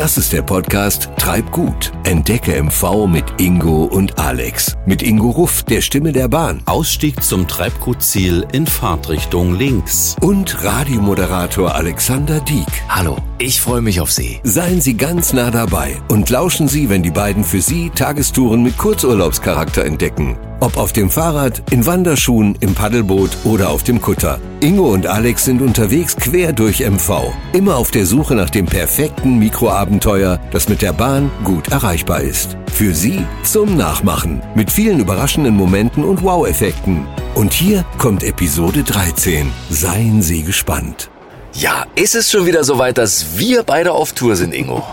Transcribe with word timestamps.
Das 0.00 0.16
ist 0.16 0.32
der 0.32 0.40
Podcast 0.40 1.10
Treib 1.18 1.50
gut. 1.50 1.92
Entdecke 2.10 2.60
MV 2.60 3.06
mit 3.06 3.40
Ingo 3.40 3.84
und 3.84 4.18
Alex. 4.18 4.76
Mit 4.84 5.00
Ingo 5.00 5.30
Ruff, 5.30 5.62
der 5.62 5.80
Stimme 5.80 6.10
der 6.10 6.26
Bahn. 6.26 6.60
Ausstieg 6.64 7.22
zum 7.22 7.46
Treibgutziel 7.46 8.44
in 8.50 8.66
Fahrtrichtung 8.66 9.54
links. 9.54 10.16
Und 10.20 10.64
Radiomoderator 10.64 11.72
Alexander 11.72 12.40
Dieck. 12.40 12.66
Hallo, 12.88 13.16
ich 13.38 13.60
freue 13.60 13.80
mich 13.80 14.00
auf 14.00 14.10
Sie. 14.10 14.40
Seien 14.42 14.80
Sie 14.80 14.96
ganz 14.96 15.32
nah 15.32 15.52
dabei 15.52 15.98
und 16.08 16.28
lauschen 16.30 16.66
Sie, 16.66 16.90
wenn 16.90 17.04
die 17.04 17.12
beiden 17.12 17.44
für 17.44 17.60
Sie 17.60 17.90
Tagestouren 17.90 18.64
mit 18.64 18.76
Kurzurlaubscharakter 18.76 19.84
entdecken. 19.84 20.36
Ob 20.62 20.76
auf 20.76 20.92
dem 20.92 21.08
Fahrrad, 21.08 21.62
in 21.70 21.86
Wanderschuhen, 21.86 22.54
im 22.60 22.74
Paddelboot 22.74 23.30
oder 23.44 23.70
auf 23.70 23.82
dem 23.82 24.02
Kutter. 24.02 24.38
Ingo 24.60 24.92
und 24.92 25.06
Alex 25.06 25.46
sind 25.46 25.62
unterwegs 25.62 26.16
quer 26.16 26.52
durch 26.52 26.80
MV. 26.80 27.32
Immer 27.54 27.76
auf 27.76 27.90
der 27.90 28.04
Suche 28.04 28.34
nach 28.34 28.50
dem 28.50 28.66
perfekten 28.66 29.38
Mikroabenteuer, 29.38 30.38
das 30.50 30.68
mit 30.68 30.82
der 30.82 30.92
Bahn 30.92 31.30
gut 31.44 31.72
erreichbar 32.00 32.20
ist. 32.22 32.56
Für 32.72 32.94
Sie 32.94 33.24
zum 33.42 33.76
Nachmachen. 33.76 34.42
Mit 34.54 34.70
vielen 34.70 35.00
überraschenden 35.00 35.54
Momenten 35.54 36.04
und 36.04 36.22
Wow-Effekten. 36.22 37.06
Und 37.34 37.52
hier 37.52 37.84
kommt 37.98 38.22
Episode 38.22 38.82
13. 38.82 39.50
Seien 39.68 40.22
Sie 40.22 40.42
gespannt. 40.42 41.10
Ja, 41.52 41.84
ist 41.96 42.14
es 42.14 42.30
schon 42.30 42.46
wieder 42.46 42.62
soweit, 42.62 42.96
dass 42.96 43.36
wir 43.36 43.64
beide 43.64 43.90
auf 43.92 44.12
Tour 44.12 44.36
sind, 44.36 44.54
Ingo? 44.54 44.84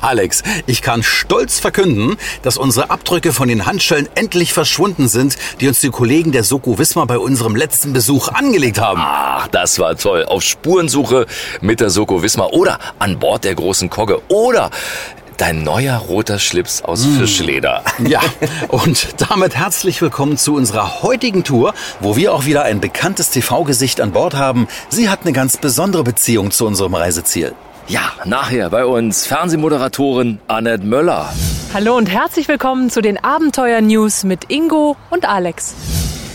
Alex, 0.00 0.44
ich 0.66 0.80
kann 0.80 1.02
stolz 1.02 1.58
verkünden, 1.58 2.16
dass 2.42 2.56
unsere 2.56 2.90
Abdrücke 2.90 3.32
von 3.32 3.48
den 3.48 3.66
Handschellen 3.66 4.08
endlich 4.14 4.52
verschwunden 4.52 5.08
sind, 5.08 5.36
die 5.60 5.66
uns 5.66 5.80
die 5.80 5.90
Kollegen 5.90 6.30
der 6.30 6.44
Soko 6.44 6.78
Wismar 6.78 7.06
bei 7.06 7.18
unserem 7.18 7.56
letzten 7.56 7.92
Besuch 7.92 8.28
angelegt 8.28 8.80
haben. 8.80 9.00
Ach, 9.02 9.48
das 9.48 9.80
war 9.80 9.96
toll. 9.96 10.24
Auf 10.24 10.44
Spurensuche 10.44 11.26
mit 11.60 11.80
der 11.80 11.90
Soko 11.90 12.22
Wismar 12.22 12.52
oder 12.52 12.78
an 13.00 13.18
Bord 13.18 13.42
der 13.42 13.56
großen 13.56 13.90
Kogge 13.90 14.22
oder 14.28 14.70
Dein 15.36 15.64
neuer 15.64 15.96
roter 15.96 16.38
Schlips 16.38 16.82
aus 16.82 17.04
mm. 17.04 17.18
Fischleder. 17.18 17.82
Ja, 18.06 18.20
und 18.68 19.20
damit 19.30 19.56
herzlich 19.56 20.00
willkommen 20.02 20.36
zu 20.36 20.54
unserer 20.54 21.02
heutigen 21.02 21.42
Tour, 21.42 21.74
wo 22.00 22.16
wir 22.16 22.34
auch 22.34 22.44
wieder 22.44 22.64
ein 22.64 22.80
bekanntes 22.80 23.30
TV-Gesicht 23.30 24.00
an 24.00 24.12
Bord 24.12 24.34
haben. 24.34 24.68
Sie 24.90 25.08
hat 25.08 25.20
eine 25.22 25.32
ganz 25.32 25.56
besondere 25.56 26.04
Beziehung 26.04 26.50
zu 26.50 26.66
unserem 26.66 26.94
Reiseziel. 26.94 27.54
Ja, 27.88 28.12
nachher 28.24 28.70
bei 28.70 28.84
uns 28.84 29.26
Fernsehmoderatorin 29.26 30.38
Annette 30.46 30.84
Möller. 30.84 31.32
Hallo 31.72 31.96
und 31.96 32.10
herzlich 32.10 32.46
willkommen 32.46 32.90
zu 32.90 33.00
den 33.00 33.22
Abenteuer-News 33.22 34.24
mit 34.24 34.50
Ingo 34.50 34.96
und 35.10 35.26
Alex. 35.26 35.74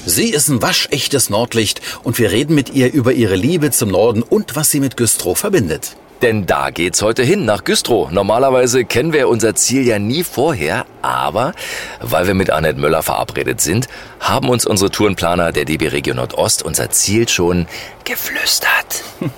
Sie 0.06 0.30
ist 0.30 0.50
ein 0.50 0.62
waschechtes 0.62 1.30
Nordlicht 1.30 1.82
und 2.04 2.18
wir 2.18 2.32
reden 2.32 2.56
mit 2.56 2.74
ihr 2.74 2.92
über 2.92 3.14
ihre 3.14 3.36
Liebe 3.36 3.72
zum 3.72 3.90
Norden 3.90 4.24
und 4.24 4.56
was 4.56 4.72
sie 4.72 4.80
mit 4.80 4.98
Güstrow 4.98 5.38
verbindet. 5.38 5.96
Denn 6.22 6.46
da 6.46 6.70
geht's 6.70 7.02
heute 7.02 7.24
hin, 7.24 7.46
nach 7.46 7.64
Güstrow. 7.64 8.12
Normalerweise 8.12 8.84
kennen 8.84 9.14
wir 9.14 9.30
unser 9.30 9.56
Ziel 9.56 9.88
ja 9.88 10.00
nie 10.00 10.24
vorher, 10.24 10.86
aber 11.02 11.54
weil 12.02 12.28
wir 12.28 12.34
mit 12.34 12.50
Annette 12.50 12.80
Möller 12.80 13.04
verabredet 13.04 13.62
sind, 13.62 13.88
haben 14.20 14.50
uns 14.50 14.66
unsere 14.66 14.92
Tourenplaner 14.92 15.54
der 15.54 15.64
DB 15.64 15.88
Region 15.88 16.18
Nordost 16.18 16.62
unser 16.64 16.90
Ziel 16.90 17.30
schon 17.30 17.68
geflüstert. 18.10 19.04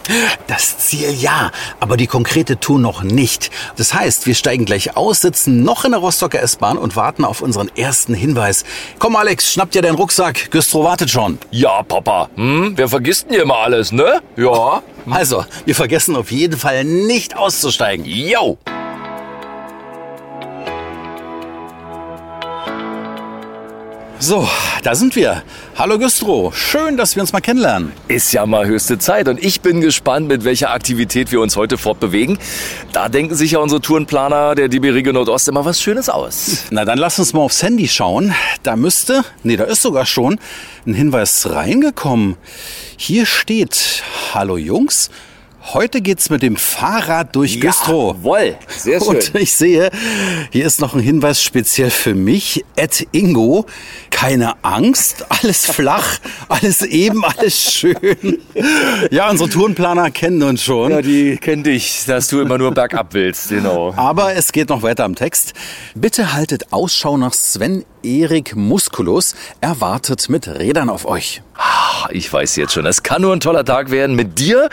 Das 0.48 0.78
Ziel 0.80 1.12
ja, 1.12 1.52
aber 1.80 1.96
die 1.98 2.08
konkrete 2.08 2.60
Tour 2.60 2.80
noch 2.80 3.04
nicht. 3.04 3.52
Das 3.78 3.94
heißt, 3.94 4.26
wir 4.28 4.36
steigen 4.36 4.66
gleich 4.66 4.98
aus, 4.98 5.22
sitzen 5.22 5.64
noch 5.64 5.86
in 5.86 5.92
der 5.92 6.00
Rostocker 6.00 6.42
S-Bahn 6.42 6.78
und 6.78 6.96
warten 6.96 7.24
auf 7.24 7.42
unseren 7.42 7.70
ersten 7.76 8.14
Hinweis. 8.14 8.64
Komm 9.00 9.16
Alex, 9.16 9.52
schnapp 9.54 9.72
dir 9.72 9.82
deinen 9.82 9.96
Rucksack, 9.96 10.52
Güstrow 10.52 10.84
wartet 10.84 11.10
schon. 11.10 11.38
Ja, 11.52 11.84
Papa. 11.84 12.30
Hm, 12.36 12.74
wer 12.76 12.90
vergisst 12.90 13.26
denn 13.26 13.34
hier 13.34 13.44
immer 13.44 13.60
alles, 13.60 13.92
ne? 13.92 14.22
Ja. 14.36 14.82
Also, 15.10 15.46
wir 15.66 15.76
vergessen 15.76 16.16
auf 16.16 16.32
jeden 16.32 16.58
Fall 16.58 16.84
nicht 16.84 17.38
auszusteigen. 17.38 18.06
Yo! 18.06 18.58
So, 24.24 24.48
da 24.84 24.94
sind 24.94 25.16
wir. 25.16 25.42
Hallo 25.76 25.98
Güstro, 25.98 26.52
schön, 26.54 26.96
dass 26.96 27.16
wir 27.16 27.24
uns 27.24 27.34
mal 27.34 27.40
kennenlernen. 27.40 27.92
Ist 28.08 28.32
ja 28.34 28.46
mal 28.46 28.68
höchste 28.68 29.00
Zeit 29.00 29.28
und 29.28 29.44
ich 29.44 29.62
bin 29.62 29.82
gespannt, 29.82 30.28
mit 30.28 30.44
welcher 30.44 30.70
Aktivität 30.70 31.32
wir 31.32 31.42
uns 31.42 31.56
heute 31.58 31.80
fortbewegen. 31.80 32.38
Da 32.94 33.10
denken 33.10 33.34
sich 33.34 33.54
ja 33.54 33.60
unsere 33.60 33.82
Tourenplaner 33.82 34.54
der 34.54 34.68
DB 34.68 34.92
Region 34.92 35.16
Nordost 35.16 35.48
immer 35.48 35.66
was 35.66 35.82
Schönes 35.82 36.08
aus. 36.08 36.66
Na 36.70 36.86
dann 36.86 37.00
lass 37.00 37.18
uns 37.18 37.34
mal 37.34 37.42
aufs 37.42 37.64
Handy 37.64 37.88
schauen. 37.88 38.32
Da 38.62 38.76
müsste, 38.76 39.26
nee, 39.42 39.58
da 39.58 39.64
ist 39.64 39.82
sogar 39.82 40.06
schon 40.06 40.38
ein 40.86 40.94
Hinweis 40.94 41.50
reingekommen. 41.50 42.38
Hier 42.98 43.26
steht, 43.26 44.04
hallo 44.36 44.56
Jungs, 44.58 45.10
Heute 45.64 46.02
geht's 46.02 46.30
mit 46.30 46.42
dem 46.42 46.56
Fahrrad 46.56 47.36
durch 47.36 47.56
ja, 47.56 47.62
Güstrow. 47.62 48.16
Jawohl, 48.18 48.56
sehr 48.68 49.00
schön. 49.00 49.08
Und 49.10 49.36
ich 49.36 49.54
sehe, 49.54 49.92
hier 50.52 50.66
ist 50.66 50.82
noch 50.82 50.96
ein 50.96 51.00
Hinweis 51.00 51.42
speziell 51.42 51.92
für 51.92 52.16
mich. 52.16 52.66
Ed 52.76 53.08
Ingo, 53.12 53.66
keine 54.10 54.64
Angst, 54.64 55.26
alles 55.30 55.66
flach, 55.66 56.20
alles 56.48 56.82
eben, 56.82 57.24
alles 57.24 57.72
schön. 57.72 58.40
Ja, 59.12 59.30
unsere 59.30 59.50
Tourenplaner 59.50 60.10
kennen 60.10 60.42
uns 60.44 60.64
schon. 60.64 60.92
Ja, 60.92 61.02
die 61.02 61.38
kennen 61.38 61.64
dich, 61.64 62.06
dass 62.08 62.28
du 62.28 62.42
immer 62.42 62.58
nur 62.58 62.72
bergab 62.72 63.14
willst, 63.14 63.50
genau. 63.50 63.94
Aber 63.96 64.34
es 64.34 64.52
geht 64.52 64.70
noch 64.70 64.82
weiter 64.82 65.06
am 65.06 65.16
Text. 65.16 65.54
Bitte 65.94 66.34
haltet 66.34 66.74
Ausschau 66.74 67.18
nach 67.18 67.34
Sven 67.34 67.86
Erik 68.04 68.56
Musculus. 68.56 69.36
Er 69.60 69.82
wartet 69.82 70.30
mit 70.30 70.48
Rädern 70.48 70.90
auf 70.90 71.06
euch. 71.06 71.42
Ich 72.10 72.32
weiß 72.32 72.56
jetzt 72.56 72.74
schon, 72.74 72.86
es 72.86 73.04
kann 73.04 73.22
nur 73.22 73.34
ein 73.34 73.40
toller 73.40 73.64
Tag 73.64 73.92
werden 73.92 74.16
mit 74.16 74.40
dir, 74.40 74.70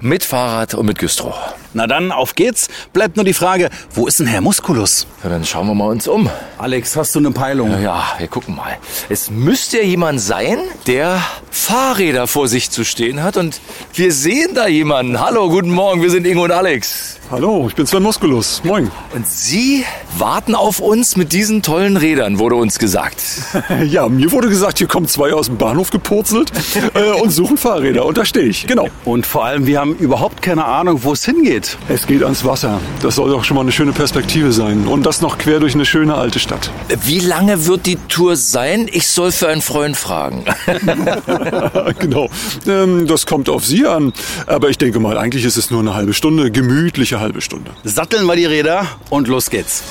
mit 0.00 0.24
Fahrrad 0.24 0.74
und 0.74 0.86
mit 0.86 0.98
Güstrow. 0.98 1.34
Na 1.72 1.86
dann, 1.86 2.10
auf 2.10 2.34
geht's. 2.34 2.68
Bleibt 2.92 3.16
nur 3.16 3.24
die 3.24 3.32
Frage, 3.32 3.70
wo 3.94 4.06
ist 4.06 4.18
denn 4.18 4.26
Herr 4.26 4.40
Musculus? 4.40 5.06
Ja, 5.22 5.30
dann 5.30 5.44
schauen 5.44 5.68
wir 5.68 5.74
mal 5.74 5.88
uns 5.88 6.08
um. 6.08 6.28
Alex, 6.58 6.96
hast 6.96 7.14
du 7.14 7.20
eine 7.20 7.30
Peilung? 7.30 7.70
Ja, 7.70 7.78
ja, 7.78 8.04
wir 8.18 8.26
gucken 8.26 8.56
mal. 8.56 8.76
Es 9.08 9.30
müsste 9.30 9.78
ja 9.78 9.84
jemand 9.84 10.20
sein, 10.20 10.58
der 10.86 11.22
Fahrräder 11.50 12.26
vor 12.26 12.48
sich 12.48 12.70
zu 12.70 12.84
stehen 12.84 13.22
hat 13.22 13.36
und 13.36 13.60
wir 13.94 14.12
sehen 14.12 14.54
da 14.54 14.66
jemanden. 14.66 15.20
Hallo, 15.20 15.48
guten 15.48 15.70
Morgen, 15.70 16.02
wir 16.02 16.10
sind 16.10 16.26
Ingo 16.26 16.44
und 16.44 16.52
Alex. 16.52 17.20
Hallo, 17.30 17.66
ich 17.68 17.76
bin 17.76 17.86
Sven 17.86 18.02
Musculus. 18.02 18.60
Moin. 18.64 18.90
Und 19.14 19.24
Sie 19.24 19.84
warten 20.18 20.56
auf 20.56 20.80
uns 20.80 21.14
mit 21.14 21.32
diesen 21.32 21.62
tollen 21.62 21.96
Rädern, 21.96 22.40
wurde 22.40 22.56
uns 22.56 22.80
gesagt. 22.80 23.22
ja, 23.86 24.08
mir 24.08 24.32
wurde 24.32 24.48
gesagt, 24.48 24.78
hier 24.78 24.88
kommen 24.88 25.06
zwei 25.06 25.32
aus 25.32 25.46
dem 25.46 25.56
Bahnhof 25.56 25.90
gepurzelt 25.90 26.50
äh, 26.94 27.12
und 27.20 27.30
suchen 27.30 27.56
Fahrräder. 27.56 28.04
Und 28.04 28.18
da 28.18 28.24
stehe 28.24 28.46
ich, 28.46 28.66
genau. 28.66 28.88
Und 29.04 29.26
vor 29.26 29.44
allem, 29.44 29.66
wir 29.66 29.78
haben 29.78 29.94
überhaupt 29.94 30.42
keine 30.42 30.64
Ahnung, 30.64 31.04
wo 31.04 31.12
es 31.12 31.24
hingeht. 31.24 31.59
Es 31.88 32.06
geht 32.06 32.22
ans 32.22 32.44
Wasser. 32.44 32.80
Das 33.02 33.16
soll 33.16 33.30
doch 33.30 33.44
schon 33.44 33.54
mal 33.54 33.62
eine 33.62 33.72
schöne 33.72 33.92
Perspektive 33.92 34.52
sein. 34.52 34.86
Und 34.86 35.04
das 35.04 35.20
noch 35.20 35.38
quer 35.38 35.60
durch 35.60 35.74
eine 35.74 35.84
schöne 35.84 36.14
alte 36.14 36.38
Stadt. 36.38 36.70
Wie 37.04 37.20
lange 37.20 37.66
wird 37.66 37.86
die 37.86 37.96
Tour 38.08 38.36
sein? 38.36 38.88
Ich 38.90 39.08
soll 39.08 39.32
für 39.32 39.48
einen 39.48 39.62
Freund 39.62 39.96
fragen. 39.96 40.44
genau. 41.98 42.28
Ähm, 42.66 43.06
das 43.06 43.26
kommt 43.26 43.48
auf 43.48 43.64
Sie 43.66 43.86
an. 43.86 44.12
Aber 44.46 44.68
ich 44.68 44.78
denke 44.78 45.00
mal, 45.00 45.18
eigentlich 45.18 45.44
ist 45.44 45.56
es 45.56 45.70
nur 45.70 45.80
eine 45.80 45.94
halbe 45.94 46.14
Stunde. 46.14 46.50
Gemütliche 46.50 47.20
halbe 47.20 47.40
Stunde. 47.40 47.70
Satteln 47.84 48.26
wir 48.26 48.36
die 48.36 48.46
Räder 48.46 48.86
und 49.10 49.28
los 49.28 49.50
geht's. 49.50 49.82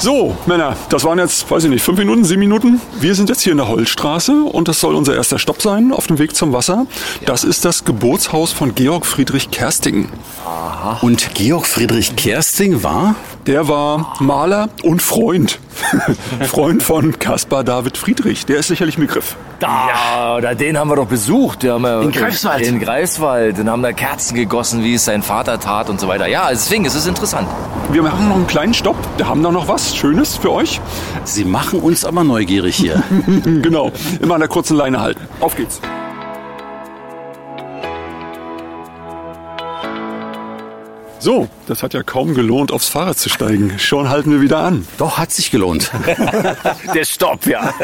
So, 0.00 0.36
Männer, 0.46 0.76
das 0.90 1.02
waren 1.02 1.18
jetzt, 1.18 1.50
weiß 1.50 1.64
ich 1.64 1.70
nicht, 1.70 1.82
fünf 1.82 1.98
Minuten, 1.98 2.24
sieben 2.24 2.38
Minuten. 2.38 2.80
Wir 3.00 3.16
sind 3.16 3.28
jetzt 3.28 3.40
hier 3.40 3.50
in 3.50 3.58
der 3.58 3.66
Holzstraße 3.66 4.44
und 4.44 4.68
das 4.68 4.78
soll 4.78 4.94
unser 4.94 5.16
erster 5.16 5.40
Stopp 5.40 5.60
sein 5.60 5.92
auf 5.92 6.06
dem 6.06 6.20
Weg 6.20 6.36
zum 6.36 6.52
Wasser. 6.52 6.86
Das 7.26 7.42
ist 7.42 7.64
das 7.64 7.84
Geburtshaus 7.84 8.52
von 8.52 8.76
Georg 8.76 9.04
Friedrich 9.04 9.50
Kersting. 9.50 10.08
Aha. 10.46 10.98
Und 11.02 11.34
Georg 11.34 11.66
Friedrich 11.66 12.14
Kersting 12.14 12.84
war? 12.84 13.16
Der 13.46 13.68
war 13.68 14.14
Maler 14.20 14.68
und 14.82 15.00
Freund. 15.00 15.58
Freund 16.48 16.82
von 16.82 17.18
Caspar 17.18 17.64
David 17.64 17.96
Friedrich. 17.96 18.46
Der 18.46 18.58
ist 18.58 18.68
sicherlich 18.68 18.98
ein 18.98 19.02
Begriff. 19.02 19.36
Da, 19.60 20.38
ja. 20.40 20.54
den 20.54 20.78
haben 20.78 20.88
wir 20.90 20.96
doch 20.96 21.06
besucht. 21.06 21.62
Den 21.62 21.80
wir, 21.82 22.02
in 22.02 22.12
Greifswald. 22.12 22.66
In 22.66 22.78
Greifswald. 22.78 23.58
Den 23.58 23.70
haben 23.70 23.82
da 23.82 23.92
Kerzen 23.92 24.34
gegossen, 24.34 24.84
wie 24.84 24.94
es 24.94 25.04
sein 25.04 25.22
Vater 25.22 25.58
tat 25.58 25.88
und 25.88 25.98
so 25.98 26.08
weiter. 26.08 26.26
Ja, 26.26 26.48
deswegen 26.50 26.84
ist 26.84 26.94
es 26.94 27.06
interessant. 27.06 27.48
Wir 27.90 28.02
machen 28.02 28.28
noch 28.28 28.36
einen 28.36 28.46
kleinen 28.46 28.74
Stopp. 28.74 28.96
Wir 29.16 29.28
haben 29.28 29.42
da 29.42 29.50
noch 29.50 29.68
was 29.68 29.96
Schönes 29.96 30.36
für 30.36 30.52
euch. 30.52 30.80
Sie 31.24 31.44
machen 31.44 31.80
uns 31.80 32.04
aber 32.04 32.24
neugierig 32.24 32.76
hier. 32.76 33.02
genau. 33.62 33.92
Immer 34.20 34.34
an 34.34 34.40
der 34.40 34.48
kurzen 34.48 34.76
Leine 34.76 35.00
halten. 35.00 35.20
Auf 35.40 35.56
geht's. 35.56 35.80
So, 41.20 41.48
das 41.66 41.82
hat 41.82 41.94
ja 41.94 42.02
kaum 42.02 42.34
gelohnt, 42.34 42.70
aufs 42.70 42.88
Fahrrad 42.88 43.18
zu 43.18 43.28
steigen. 43.28 43.78
Schon 43.78 44.08
halten 44.08 44.30
wir 44.30 44.40
wieder 44.40 44.58
an. 44.58 44.86
Doch, 44.98 45.18
hat 45.18 45.32
sich 45.32 45.50
gelohnt. 45.50 45.90
der 46.94 47.04
Stopp, 47.04 47.46
ja. 47.46 47.74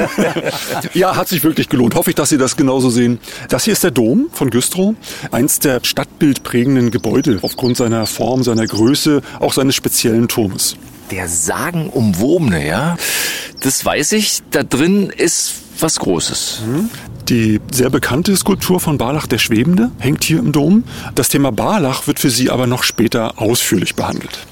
ja, 0.95 1.17
hat 1.17 1.29
sich 1.29 1.43
wirklich 1.43 1.69
gelohnt. 1.69 1.97
Hoffe 1.97 2.11
ich, 2.11 2.17
dass 2.17 2.29
Sie 2.29 2.39
das 2.39 2.57
genauso 2.57 2.91
sehen. 2.91 3.19
Das 3.49 3.65
hier 3.65 3.73
ist 3.73 3.83
der 3.83 3.91
Dom 3.91 4.29
von 4.33 4.51
Güstrow. 4.51 4.95
Eins 5.33 5.59
der 5.59 5.81
stadtbildprägenden 5.83 6.93
Gebäude 6.93 7.41
aufgrund 7.43 7.77
seiner 7.77 8.07
Form, 8.07 8.45
seiner 8.45 8.67
Größe, 8.67 9.21
auch 9.41 9.53
seines 9.53 9.75
speziellen 9.75 10.29
Turmes. 10.29 10.77
Der 11.11 11.29
sagenumwobene, 11.29 12.67
ja. 12.67 12.97
Das 13.61 13.85
weiß 13.85 14.13
ich. 14.13 14.43
Da 14.53 14.63
drin 14.63 15.11
ist 15.11 15.55
was 15.81 15.99
Großes. 15.99 16.63
Mhm. 16.67 16.91
Die 17.29 17.61
sehr 17.73 17.89
bekannte 17.89 18.37
Skulptur 18.37 18.81
von 18.81 18.99
Barlach, 18.99 19.27
der 19.27 19.39
Schwebende, 19.39 19.91
hängt 19.99 20.25
hier 20.25 20.39
im 20.39 20.53
Dom. 20.53 20.85
Das 21.15 21.31
Thema 21.31 21.53
Barlach 21.53 22.07
wird 22.07 22.19
für 22.19 22.29
Sie 22.29 22.51
aber 22.51 22.67
noch 22.67 22.83
später 22.83 23.41
ausführlich 23.41 23.95
behandelt. 23.95 24.47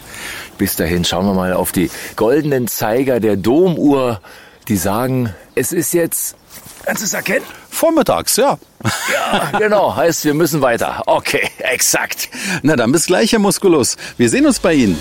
Bis 0.57 0.77
dahin 0.77 1.05
schauen 1.05 1.27
wir 1.27 1.35
mal 1.35 1.53
auf 1.53 1.73
die 1.73 1.91
goldenen 2.17 2.69
Zeiger 2.69 3.21
der 3.21 3.37
Domuhr, 3.37 4.21
die 4.69 4.77
sagen, 4.77 5.35
es 5.55 5.73
ist 5.73 5.93
jetzt, 5.93 6.37
kannst 6.85 7.03
du 7.03 7.07
es 7.07 7.13
erkennen? 7.13 7.45
Vormittags, 7.69 8.37
ja. 8.37 8.59
Ja, 9.13 9.59
genau, 9.59 9.95
heißt, 9.95 10.25
wir 10.25 10.35
müssen 10.35 10.63
weiter. 10.63 11.03
Okay, 11.07 11.51
exakt. 11.59 12.31
Na 12.63 12.77
dann 12.77 12.93
bis 12.93 13.07
gleich, 13.07 13.33
Herr 13.33 13.39
Musculus. 13.39 13.97
Wir 14.17 14.31
sehen 14.31 14.47
uns 14.47 14.61
bei 14.61 14.75
Ihnen. 14.75 14.99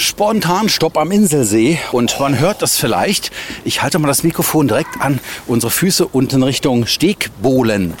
Spontan 0.00 0.70
Stopp 0.70 0.96
am 0.96 1.10
Inselsee 1.10 1.78
und 1.92 2.18
man 2.18 2.38
hört 2.38 2.62
das 2.62 2.78
vielleicht. 2.78 3.30
Ich 3.64 3.82
halte 3.82 3.98
mal 3.98 4.08
das 4.08 4.22
Mikrofon 4.22 4.66
direkt 4.66 4.98
an 4.98 5.20
unsere 5.46 5.70
Füße 5.70 6.06
unten 6.06 6.42
Richtung 6.42 6.86
Stegbohlen. 6.86 7.92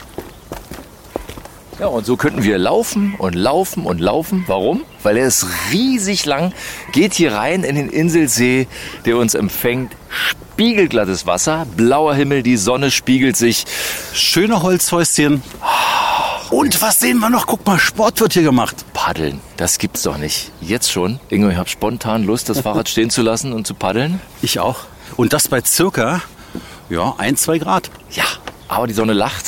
Ja, 1.78 1.88
und 1.88 2.06
so 2.06 2.16
könnten 2.16 2.42
wir 2.42 2.56
laufen 2.56 3.16
und 3.18 3.34
laufen 3.34 3.84
und 3.84 4.00
laufen. 4.00 4.44
Warum? 4.46 4.82
Weil 5.02 5.18
er 5.18 5.26
ist 5.26 5.46
riesig 5.72 6.24
lang, 6.24 6.54
geht 6.92 7.12
hier 7.12 7.34
rein 7.34 7.64
in 7.64 7.76
den 7.76 7.90
Inselsee, 7.90 8.66
der 9.04 9.18
uns 9.18 9.34
empfängt. 9.34 9.92
Spiegelglattes 10.08 11.26
Wasser, 11.26 11.66
blauer 11.76 12.14
Himmel, 12.14 12.42
die 12.42 12.56
Sonne 12.56 12.90
spiegelt 12.90 13.36
sich. 13.36 13.66
Schöne 14.14 14.62
Holzhäuschen. 14.62 15.42
Und 16.50 16.82
was 16.82 16.98
sehen 16.98 17.18
wir 17.18 17.30
noch? 17.30 17.46
Guck 17.46 17.64
mal, 17.64 17.78
Sport 17.78 18.20
wird 18.20 18.32
hier 18.32 18.42
gemacht. 18.42 18.84
Paddeln, 18.92 19.40
das 19.56 19.78
gibt's 19.78 20.02
doch 20.02 20.16
nicht. 20.18 20.50
Jetzt 20.60 20.90
schon. 20.90 21.20
Ingo, 21.28 21.48
ich 21.48 21.56
habe 21.56 21.68
spontan 21.68 22.24
Lust, 22.24 22.48
das 22.48 22.60
Fahrrad 22.60 22.88
stehen 22.88 23.08
zu 23.08 23.22
lassen 23.22 23.52
und 23.52 23.68
zu 23.68 23.74
paddeln. 23.74 24.20
Ich 24.42 24.58
auch. 24.58 24.80
Und 25.16 25.32
das 25.32 25.46
bei 25.46 25.62
circa, 25.64 26.22
ja, 26.88 27.14
ein, 27.18 27.36
zwei 27.36 27.58
Grad. 27.58 27.90
Ja, 28.10 28.24
aber 28.66 28.88
die 28.88 28.94
Sonne 28.94 29.12
lacht. 29.12 29.44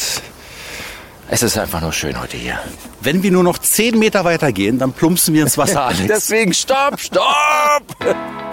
Es 1.29 1.43
ist 1.43 1.59
einfach 1.59 1.81
nur 1.81 1.93
schön 1.93 2.21
heute 2.21 2.37
hier. 2.37 2.59
Wenn 3.01 3.23
wir 3.25 3.33
nur 3.33 3.43
noch 3.43 3.59
zehn 3.59 3.99
Meter 3.99 4.25
weiter 4.25 4.53
gehen, 4.53 4.79
dann 4.79 4.93
plumpsen 4.93 5.35
wir 5.35 5.43
ins 5.43 5.59
Wasser, 5.59 5.83
Alex. 5.87 6.07
Deswegen 6.07 6.55
stopp, 6.55 7.01
stopp! 7.01 7.25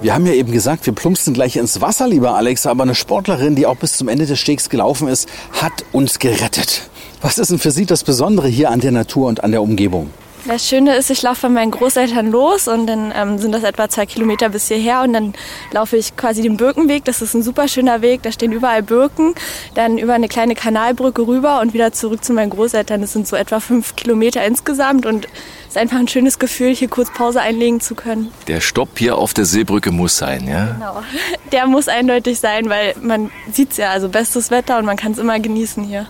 Wir 0.00 0.14
haben 0.14 0.26
ja 0.26 0.32
eben 0.32 0.52
gesagt, 0.52 0.86
wir 0.86 0.92
plumpsen 0.92 1.34
gleich 1.34 1.56
ins 1.56 1.80
Wasser, 1.80 2.06
lieber 2.06 2.36
Alex, 2.36 2.66
aber 2.66 2.84
eine 2.84 2.94
Sportlerin, 2.94 3.56
die 3.56 3.66
auch 3.66 3.74
bis 3.74 3.94
zum 3.94 4.06
Ende 4.06 4.26
des 4.26 4.38
Stegs 4.38 4.68
gelaufen 4.70 5.08
ist, 5.08 5.28
hat 5.50 5.72
uns 5.90 6.20
gerettet. 6.20 6.88
Was 7.20 7.38
ist 7.38 7.50
denn 7.50 7.58
für 7.58 7.72
Sie 7.72 7.84
das 7.84 8.04
Besondere 8.04 8.46
hier 8.46 8.70
an 8.70 8.78
der 8.78 8.92
Natur 8.92 9.26
und 9.26 9.42
an 9.42 9.50
der 9.50 9.60
Umgebung? 9.60 10.10
Das 10.48 10.66
Schöne 10.66 10.96
ist, 10.96 11.10
ich 11.10 11.20
laufe 11.20 11.42
bei 11.42 11.48
meinen 11.50 11.70
Großeltern 11.72 12.30
los 12.30 12.68
und 12.68 12.86
dann 12.86 13.12
ähm, 13.14 13.36
sind 13.36 13.52
das 13.52 13.64
etwa 13.64 13.90
zwei 13.90 14.06
Kilometer 14.06 14.48
bis 14.48 14.68
hierher 14.68 15.02
und 15.02 15.12
dann 15.12 15.34
laufe 15.72 15.98
ich 15.98 16.16
quasi 16.16 16.40
den 16.40 16.56
Birkenweg. 16.56 17.04
Das 17.04 17.20
ist 17.20 17.34
ein 17.34 17.42
super 17.42 17.68
schöner 17.68 18.00
Weg, 18.00 18.22
da 18.22 18.32
stehen 18.32 18.52
überall 18.52 18.82
Birken. 18.82 19.34
Dann 19.74 19.98
über 19.98 20.14
eine 20.14 20.26
kleine 20.26 20.54
Kanalbrücke 20.54 21.26
rüber 21.26 21.60
und 21.60 21.74
wieder 21.74 21.92
zurück 21.92 22.24
zu 22.24 22.32
meinen 22.32 22.48
Großeltern. 22.48 23.02
Das 23.02 23.12
sind 23.12 23.28
so 23.28 23.36
etwa 23.36 23.60
fünf 23.60 23.94
Kilometer 23.94 24.42
insgesamt 24.42 25.04
und 25.04 25.26
es 25.26 25.74
ist 25.74 25.76
einfach 25.76 25.98
ein 25.98 26.08
schönes 26.08 26.38
Gefühl, 26.38 26.74
hier 26.74 26.88
kurz 26.88 27.12
Pause 27.12 27.42
einlegen 27.42 27.82
zu 27.82 27.94
können. 27.94 28.32
Der 28.46 28.62
Stopp 28.62 28.98
hier 28.98 29.18
auf 29.18 29.34
der 29.34 29.44
Seebrücke 29.44 29.92
muss 29.92 30.16
sein, 30.16 30.48
ja? 30.48 30.72
Genau. 30.72 31.02
Der 31.52 31.66
muss 31.66 31.88
eindeutig 31.88 32.40
sein, 32.40 32.70
weil 32.70 32.94
man 33.02 33.30
sieht 33.52 33.72
es 33.72 33.76
ja, 33.76 33.90
also 33.90 34.08
bestes 34.08 34.50
Wetter 34.50 34.78
und 34.78 34.86
man 34.86 34.96
kann 34.96 35.12
es 35.12 35.18
immer 35.18 35.38
genießen 35.38 35.84
hier. 35.84 36.06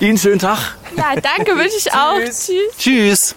Ihnen 0.00 0.16
schönen 0.16 0.38
Tag. 0.38 0.76
Ja, 0.96 1.14
danke 1.14 1.58
wünsche 1.58 1.76
ich 1.76 1.92
auch. 1.92 2.18
Tschüss. 2.18 2.50
Tschüss. 2.78 3.34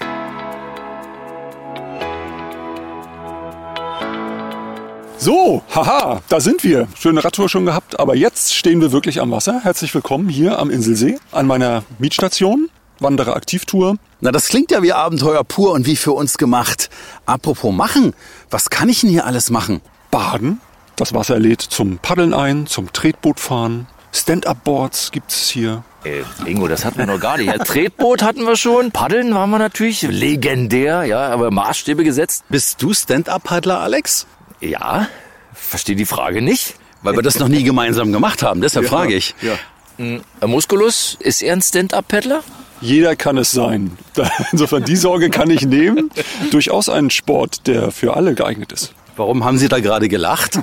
So, 5.25 5.63
haha, 5.73 6.21
da 6.29 6.39
sind 6.39 6.63
wir. 6.63 6.87
Schöne 6.93 7.23
Radtour 7.23 7.49
schon 7.49 7.65
gehabt, 7.65 7.99
aber 7.99 8.15
jetzt 8.15 8.53
stehen 8.53 8.79
wir 8.79 8.91
wirklich 8.91 9.21
am 9.21 9.31
Wasser. 9.31 9.61
Herzlich 9.63 9.91
willkommen 9.95 10.29
hier 10.29 10.59
am 10.59 10.69
Inselsee 10.69 11.17
an 11.31 11.47
meiner 11.47 11.83
Mietstation, 11.97 12.69
Wanderer 12.99 13.35
Aktivtour. 13.35 13.95
Na, 14.21 14.31
das 14.31 14.49
klingt 14.49 14.69
ja 14.69 14.83
wie 14.83 14.93
Abenteuer 14.93 15.43
pur 15.43 15.71
und 15.71 15.87
wie 15.87 15.95
für 15.95 16.11
uns 16.11 16.37
gemacht. 16.37 16.91
Apropos 17.25 17.73
machen, 17.73 18.13
was 18.51 18.69
kann 18.69 18.87
ich 18.87 19.01
denn 19.01 19.09
hier 19.09 19.25
alles 19.25 19.49
machen? 19.49 19.81
Baden. 20.11 20.61
Das 20.95 21.15
Wasser 21.15 21.39
lädt 21.39 21.61
zum 21.61 21.97
Paddeln 21.97 22.35
ein, 22.35 22.67
zum 22.67 22.93
Tretbootfahren. 22.93 23.87
Stand-up-Boards 24.11 25.11
gibt's 25.11 25.49
hier. 25.49 25.83
Äh, 26.03 26.21
Ingo, 26.47 26.67
das 26.67 26.85
hatten 26.85 26.99
wir 26.99 27.07
noch 27.07 27.19
gar 27.19 27.37
nicht. 27.37 27.47
Ja, 27.47 27.57
Tretboot 27.57 28.21
hatten 28.21 28.43
wir 28.43 28.55
schon. 28.55 28.91
Paddeln 28.91 29.33
waren 29.33 29.49
wir 29.49 29.57
natürlich 29.57 30.03
legendär, 30.03 31.03
ja, 31.05 31.29
aber 31.29 31.49
Maßstäbe 31.49 32.03
gesetzt. 32.03 32.43
Bist 32.47 32.79
du 32.83 32.93
Stand-up-Paddler, 32.93 33.79
Alex? 33.79 34.27
Ja, 34.61 35.07
verstehe 35.53 35.95
die 35.95 36.05
Frage 36.05 36.41
nicht. 36.41 36.75
Weil 37.01 37.15
wir 37.15 37.21
das 37.21 37.37
noch 37.37 37.47
nie 37.49 37.63
gemeinsam 37.63 38.11
gemacht 38.11 38.41
haben, 38.41 38.61
deshalb 38.61 38.87
frage 38.87 39.13
ich. 39.13 39.35
Ja. 39.41 39.53
Hm, 39.97 40.21
Musculus, 40.45 41.17
ist 41.19 41.43
er 41.43 41.53
ein 41.53 41.61
Stand-up-Paddler? 41.61 42.43
Jeder 42.81 43.15
kann 43.15 43.37
es 43.37 43.51
sein. 43.51 43.97
Insofern 44.51 44.83
die 44.83 44.95
Sorge 44.95 45.29
kann 45.29 45.49
ich 45.49 45.65
nehmen. 45.65 46.09
Durchaus 46.51 46.89
ein 46.89 47.09
Sport, 47.11 47.67
der 47.67 47.91
für 47.91 48.15
alle 48.15 48.33
geeignet 48.33 48.71
ist. 48.71 48.93
Warum 49.15 49.45
haben 49.45 49.57
Sie 49.57 49.69
da 49.69 49.79
gerade 49.79 50.09
gelacht? 50.09 50.53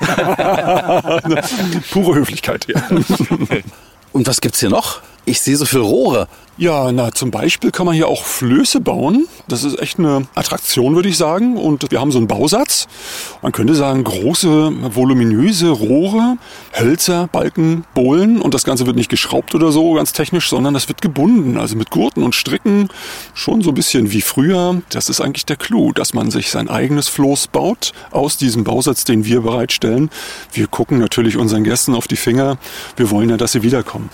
Pure 1.90 2.16
Höflichkeit 2.16 2.66
hier. 2.66 2.82
Und 4.12 4.26
was 4.26 4.40
gibt's 4.42 4.60
hier 4.60 4.68
noch? 4.68 5.00
Ich 5.24 5.40
sehe 5.40 5.56
so 5.56 5.64
viele 5.64 5.82
Rohre. 5.82 6.28
Ja, 6.58 6.92
na, 6.92 7.12
zum 7.12 7.30
Beispiel 7.30 7.70
kann 7.70 7.86
man 7.86 7.94
hier 7.94 8.08
auch 8.08 8.24
Flöße 8.24 8.80
bauen. 8.80 9.26
Das 9.48 9.64
ist 9.64 9.80
echt 9.80 9.98
eine 9.98 10.26
Attraktion, 10.34 10.94
würde 10.94 11.08
ich 11.08 11.16
sagen. 11.16 11.56
Und 11.56 11.90
wir 11.90 11.98
haben 11.98 12.12
so 12.12 12.18
einen 12.18 12.28
Bausatz. 12.28 12.88
Man 13.40 13.52
könnte 13.52 13.74
sagen, 13.74 14.04
große, 14.04 14.94
voluminöse 14.94 15.70
Rohre, 15.70 16.36
Hölzer, 16.78 17.28
Balken, 17.32 17.84
Bohlen. 17.94 18.40
Und 18.40 18.52
das 18.52 18.64
Ganze 18.64 18.86
wird 18.86 18.96
nicht 18.96 19.08
geschraubt 19.08 19.54
oder 19.54 19.72
so, 19.72 19.94
ganz 19.94 20.12
technisch, 20.12 20.50
sondern 20.50 20.74
das 20.74 20.88
wird 20.88 21.00
gebunden. 21.00 21.56
Also 21.56 21.74
mit 21.74 21.90
Gurten 21.90 22.22
und 22.22 22.34
Stricken. 22.34 22.90
Schon 23.32 23.62
so 23.62 23.70
ein 23.70 23.74
bisschen 23.74 24.12
wie 24.12 24.20
früher. 24.20 24.82
Das 24.90 25.08
ist 25.08 25.22
eigentlich 25.22 25.46
der 25.46 25.56
Clou, 25.56 25.92
dass 25.92 26.12
man 26.12 26.30
sich 26.30 26.50
sein 26.50 26.68
eigenes 26.68 27.08
Floß 27.08 27.46
baut 27.46 27.92
aus 28.10 28.36
diesem 28.36 28.62
Bausatz, 28.62 29.04
den 29.04 29.24
wir 29.24 29.40
bereitstellen. 29.40 30.10
Wir 30.52 30.66
gucken 30.66 30.98
natürlich 30.98 31.38
unseren 31.38 31.64
Gästen 31.64 31.94
auf 31.94 32.08
die 32.08 32.16
Finger. 32.16 32.58
Wir 32.96 33.10
wollen 33.10 33.30
ja, 33.30 33.38
dass 33.38 33.52
sie 33.52 33.62
wiederkommen. 33.62 34.10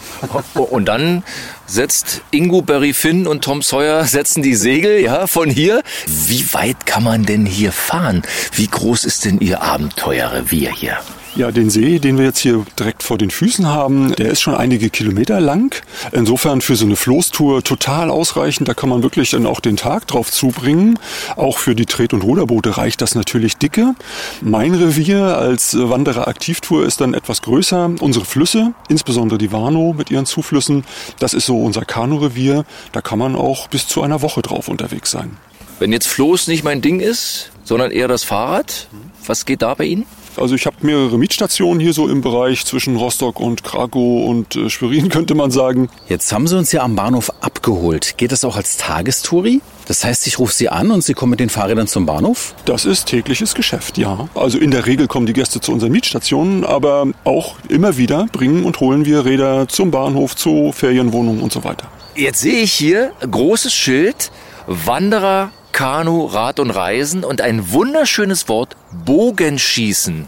Und 0.55 0.85
dann 0.87 1.25
setzt 1.69 2.23
Ingo 2.31 2.63
Barry 2.63 2.93
Finn 2.93 3.27
und 3.27 3.45
Tom 3.45 3.63
Sawyer 3.63 4.05
setzen 4.05 4.43
die 4.43 4.55
Segel, 4.55 5.01
ja, 5.01 5.27
von 5.27 5.51
hier. 5.51 5.83
Wie 6.07 6.53
weit 6.53 6.87
kann 6.87 7.05
man 7.05 7.25
denn 7.25 7.47
hier 7.47 7.71
fahren? 7.71 8.23
Wie 8.53 8.67
groß 8.67 9.05
ist 9.05 9.25
denn 9.25 9.39
Ihr 9.39 9.63
Abenteuerrevier 9.63 10.73
hier? 10.73 10.99
Ja, 11.37 11.53
den 11.53 11.71
See, 11.71 11.99
den 11.99 12.19
wir 12.19 12.25
jetzt 12.25 12.41
hier 12.41 12.65
direkt 12.79 13.03
vor 13.03 13.17
den 13.17 13.31
Füßen 13.31 13.67
haben, 13.67 14.15
der 14.17 14.31
ist 14.31 14.41
schon 14.41 14.55
einige 14.55 14.91
Kilometer 14.91 15.41
lang. 15.41 15.75
Insofern 16.11 16.61
für 16.61 16.75
so 16.75 16.85
eine 16.85 16.97
Floßtour 16.97 17.63
total 17.63 18.11
ausreichend. 18.11 18.69
Da 18.69 18.75
kann 18.75 18.89
man 18.89 19.03
wirklich 19.03 19.31
dann 19.31 19.47
auch 19.47 19.61
den 19.61 19.77
Tag 19.77 20.07
drauf 20.09 20.33
zubringen. 20.33 20.99
Auch 21.37 21.59
für 21.59 21.75
die 21.75 21.87
Tret- 21.87 22.13
und 22.13 22.23
Ruderboote 22.23 22.77
reicht 22.77 23.03
das 23.03 23.15
natürlich 23.15 23.57
dicke. 23.57 23.95
Mein 24.41 24.75
Revier 24.75 25.39
als 25.39 25.77
Wanderer-Aktivtour 25.79 26.85
ist 26.85 27.01
dann 27.01 27.15
etwas 27.15 27.43
größer. 27.43 27.91
Unsere 28.01 28.25
Flüsse, 28.25 28.73
insbesondere 28.89 29.39
die 29.39 29.53
Warnow 29.53 29.95
mit 29.95 30.11
ihren 30.11 30.27
Zuflüssen, 30.27 30.85
das 31.21 31.35
ist 31.35 31.47
so 31.47 31.63
unser 31.63 31.85
Kanurevier. 31.85 32.65
Da 32.93 33.01
kann 33.01 33.19
man 33.19 33.37
auch 33.37 33.69
bis 33.69 33.87
zu 33.87 34.03
einer 34.03 34.23
Woche 34.23 34.43
drauf 34.43 34.69
unterwegs 34.69 35.11
sein. 35.11 35.37
Wenn 35.79 35.93
jetzt 35.93 36.09
Floß 36.09 36.49
nicht 36.49 36.65
mein 36.65 36.81
Ding 36.81 36.99
ist, 36.99 37.53
sondern 37.63 37.93
eher 37.93 38.09
das 38.09 38.25
Fahrrad, 38.25 38.89
was 39.25 39.45
geht 39.45 39.63
da 39.63 39.75
bei 39.75 39.85
Ihnen? 39.85 40.07
Also 40.39 40.55
ich 40.55 40.67
habe 40.67 40.77
mehrere 40.83 41.19
Mietstationen 41.19 41.81
hier 41.81 41.93
so 41.93 42.09
im 42.09 42.21
Bereich 42.21 42.65
zwischen 42.65 42.97
Rostock 42.97 43.41
und 43.41 43.65
Krakow 43.65 44.29
und 44.29 44.57
äh, 44.57 44.71
Schwerin, 44.71 45.09
könnte 45.11 45.35
man 45.35 45.51
sagen. 45.51 45.89
Jetzt 46.09 46.33
haben 46.33 46.47
Sie 46.47 46.57
uns 46.57 46.73
ja 46.73 46.83
am 46.83 46.97
Bahnhof 46.97 47.33
abgeholt. 47.41 48.15
Geht 48.17 48.33
das 48.33 48.45
auch 48.45 48.57
als 48.57 48.77
Tagestouri? 48.77 49.61
Das 49.87 50.05
heißt, 50.05 50.27
ich 50.27 50.39
rufe 50.39 50.53
Sie 50.53 50.69
an 50.69 50.91
und 50.91 51.03
Sie 51.03 51.15
kommen 51.15 51.31
mit 51.31 51.41
den 51.41 51.49
Fahrrädern 51.49 51.87
zum 51.87 52.07
Bahnhof? 52.07 52.55
Das 52.65 52.85
ist 52.85 53.07
tägliches 53.07 53.55
Geschäft, 53.55 53.97
ja. 53.99 54.29
Also 54.35 54.59
in 54.59 54.71
der 54.71 54.87
Regel 54.87 55.07
kommen 55.07 55.27
die 55.27 55.33
Gäste 55.33 55.61
zu 55.61 55.73
unseren 55.73 55.93
Mietstationen, 55.93 56.65
aber 56.65 57.07
auch 57.25 57.57
immer 57.69 57.97
wieder 57.97 58.27
bringen 58.33 58.65
und 58.65 58.81
holen 58.81 59.07
wir 59.07 59.25
Räder 59.25 59.67
zum 59.69 59.91
Bahnhof, 59.91 60.37
zu 60.37 60.73
Ferienwohnungen 60.73 61.41
und 61.41 61.53
so 61.53 61.65
weiter. 61.65 61.89
Jetzt 62.15 62.41
sehe 62.41 62.63
ich 62.63 62.73
hier 62.73 63.13
großes 63.21 63.73
Schild, 63.73 64.31
Wanderer, 64.67 65.51
Kanu, 65.73 66.27
Rad 66.27 66.61
und 66.61 66.71
Reisen 66.71 67.25
und 67.25 67.41
ein 67.41 67.73
wunderschönes 67.73 68.49
Wort, 68.49 68.77
Bogenschießen. 69.05 70.27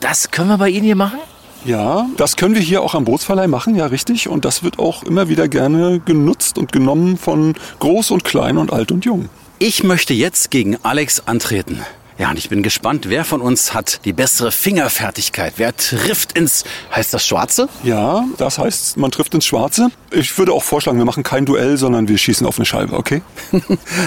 Das 0.00 0.30
können 0.30 0.48
wir 0.48 0.58
bei 0.58 0.68
Ihnen 0.68 0.84
hier 0.84 0.96
machen? 0.96 1.18
Ja, 1.64 2.06
das 2.16 2.36
können 2.36 2.54
wir 2.54 2.62
hier 2.62 2.82
auch 2.82 2.94
am 2.94 3.04
Bootsverleih 3.04 3.48
machen, 3.48 3.74
ja 3.74 3.86
richtig. 3.86 4.28
Und 4.28 4.44
das 4.44 4.62
wird 4.62 4.78
auch 4.78 5.02
immer 5.02 5.28
wieder 5.28 5.48
gerne 5.48 6.00
genutzt 6.00 6.58
und 6.58 6.70
genommen 6.70 7.16
von 7.16 7.54
groß 7.80 8.12
und 8.12 8.24
klein 8.24 8.56
und 8.56 8.72
alt 8.72 8.92
und 8.92 9.04
jung. 9.04 9.28
Ich 9.58 9.82
möchte 9.82 10.14
jetzt 10.14 10.50
gegen 10.50 10.76
Alex 10.84 11.22
antreten. 11.26 11.80
Ja, 12.18 12.30
und 12.30 12.38
ich 12.38 12.48
bin 12.48 12.62
gespannt, 12.62 13.10
wer 13.10 13.26
von 13.26 13.42
uns 13.42 13.74
hat 13.74 14.00
die 14.06 14.14
bessere 14.14 14.50
Fingerfertigkeit? 14.50 15.54
Wer 15.56 15.76
trifft 15.76 16.32
ins, 16.32 16.64
heißt 16.94 17.12
das 17.12 17.26
Schwarze? 17.26 17.68
Ja, 17.82 18.24
das 18.38 18.58
heißt, 18.58 18.96
man 18.96 19.10
trifft 19.10 19.34
ins 19.34 19.44
Schwarze. 19.44 19.90
Ich 20.10 20.36
würde 20.38 20.52
auch 20.52 20.62
vorschlagen, 20.62 20.96
wir 20.96 21.04
machen 21.04 21.22
kein 21.22 21.44
Duell, 21.44 21.76
sondern 21.76 22.08
wir 22.08 22.16
schießen 22.16 22.46
auf 22.46 22.56
eine 22.58 22.64
Scheibe, 22.64 22.96
okay? 22.96 23.20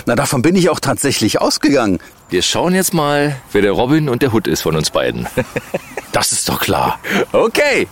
Na, 0.07 0.15
davon 0.15 0.41
bin 0.41 0.55
ich 0.55 0.69
auch 0.69 0.79
tatsächlich 0.79 1.39
ausgegangen. 1.39 1.99
Wir 2.29 2.41
schauen 2.41 2.73
jetzt 2.73 2.95
mal, 2.95 3.35
wer 3.51 3.61
der 3.61 3.73
Robin 3.73 4.09
und 4.09 4.23
der 4.23 4.33
Hood 4.33 4.47
ist 4.47 4.61
von 4.61 4.75
uns 4.75 4.89
beiden. 4.89 5.27
Das 6.11 6.31
ist 6.31 6.49
doch 6.49 6.59
klar. 6.59 6.99
Okay. 7.33 7.87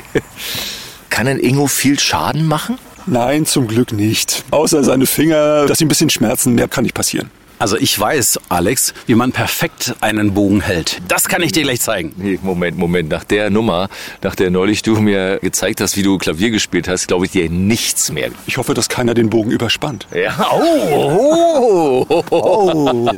Kann 1.11 1.27
ein 1.27 1.37
Ingo 1.39 1.67
viel 1.67 1.99
Schaden 1.99 2.47
machen? 2.47 2.79
Nein, 3.05 3.45
zum 3.45 3.67
Glück 3.67 3.91
nicht. 3.91 4.43
Außer 4.49 4.83
seine 4.83 5.05
Finger, 5.05 5.67
dass 5.67 5.77
sie 5.77 5.85
ein 5.85 5.87
bisschen 5.87 6.09
schmerzen, 6.09 6.55
mehr 6.55 6.67
kann 6.67 6.83
nicht 6.83 6.95
passieren. 6.95 7.29
Also 7.59 7.77
ich 7.77 7.99
weiß, 7.99 8.39
Alex, 8.49 8.93
wie 9.07 9.15
man 9.15 9.31
perfekt 9.31 9.95
einen 10.01 10.33
Bogen 10.33 10.61
hält. 10.61 11.01
Das 11.07 11.27
kann 11.27 11.41
ich 11.41 11.51
dir 11.51 11.63
gleich 11.63 11.81
zeigen. 11.81 12.13
Nee, 12.17 12.39
Moment, 12.41 12.77
Moment. 12.77 13.09
Nach 13.09 13.23
der 13.23 13.49
Nummer, 13.49 13.89
nach 14.21 14.35
der 14.35 14.51
neulich 14.51 14.83
du 14.83 14.99
mir 14.99 15.39
gezeigt 15.39 15.81
hast, 15.81 15.97
wie 15.97 16.03
du 16.03 16.17
Klavier 16.17 16.51
gespielt 16.51 16.87
hast, 16.87 17.07
glaube 17.07 17.25
ich 17.25 17.31
dir 17.31 17.49
nichts 17.49 18.11
mehr. 18.11 18.29
Ich 18.45 18.57
hoffe, 18.57 18.73
dass 18.73 18.89
keiner 18.89 19.13
den 19.13 19.29
Bogen 19.29 19.51
überspannt. 19.51 20.07
Ja. 20.13 20.35
Oh, 20.51 22.05
oh, 22.09 22.23
oh. 22.29 22.47
Oh, 22.47 23.09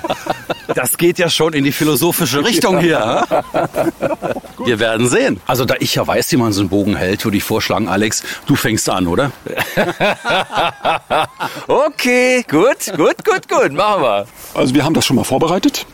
das 0.74 0.98
geht 0.98 1.19
ja 1.19 1.29
schon 1.29 1.53
in 1.53 1.63
die 1.63 1.72
philosophische 1.72 2.43
Richtung 2.43 2.79
hier. 2.79 3.24
Wir 4.63 4.79
werden 4.79 5.08
sehen. 5.08 5.39
Also 5.46 5.65
da 5.65 5.75
ich 5.79 5.96
ja 5.96 6.05
weiß, 6.05 6.31
wie 6.31 6.38
man 6.38 6.53
so 6.53 6.62
einen 6.62 6.69
Bogen 6.69 6.96
hält, 6.96 7.24
würde 7.25 7.38
ich 7.38 7.43
vorschlagen, 7.43 7.88
Alex, 7.88 8.24
du 8.48 8.55
fängst 8.55 8.89
an, 8.89 9.08
oder? 9.08 9.31
Okay, 11.67 12.43
gut, 12.50 12.91
gut, 12.96 13.24
gut, 13.25 13.48
gut. 13.48 13.72
Machen 13.74 14.01
wir. 14.03 14.25
Also 14.55 14.74
wir 14.74 14.83
haben 14.83 14.93
das 14.93 15.05
schon 15.05 15.15
mal 15.15 15.24
vorbereitet. 15.24 15.86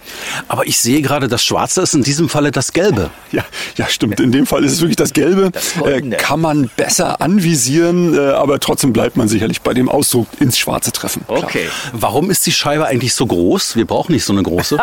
Aber 0.47 0.65
ich 0.65 0.79
sehe 0.79 1.01
gerade, 1.01 1.27
das 1.27 1.43
Schwarze 1.43 1.81
ist 1.81 1.93
in 1.93 2.03
diesem 2.03 2.29
Falle 2.29 2.51
das 2.51 2.71
Gelbe. 2.71 3.09
Ja, 3.31 3.43
ja, 3.75 3.87
stimmt. 3.87 4.19
In 4.19 4.31
dem 4.31 4.45
Fall 4.45 4.63
ist 4.63 4.71
es 4.71 4.79
wirklich 4.81 4.95
das 4.95 5.11
Gelbe. 5.13 5.51
Das 5.51 5.75
Goldene. 5.75 6.15
äh, 6.15 6.17
kann 6.17 6.39
man 6.39 6.69
besser 6.77 7.21
anvisieren, 7.21 8.17
äh, 8.17 8.31
aber 8.31 8.59
trotzdem 8.59 8.93
bleibt 8.93 9.17
man 9.17 9.27
sicherlich 9.27 9.61
bei 9.61 9.73
dem 9.73 9.89
Ausdruck 9.89 10.27
ins 10.39 10.57
Schwarze 10.57 10.91
treffen. 10.93 11.25
Klar. 11.27 11.43
Okay. 11.43 11.67
Warum 11.91 12.31
ist 12.31 12.45
die 12.45 12.53
Scheibe 12.53 12.85
eigentlich 12.87 13.13
so 13.13 13.25
groß? 13.25 13.75
Wir 13.75 13.85
brauchen 13.85 14.13
nicht 14.13 14.23
so 14.23 14.31
eine 14.31 14.43
große. 14.43 14.77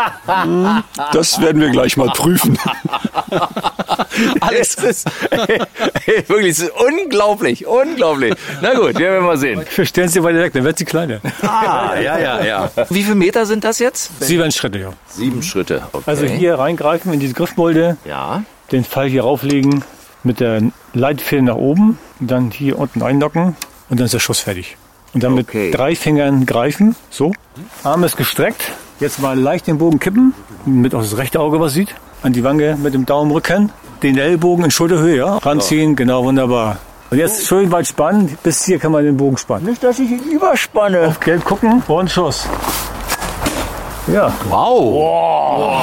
Das 1.13 1.41
werden 1.41 1.61
wir 1.63 1.71
gleich 1.71 1.97
mal 1.97 2.11
prüfen. 2.11 2.59
Alles 4.41 4.75
ist 4.75 5.07
ey, 5.31 5.59
ey, 6.07 6.29
wirklich 6.29 6.53
es 6.53 6.59
ist 6.61 6.73
unglaublich, 6.73 7.67
unglaublich. 7.67 8.35
Na 8.61 8.75
gut, 8.75 8.99
werden 8.99 9.15
wir 9.15 9.21
mal 9.23 9.39
sehen. 9.39 9.65
Stellen 9.85 10.09
Sie 10.09 10.23
weiter 10.23 10.39
weg, 10.41 10.53
dann 10.53 10.65
wird 10.65 10.79
sie 10.79 10.85
kleiner. 10.85 11.21
Ah, 11.43 11.95
ja, 12.01 12.19
ja, 12.19 12.45
ja. 12.45 12.71
Wie 12.91 13.03
viele 13.03 13.15
Meter 13.15 13.42
sind 13.47 13.65
das 13.65 13.79
jetzt? 13.79 14.11
Sieben 14.21 14.51
Schritte, 14.53 14.79
ja. 14.79 14.91
Sieben 15.09 15.43
Schritte. 15.43 15.83
Okay. 15.93 16.03
Also 16.07 16.27
hier 16.27 16.59
reingreifen 16.59 17.13
in 17.13 17.21
diese 17.21 17.35
Griffmulde, 17.35 17.97
Ja. 18.05 18.43
den 18.71 18.85
Pfeil 18.85 19.09
hier 19.09 19.23
rauflegen, 19.23 19.85
mit 20.25 20.41
der 20.41 20.63
Leitfäden 20.95 21.47
nach 21.47 21.57
oben, 21.57 21.99
dann 22.21 22.51
hier 22.51 22.79
unten 22.79 23.03
einlocken 23.03 23.57
und 23.91 23.99
dann 24.01 24.05
ist 24.07 24.15
der 24.15 24.21
Schuss 24.21 24.41
fertig. 24.41 24.77
Und 25.15 25.23
dann 25.23 25.39
Okay. 25.39 25.67
mit 25.71 25.79
drei 25.79 25.95
Fingern 25.95 26.47
greifen, 26.47 26.97
so. 27.11 27.33
Arm 27.85 28.05
ist 28.05 28.17
gestreckt. 28.17 28.63
Jetzt 29.01 29.19
mal 29.21 29.39
leicht 29.39 29.67
den 29.67 29.79
Bogen 29.79 29.99
kippen, 29.99 30.33
damit 30.65 30.95
auch 30.95 31.03
das 31.03 31.17
rechte 31.17 31.41
Auge 31.41 31.59
was 31.61 31.73
sieht. 31.73 31.95
An 32.23 32.33
die 32.33 32.45
Wange 32.45 32.77
mit 32.81 32.95
dem 32.95 33.05
Daumen 33.05 33.33
rücken, 33.33 33.73
den 34.03 34.17
Ellbogen 34.17 34.65
in 34.65 34.71
Schulterhöhe, 34.71 35.17
ja. 35.17 35.39
Ranziehen, 35.39 35.97
genau, 35.97 36.25
wunderbar. 36.25 36.79
Und 37.11 37.19
jetzt 37.19 37.47
schön 37.47 37.71
weit 37.73 37.87
spannen, 37.89 38.39
bis 38.43 38.65
hier 38.65 38.79
kann 38.79 38.93
man 38.93 39.05
den 39.05 39.17
Bogen 39.19 39.37
spannen. 39.37 39.67
Nicht, 39.67 39.83
dass 39.83 39.99
ich 39.99 40.09
ihn 40.11 40.23
überspanne. 40.31 41.09
Auf 41.09 41.21
Gelb 41.21 41.45
gucken, 41.45 41.83
und 41.89 42.11
Schuss. 42.11 42.47
Ja, 44.09 44.35
Wow. 44.49 45.77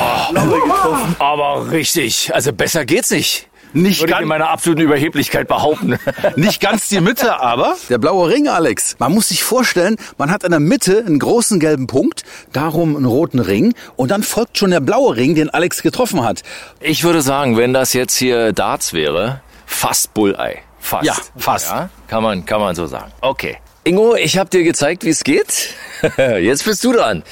Aber 1.20 1.72
richtig, 1.72 2.34
also 2.34 2.52
besser 2.52 2.86
geht's 2.86 3.12
nicht. 3.12 3.48
Nicht 3.72 4.00
Würde 4.00 4.10
ich 4.10 4.16
ganz, 4.16 4.22
in 4.24 4.28
meiner 4.28 4.50
absoluten 4.50 4.82
Überheblichkeit 4.82 5.48
behaupten. 5.48 6.00
nicht 6.36 6.60
ganz 6.60 6.90
die 6.90 7.00
Mitte, 7.02 7.40
aber 7.40 7.76
der 7.88 8.00
blaue 8.00 8.28
Ring, 8.30 8.48
Alex. 8.48 8.96
Man 8.98 9.14
muss 9.14 9.30
sich 9.30 9.44
vorstellen, 9.44 9.96
man 10.18 10.32
hat 10.32 10.44
in 10.44 10.50
der 10.52 10.60
Mitte 10.60 11.04
einen 11.06 11.20
großen 11.20 11.60
gelben 11.60 11.86
Punkt, 11.86 12.24
darum 12.52 12.96
einen 12.96 13.06
roten 13.06 13.40
Ring 13.40 13.76
und 13.96 14.10
dann 14.10 14.24
folgt 14.24 14.58
schon 14.58 14.72
der 14.72 14.80
blaue 14.80 15.16
Ring, 15.16 15.36
den 15.36 15.52
Alex 15.52 15.84
getroffen 15.84 16.24
hat. 16.24 16.42
Ich 16.80 17.04
würde 17.04 17.22
sagen, 17.22 17.58
wenn 17.58 17.74
das 17.74 17.94
jetzt 17.94 18.18
hier 18.18 18.54
Darts 18.54 18.94
wäre, 18.94 19.42
fast 19.68 20.16
Bulleye. 20.16 20.60
Fast. 20.80 21.06
Ja, 21.06 21.14
fast. 21.38 21.68
Ja, 21.68 21.90
kann 22.08 22.24
man, 22.24 22.46
kann 22.46 22.62
man 22.62 22.74
so 22.74 22.88
sagen. 22.88 23.12
Okay. 23.22 23.58
Ingo, 23.90 24.14
ich 24.16 24.38
habe 24.38 24.52
dir 24.52 24.64
gezeigt, 24.64 25.04
wie 25.04 25.10
es 25.10 25.24
geht. 25.24 25.74
Jetzt 26.18 26.64
bist 26.64 26.84
du 26.84 26.94
dran. 26.94 27.24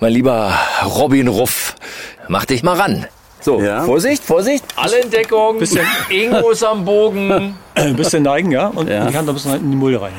Mein 0.00 0.12
lieber 0.14 0.50
Robin 0.86 1.28
Ruff, 1.28 1.74
mach 2.28 2.46
dich 2.46 2.62
mal 2.62 2.80
ran. 2.80 3.06
So, 3.42 3.60
Ja. 3.60 3.82
Vorsicht, 3.84 4.24
Vorsicht, 4.24 4.64
alle 4.76 5.00
in 5.00 5.10
Deckung. 5.10 5.58
Bisschen- 5.58 5.86
Ingo 6.08 6.50
ist 6.50 6.64
am 6.64 6.82
Bogen. 6.86 7.58
ein 7.74 7.94
bisschen 7.96 8.22
neigen, 8.22 8.50
ja, 8.52 8.68
und 8.68 8.88
Ja. 8.88 9.04
die 9.06 9.14
Hand 9.14 9.28
ein 9.28 9.34
bisschen 9.34 9.54
in 9.56 9.70
die 9.70 9.76
Mulde 9.76 10.00
rein. 10.00 10.14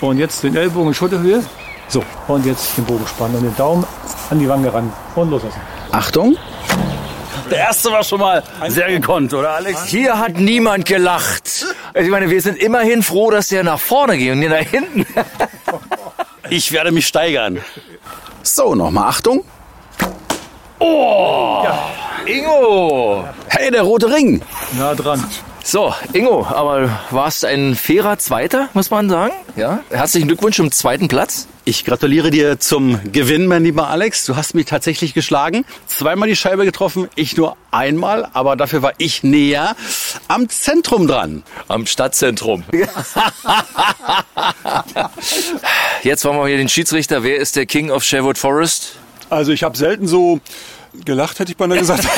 Und 0.00 0.18
jetzt 0.18 0.44
den 0.44 0.54
Ellbogen 0.54 0.88
in 0.88 0.94
Schulterhöhe. 0.94 1.42
So, 1.88 2.04
und 2.28 2.46
jetzt 2.46 2.76
den 2.78 2.84
Bogen 2.84 3.04
spannen 3.04 3.34
und 3.38 3.42
den 3.42 3.56
Daumen 3.56 3.84
an 4.30 4.38
die 4.38 4.48
Wange 4.48 4.72
ran 4.72 4.92
und 5.16 5.28
loslassen. 5.30 5.60
Achtung. 5.90 6.36
Der 7.50 7.58
erste 7.58 7.90
war 7.90 8.04
schon 8.04 8.20
mal 8.20 8.42
sehr 8.68 8.88
gekonnt, 8.90 9.34
oder 9.34 9.50
Alex? 9.50 9.86
Hier 9.86 10.18
hat 10.18 10.36
niemand 10.38 10.86
gelacht. 10.86 11.66
Ich 11.94 12.08
meine, 12.08 12.30
wir 12.30 12.40
sind 12.40 12.58
immerhin 12.58 13.02
froh, 13.02 13.30
dass 13.30 13.48
der 13.48 13.64
nach 13.64 13.80
vorne 13.80 14.16
geht 14.16 14.32
und 14.32 14.38
nicht 14.40 14.50
nach 14.50 14.58
hinten. 14.58 15.06
Ich 16.52 16.72
werde 16.72 16.90
mich 16.90 17.06
steigern. 17.06 17.60
So, 18.42 18.74
nochmal 18.74 19.08
Achtung. 19.10 19.44
Ingo! 22.26 23.24
Hey, 23.46 23.70
der 23.70 23.82
rote 23.82 24.10
Ring. 24.10 24.42
Nah 24.72 24.94
dran. 24.96 25.24
So, 25.62 25.94
Ingo, 26.14 26.46
aber 26.46 27.00
warst 27.10 27.44
ein 27.44 27.76
fairer 27.76 28.18
Zweiter, 28.18 28.68
muss 28.72 28.90
man 28.90 29.08
sagen. 29.08 29.34
Ja. 29.56 29.80
Herzlichen 29.90 30.26
Glückwunsch 30.26 30.56
zum 30.56 30.72
zweiten 30.72 31.06
Platz. 31.06 31.46
Ich 31.64 31.84
gratuliere 31.84 32.30
dir 32.30 32.58
zum 32.58 32.98
Gewinn, 33.12 33.46
mein 33.46 33.62
lieber 33.62 33.88
Alex. 33.88 34.24
Du 34.24 34.36
hast 34.36 34.54
mich 34.54 34.66
tatsächlich 34.66 35.14
geschlagen. 35.14 35.64
Zweimal 35.86 36.28
die 36.28 36.34
Scheibe 36.34 36.64
getroffen, 36.64 37.08
ich 37.14 37.36
nur 37.36 37.56
einmal, 37.70 38.28
aber 38.32 38.56
dafür 38.56 38.82
war 38.82 38.94
ich 38.98 39.22
näher 39.22 39.76
am 40.28 40.48
Zentrum 40.48 41.06
dran. 41.06 41.44
Am 41.68 41.86
Stadtzentrum. 41.86 42.64
Jetzt 46.02 46.24
wollen 46.24 46.38
wir 46.38 46.46
hier 46.48 46.56
den 46.56 46.70
Schiedsrichter. 46.70 47.22
Wer 47.22 47.36
ist 47.36 47.56
der 47.56 47.66
King 47.66 47.90
of 47.90 48.02
Sherwood 48.02 48.38
Forest? 48.38 48.96
Also 49.28 49.52
ich 49.52 49.62
habe 49.62 49.76
selten 49.76 50.08
so 50.08 50.40
gelacht, 51.04 51.38
hätte 51.38 51.52
ich 51.52 51.56
beinahe 51.56 51.78
gesagt. 51.78 52.04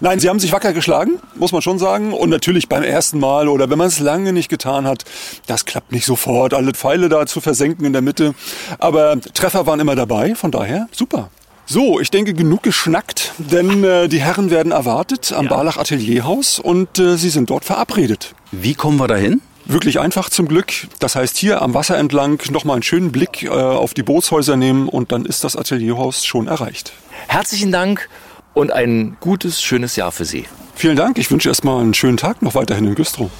Nein, 0.00 0.20
sie 0.20 0.28
haben 0.28 0.38
sich 0.38 0.52
wacker 0.52 0.72
geschlagen, 0.72 1.18
muss 1.36 1.52
man 1.52 1.62
schon 1.62 1.78
sagen. 1.78 2.12
Und 2.12 2.30
natürlich 2.30 2.68
beim 2.68 2.82
ersten 2.82 3.18
Mal 3.18 3.48
oder 3.48 3.70
wenn 3.70 3.78
man 3.78 3.88
es 3.88 3.98
lange 3.98 4.32
nicht 4.32 4.48
getan 4.48 4.86
hat, 4.86 5.04
das 5.46 5.64
klappt 5.64 5.92
nicht 5.92 6.04
sofort, 6.04 6.54
alle 6.54 6.72
Pfeile 6.72 7.08
da 7.08 7.26
zu 7.26 7.40
versenken 7.40 7.84
in 7.84 7.92
der 7.92 8.02
Mitte. 8.02 8.34
Aber 8.78 9.20
Treffer 9.20 9.66
waren 9.66 9.80
immer 9.80 9.96
dabei, 9.96 10.34
von 10.34 10.50
daher 10.50 10.88
super. 10.92 11.30
So, 11.64 12.00
ich 12.00 12.10
denke, 12.10 12.34
genug 12.34 12.64
geschnackt, 12.64 13.32
denn 13.38 13.84
äh, 13.84 14.08
die 14.08 14.20
Herren 14.20 14.50
werden 14.50 14.72
erwartet 14.72 15.32
am 15.32 15.48
Barlach 15.48 15.76
Atelierhaus 15.76 16.58
und 16.58 16.98
äh, 16.98 17.16
sie 17.16 17.30
sind 17.30 17.50
dort 17.50 17.64
verabredet. 17.64 18.34
Wie 18.50 18.74
kommen 18.74 18.98
wir 18.98 19.06
dahin? 19.06 19.40
Wirklich 19.64 20.00
einfach 20.00 20.28
zum 20.28 20.48
Glück. 20.48 20.72
Das 20.98 21.14
heißt, 21.14 21.36
hier 21.36 21.62
am 21.62 21.74
Wasser 21.74 21.96
entlang 21.96 22.40
nochmal 22.50 22.74
einen 22.74 22.82
schönen 22.82 23.12
Blick 23.12 23.44
äh, 23.44 23.48
auf 23.48 23.94
die 23.94 24.02
Bootshäuser 24.02 24.56
nehmen 24.56 24.88
und 24.88 25.12
dann 25.12 25.24
ist 25.24 25.44
das 25.44 25.56
Atelierhaus 25.56 26.24
schon 26.24 26.48
erreicht. 26.48 26.92
Herzlichen 27.28 27.70
Dank 27.70 28.08
und 28.54 28.72
ein 28.72 29.16
gutes, 29.20 29.62
schönes 29.62 29.96
Jahr 29.96 30.12
für 30.12 30.24
Sie. 30.24 30.46
Vielen 30.74 30.96
Dank. 30.96 31.18
Ich 31.18 31.30
wünsche 31.30 31.48
erstmal 31.48 31.80
einen 31.80 31.94
schönen 31.94 32.16
Tag 32.16 32.42
noch 32.42 32.54
weiterhin 32.54 32.86
in 32.86 32.94
Güstrow. 32.94 33.30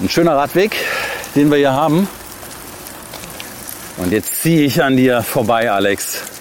Ein 0.00 0.08
schöner 0.08 0.36
Radweg, 0.36 0.74
den 1.36 1.48
wir 1.48 1.58
hier 1.58 1.72
haben. 1.72 2.08
Und 3.98 4.10
jetzt 4.10 4.42
ziehe 4.42 4.62
ich 4.62 4.82
an 4.82 4.96
dir 4.96 5.22
vorbei, 5.22 5.70
Alex. 5.70 6.31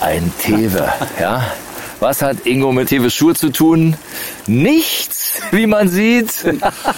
Ein 0.00 0.32
Tewe, 0.40 0.92
ja. 1.20 1.52
Was 2.00 2.22
hat 2.22 2.46
Ingo 2.46 2.72
mit 2.72 2.88
Teves 2.88 3.12
Schuhe 3.14 3.34
zu 3.34 3.50
tun? 3.50 3.96
Nichts, 4.46 5.40
wie 5.50 5.66
man 5.66 5.88
sieht. 5.88 6.32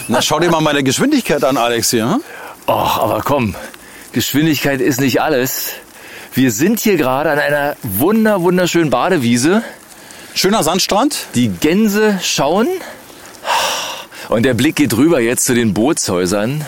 Na, 0.08 0.20
schau 0.20 0.38
dir 0.40 0.50
mal 0.50 0.60
meine 0.60 0.82
Geschwindigkeit 0.82 1.42
an, 1.42 1.56
Alex, 1.56 1.90
hier. 1.90 2.04
hm? 2.10 2.22
Och, 2.66 2.98
aber 2.98 3.22
komm, 3.24 3.54
Geschwindigkeit 4.12 4.80
ist 4.80 5.00
nicht 5.00 5.20
alles. 5.20 5.70
Wir 6.34 6.52
sind 6.52 6.78
hier 6.80 6.96
gerade 6.96 7.30
an 7.30 7.38
einer 7.38 7.76
wunder, 7.82 8.42
wunderschönen 8.42 8.90
Badewiese. 8.90 9.62
Schöner 10.34 10.62
Sandstrand. 10.62 11.26
Die 11.34 11.48
Gänse 11.48 12.20
schauen. 12.22 12.68
Und 14.28 14.44
der 14.44 14.54
Blick 14.54 14.76
geht 14.76 14.96
rüber 14.96 15.20
jetzt 15.20 15.44
zu 15.44 15.54
den 15.54 15.74
Bootshäusern. 15.74 16.64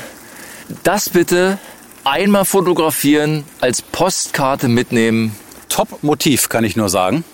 Das 0.83 1.11
bitte 1.11 1.59
einmal 2.05 2.45
fotografieren, 2.45 3.45
als 3.61 3.83
Postkarte 3.83 4.69
mitnehmen. 4.69 5.37
Top-Motiv, 5.69 6.49
kann 6.49 6.65
ich 6.65 6.77
nur 6.77 6.89
sagen. 6.89 7.25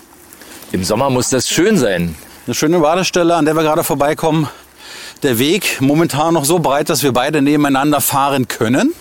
Im 0.71 0.83
Sommer 0.83 1.09
muss 1.09 1.29
das 1.29 1.49
schön 1.49 1.77
sein. 1.77 2.15
Eine 2.45 2.55
schöne 2.55 2.79
Badestelle, 2.79 3.35
an 3.35 3.45
der 3.45 3.55
wir 3.55 3.63
gerade 3.63 3.83
vorbeikommen. 3.83 4.47
der 5.23 5.37
Weg 5.37 5.81
momentan 5.81 6.33
noch 6.33 6.45
so 6.45 6.59
breit, 6.59 6.89
dass 6.89 7.03
wir 7.03 7.11
beide 7.11 7.41
nebeneinander 7.41 7.99
fahren 7.99 8.47
können. 8.47 8.93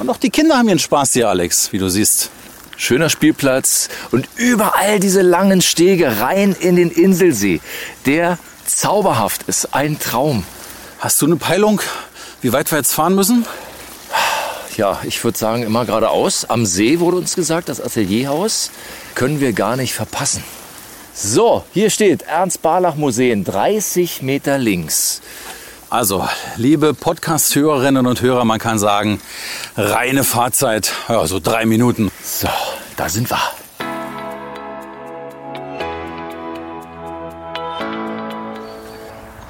Und 0.00 0.10
auch 0.10 0.16
die 0.16 0.30
Kinder 0.30 0.58
haben 0.58 0.68
ihren 0.68 0.80
Spaß 0.80 1.12
hier, 1.12 1.28
Alex, 1.28 1.72
wie 1.72 1.78
du 1.78 1.88
siehst. 1.88 2.30
Schöner 2.76 3.08
Spielplatz 3.08 3.88
und 4.10 4.28
überall 4.34 4.98
diese 4.98 5.22
langen 5.22 5.62
Stege 5.62 6.20
rein 6.20 6.56
in 6.58 6.74
den 6.74 6.90
Inselsee, 6.90 7.60
der 8.04 8.36
zauberhaft 8.66 9.44
ist, 9.44 9.74
ein 9.74 10.00
Traum. 10.00 10.44
Hast 10.98 11.22
du 11.22 11.26
eine 11.26 11.36
Peilung, 11.36 11.80
wie 12.42 12.52
weit 12.52 12.72
wir 12.72 12.78
jetzt 12.78 12.92
fahren 12.92 13.14
müssen? 13.14 13.46
Ja, 14.76 15.00
ich 15.04 15.22
würde 15.22 15.38
sagen, 15.38 15.62
immer 15.62 15.84
geradeaus. 15.84 16.44
Am 16.44 16.66
See 16.66 16.98
wurde 17.00 17.16
uns 17.18 17.34
gesagt, 17.34 17.68
das 17.68 17.80
Atelierhaus 17.80 18.70
können 19.14 19.40
wir 19.40 19.52
gar 19.52 19.76
nicht 19.76 19.94
verpassen. 19.94 20.42
So, 21.14 21.64
hier 21.72 21.90
steht 21.90 22.22
Ernst 22.22 22.60
Barlach 22.60 22.96
Museen, 22.96 23.44
30 23.44 24.22
Meter 24.22 24.58
links. 24.58 25.20
Also, 25.90 26.28
liebe 26.56 26.92
Podcast-Hörerinnen 26.92 28.06
und 28.06 28.20
Hörer, 28.20 28.44
man 28.44 28.58
kann 28.58 28.80
sagen, 28.80 29.20
reine 29.76 30.24
Fahrzeit, 30.24 30.92
ja, 31.08 31.24
so 31.28 31.38
drei 31.38 31.66
Minuten. 31.66 32.10
So, 32.20 32.48
da 32.96 33.08
sind 33.08 33.30
wir. 33.30 33.38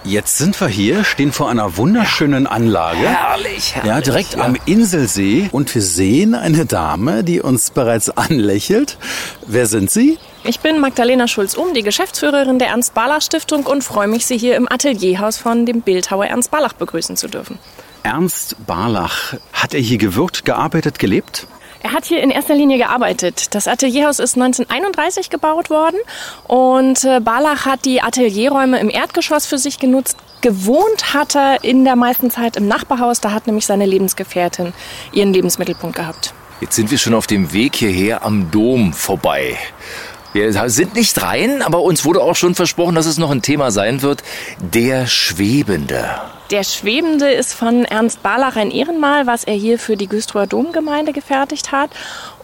Jetzt 0.07 0.37
sind 0.37 0.61
wir 0.61 0.69
hier, 0.69 1.03
stehen 1.03 1.33
vor 1.33 1.49
einer 1.49 1.79
wunderschönen 1.79 2.47
Anlage. 2.47 2.99
Herrlich, 2.99 3.75
herrlich. 3.75 3.89
Ja, 3.91 4.01
direkt 4.03 4.35
ja. 4.35 4.45
am 4.45 4.55
Inselsee. 4.67 5.49
Und 5.51 5.75
wir 5.75 5.81
sehen 5.81 6.35
eine 6.35 6.67
Dame, 6.67 7.25
die 7.25 7.41
uns 7.41 7.71
bereits 7.71 8.11
anlächelt. 8.11 8.99
Wer 9.47 9.65
sind 9.65 9.91
Sie? 9.91 10.19
Ich 10.45 10.61
bin 10.61 10.79
Magdalena 10.79 11.27
Schulz-Um, 11.27 11.73
die 11.73 11.83
Geschäftsführerin 11.83 12.59
der 12.59 12.69
Ernst-Barlach-Stiftung 12.69 13.65
und 13.65 13.83
freue 13.83 14.07
mich, 14.07 14.27
Sie 14.27 14.37
hier 14.37 14.57
im 14.57 14.71
Atelierhaus 14.71 15.39
von 15.39 15.65
dem 15.65 15.81
Bildhauer 15.81 16.27
Ernst 16.27 16.51
Barlach 16.51 16.75
begrüßen 16.75 17.17
zu 17.17 17.29
dürfen. 17.29 17.59
Ernst 18.03 18.57
Barlach. 18.67 19.33
Hat 19.55 19.73
er 19.73 19.81
hier 19.81 19.97
gewirkt, 19.97 20.45
gearbeitet, 20.45 20.99
gelebt? 20.99 21.47
Er 21.85 21.93
hat 21.93 22.07
hier 22.07 22.23
in 22.23 22.31
erster 22.31 22.55
Linie 22.55 22.79
gearbeitet. 22.79 23.55
Das 23.55 23.69
Atelierhaus 23.69 24.19
ist 24.19 24.37
1931 24.37 25.29
gebaut 25.29 25.69
worden 25.69 25.99
und 26.49 27.05
äh, 27.05 27.21
Barlach 27.21 27.67
hat 27.67 27.85
die 27.85 28.01
Atelierräume 28.01 28.81
im 28.81 28.89
Erdgeschoss 28.89 29.45
für 29.45 29.59
sich 29.59 29.79
genutzt. 29.79 30.17
Gewohnt 30.41 31.13
hat 31.13 31.37
er 31.37 31.63
in 31.63 31.85
der 31.85 31.95
meisten 31.95 32.31
Zeit 32.31 32.57
im 32.57 32.69
Nachbarhaus. 32.69 33.21
Da 33.21 33.33
hat 33.33 33.47
nämlich 33.47 33.67
seine 33.67 33.85
Lebensgefährtin 33.85 34.73
ihren 35.13 35.35
Lebensmittelpunkt 35.35 35.97
gehabt. 35.97 36.33
Jetzt 36.63 36.75
sind 36.75 36.91
wir 36.91 36.97
schon 36.97 37.13
auf 37.13 37.27
dem 37.27 37.53
Weg 37.53 37.77
hierher 37.77 38.25
am 38.25 38.51
Dom 38.51 38.95
vorbei. 38.95 39.59
Wir 40.33 40.71
sind 40.71 40.95
nicht 40.95 41.21
rein, 41.21 41.61
aber 41.61 41.83
uns 41.83 42.07
wurde 42.07 42.23
auch 42.23 42.35
schon 42.35 42.55
versprochen, 42.55 42.95
dass 42.95 43.05
es 43.05 43.19
noch 43.19 43.31
ein 43.31 43.43
Thema 43.43 43.71
sein 43.71 44.01
wird. 44.01 44.23
Der 44.59 45.07
Schwebende. 45.07 46.19
Der 46.51 46.63
Schwebende 46.63 47.33
ist 47.33 47.55
von 47.55 47.87
Ernst 47.87 48.23
Barlach 48.23 48.57
ein 48.57 48.71
Ehrenmal, 48.71 49.27
was 49.27 49.45
er 49.45 49.55
hier 49.55 49.79
für 49.79 49.97
die 49.97 50.09
Güstrower 50.09 50.47
Domgemeinde 50.47 51.15
gefertigt 51.15 51.73
hat. 51.73 51.89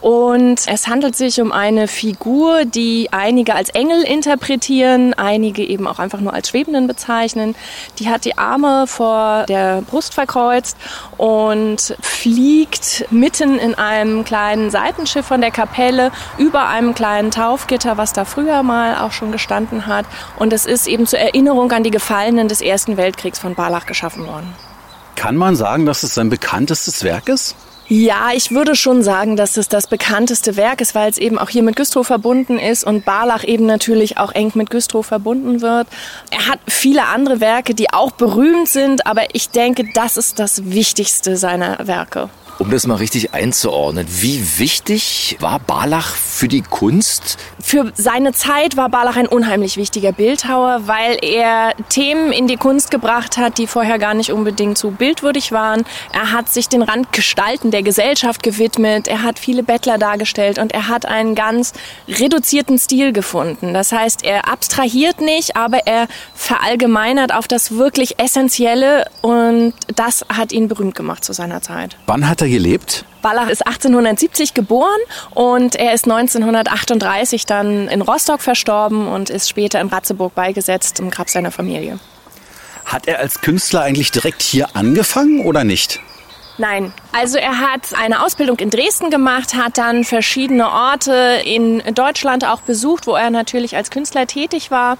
Und 0.01 0.61
es 0.65 0.87
handelt 0.87 1.15
sich 1.15 1.39
um 1.39 1.51
eine 1.51 1.87
Figur, 1.87 2.65
die 2.65 3.09
einige 3.11 3.53
als 3.53 3.69
Engel 3.69 4.01
interpretieren, 4.01 5.13
einige 5.13 5.63
eben 5.63 5.87
auch 5.87 5.99
einfach 5.99 6.19
nur 6.19 6.33
als 6.33 6.49
Schwebenden 6.49 6.87
bezeichnen. 6.87 7.55
Die 7.99 8.09
hat 8.09 8.25
die 8.25 8.37
Arme 8.37 8.87
vor 8.87 9.45
der 9.47 9.83
Brust 9.83 10.15
verkreuzt 10.15 10.75
und 11.17 11.95
fliegt 12.01 13.05
mitten 13.11 13.59
in 13.59 13.75
einem 13.75 14.23
kleinen 14.25 14.71
Seitenschiff 14.71 15.25
von 15.25 15.39
der 15.39 15.51
Kapelle 15.51 16.11
über 16.39 16.67
einem 16.67 16.95
kleinen 16.95 17.29
Taufgitter, 17.29 17.97
was 17.97 18.11
da 18.11 18.25
früher 18.25 18.63
mal 18.63 18.95
auch 18.97 19.11
schon 19.11 19.31
gestanden 19.31 19.85
hat. 19.85 20.07
Und 20.37 20.51
es 20.51 20.65
ist 20.65 20.87
eben 20.87 21.05
zur 21.05 21.19
Erinnerung 21.19 21.71
an 21.71 21.83
die 21.83 21.91
Gefallenen 21.91 22.47
des 22.47 22.61
Ersten 22.61 22.97
Weltkriegs 22.97 23.37
von 23.37 23.53
Barlach 23.53 23.85
geschaffen 23.85 24.25
worden. 24.25 24.51
Kann 25.15 25.35
man 25.35 25.55
sagen, 25.55 25.85
dass 25.85 26.01
es 26.01 26.15
sein 26.15 26.31
bekanntestes 26.31 27.03
Werk 27.03 27.29
ist? 27.29 27.55
Ja, 27.93 28.29
ich 28.33 28.51
würde 28.51 28.73
schon 28.77 29.03
sagen, 29.03 29.35
dass 29.35 29.57
es 29.57 29.67
das 29.67 29.85
bekannteste 29.85 30.55
Werk 30.55 30.79
ist, 30.79 30.95
weil 30.95 31.09
es 31.09 31.17
eben 31.17 31.37
auch 31.37 31.49
hier 31.49 31.61
mit 31.61 31.75
Güstrow 31.75 32.07
verbunden 32.07 32.57
ist 32.57 32.85
und 32.85 33.03
Barlach 33.03 33.43
eben 33.43 33.65
natürlich 33.65 34.17
auch 34.17 34.31
eng 34.31 34.53
mit 34.55 34.69
Güstrow 34.69 35.05
verbunden 35.05 35.59
wird. 35.59 35.87
Er 36.29 36.47
hat 36.47 36.59
viele 36.69 37.07
andere 37.07 37.41
Werke, 37.41 37.75
die 37.75 37.91
auch 37.91 38.11
berühmt 38.11 38.69
sind, 38.69 39.05
aber 39.05 39.35
ich 39.35 39.49
denke, 39.49 39.89
das 39.93 40.15
ist 40.15 40.39
das 40.39 40.71
Wichtigste 40.71 41.35
seiner 41.35 41.85
Werke. 41.85 42.29
Um 42.61 42.69
das 42.69 42.85
mal 42.85 42.97
richtig 42.97 43.33
einzuordnen, 43.33 44.05
wie 44.07 44.59
wichtig 44.59 45.35
war 45.39 45.57
Barlach 45.57 46.13
für 46.13 46.47
die 46.47 46.61
Kunst? 46.61 47.39
Für 47.59 47.91
seine 47.95 48.33
Zeit 48.33 48.77
war 48.77 48.87
Barlach 48.87 49.15
ein 49.15 49.25
unheimlich 49.25 49.77
wichtiger 49.77 50.11
Bildhauer, 50.11 50.81
weil 50.85 51.17
er 51.23 51.73
Themen 51.89 52.31
in 52.31 52.45
die 52.45 52.57
Kunst 52.57 52.91
gebracht 52.91 53.37
hat, 53.37 53.57
die 53.57 53.65
vorher 53.65 53.97
gar 53.97 54.13
nicht 54.13 54.31
unbedingt 54.31 54.77
so 54.77 54.91
bildwürdig 54.91 55.51
waren. 55.51 55.85
Er 56.13 56.33
hat 56.33 56.49
sich 56.49 56.69
den 56.69 56.83
Randgestalten 56.83 57.71
der 57.71 57.81
Gesellschaft 57.81 58.43
gewidmet, 58.43 59.07
er 59.07 59.23
hat 59.23 59.39
viele 59.39 59.63
Bettler 59.63 59.97
dargestellt 59.97 60.59
und 60.59 60.71
er 60.71 60.87
hat 60.87 61.07
einen 61.07 61.33
ganz 61.33 61.73
reduzierten 62.07 62.77
Stil 62.77 63.11
gefunden. 63.11 63.73
Das 63.73 63.91
heißt, 63.91 64.23
er 64.23 64.47
abstrahiert 64.47 65.19
nicht, 65.19 65.55
aber 65.55 65.87
er 65.87 66.07
verallgemeinert 66.35 67.33
auf 67.33 67.47
das 67.47 67.71
wirklich 67.71 68.19
Essentielle 68.19 69.05
und 69.21 69.73
das 69.95 70.23
hat 70.29 70.51
ihn 70.51 70.67
berühmt 70.67 70.93
gemacht 70.93 71.25
zu 71.25 71.33
seiner 71.33 71.63
Zeit. 71.63 71.97
Wann 72.05 72.29
hat 72.29 72.41
er 72.41 72.50
gelebt? 72.51 73.05
Ballach 73.21 73.49
ist 73.49 73.65
1870 73.65 74.53
geboren 74.53 74.99
und 75.31 75.75
er 75.75 75.93
ist 75.93 76.05
1938 76.05 77.45
dann 77.45 77.87
in 77.87 78.01
Rostock 78.01 78.41
verstorben 78.41 79.07
und 79.07 79.29
ist 79.29 79.49
später 79.49 79.79
in 79.79 79.87
Ratzeburg 79.87 80.33
beigesetzt 80.35 80.99
im 80.99 81.11
Grab 81.11 81.29
seiner 81.29 81.51
Familie. 81.51 81.99
Hat 82.85 83.07
er 83.07 83.19
als 83.19 83.41
Künstler 83.41 83.81
eigentlich 83.81 84.11
direkt 84.11 84.41
hier 84.41 84.75
angefangen 84.75 85.45
oder 85.45 85.63
nicht? 85.63 85.99
Nein, 86.57 86.93
also 87.11 87.37
er 87.37 87.59
hat 87.59 87.93
eine 87.93 88.23
Ausbildung 88.23 88.59
in 88.59 88.69
Dresden 88.69 89.09
gemacht, 89.09 89.55
hat 89.55 89.77
dann 89.77 90.03
verschiedene 90.03 90.69
Orte 90.69 91.41
in 91.43 91.81
Deutschland 91.95 92.45
auch 92.45 92.61
besucht, 92.61 93.07
wo 93.07 93.15
er 93.15 93.29
natürlich 93.29 93.75
als 93.75 93.89
Künstler 93.89 94.27
tätig 94.27 94.69
war. 94.69 94.97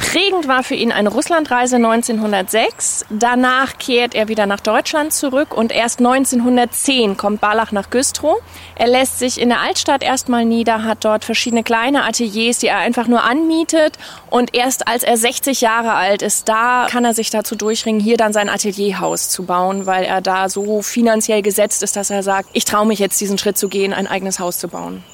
Prägend 0.00 0.48
war 0.48 0.62
für 0.62 0.74
ihn 0.74 0.92
eine 0.92 1.10
Russlandreise 1.10 1.76
1906. 1.76 3.04
Danach 3.10 3.76
kehrt 3.76 4.14
er 4.14 4.28
wieder 4.28 4.46
nach 4.46 4.60
Deutschland 4.60 5.12
zurück 5.12 5.54
und 5.54 5.72
erst 5.72 5.98
1910 5.98 7.18
kommt 7.18 7.42
Barlach 7.42 7.70
nach 7.70 7.90
Güstrow. 7.90 8.38
Er 8.76 8.88
lässt 8.88 9.18
sich 9.18 9.38
in 9.38 9.50
der 9.50 9.60
Altstadt 9.60 10.02
erstmal 10.02 10.46
nieder, 10.46 10.84
hat 10.84 11.04
dort 11.04 11.26
verschiedene 11.26 11.62
kleine 11.62 12.04
Ateliers, 12.04 12.58
die 12.58 12.68
er 12.68 12.78
einfach 12.78 13.08
nur 13.08 13.22
anmietet. 13.24 13.98
Und 14.30 14.54
erst 14.56 14.88
als 14.88 15.02
er 15.02 15.18
60 15.18 15.60
Jahre 15.60 15.92
alt 15.92 16.22
ist, 16.22 16.48
da 16.48 16.86
kann 16.90 17.04
er 17.04 17.12
sich 17.12 17.28
dazu 17.28 17.54
durchringen, 17.54 18.00
hier 18.00 18.16
dann 18.16 18.32
sein 18.32 18.48
Atelierhaus 18.48 19.28
zu 19.28 19.44
bauen, 19.44 19.84
weil 19.84 20.04
er 20.04 20.22
da 20.22 20.48
so 20.48 20.80
finanziell 20.80 21.42
gesetzt 21.42 21.82
ist, 21.82 21.94
dass 21.94 22.08
er 22.08 22.22
sagt, 22.22 22.48
ich 22.54 22.64
traue 22.64 22.86
mich 22.86 23.00
jetzt 23.00 23.20
diesen 23.20 23.36
Schritt 23.36 23.58
zu 23.58 23.68
gehen, 23.68 23.92
ein 23.92 24.06
eigenes 24.06 24.40
Haus 24.40 24.58
zu 24.58 24.68
bauen. 24.68 25.04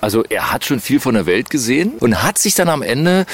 Also 0.00 0.24
er 0.28 0.52
hat 0.52 0.64
schon 0.64 0.80
viel 0.80 1.00
von 1.00 1.14
der 1.14 1.26
Welt 1.26 1.50
gesehen 1.50 1.92
und 2.00 2.22
hat 2.22 2.38
sich 2.38 2.54
dann 2.54 2.68
am 2.68 2.82
Ende 2.82 3.26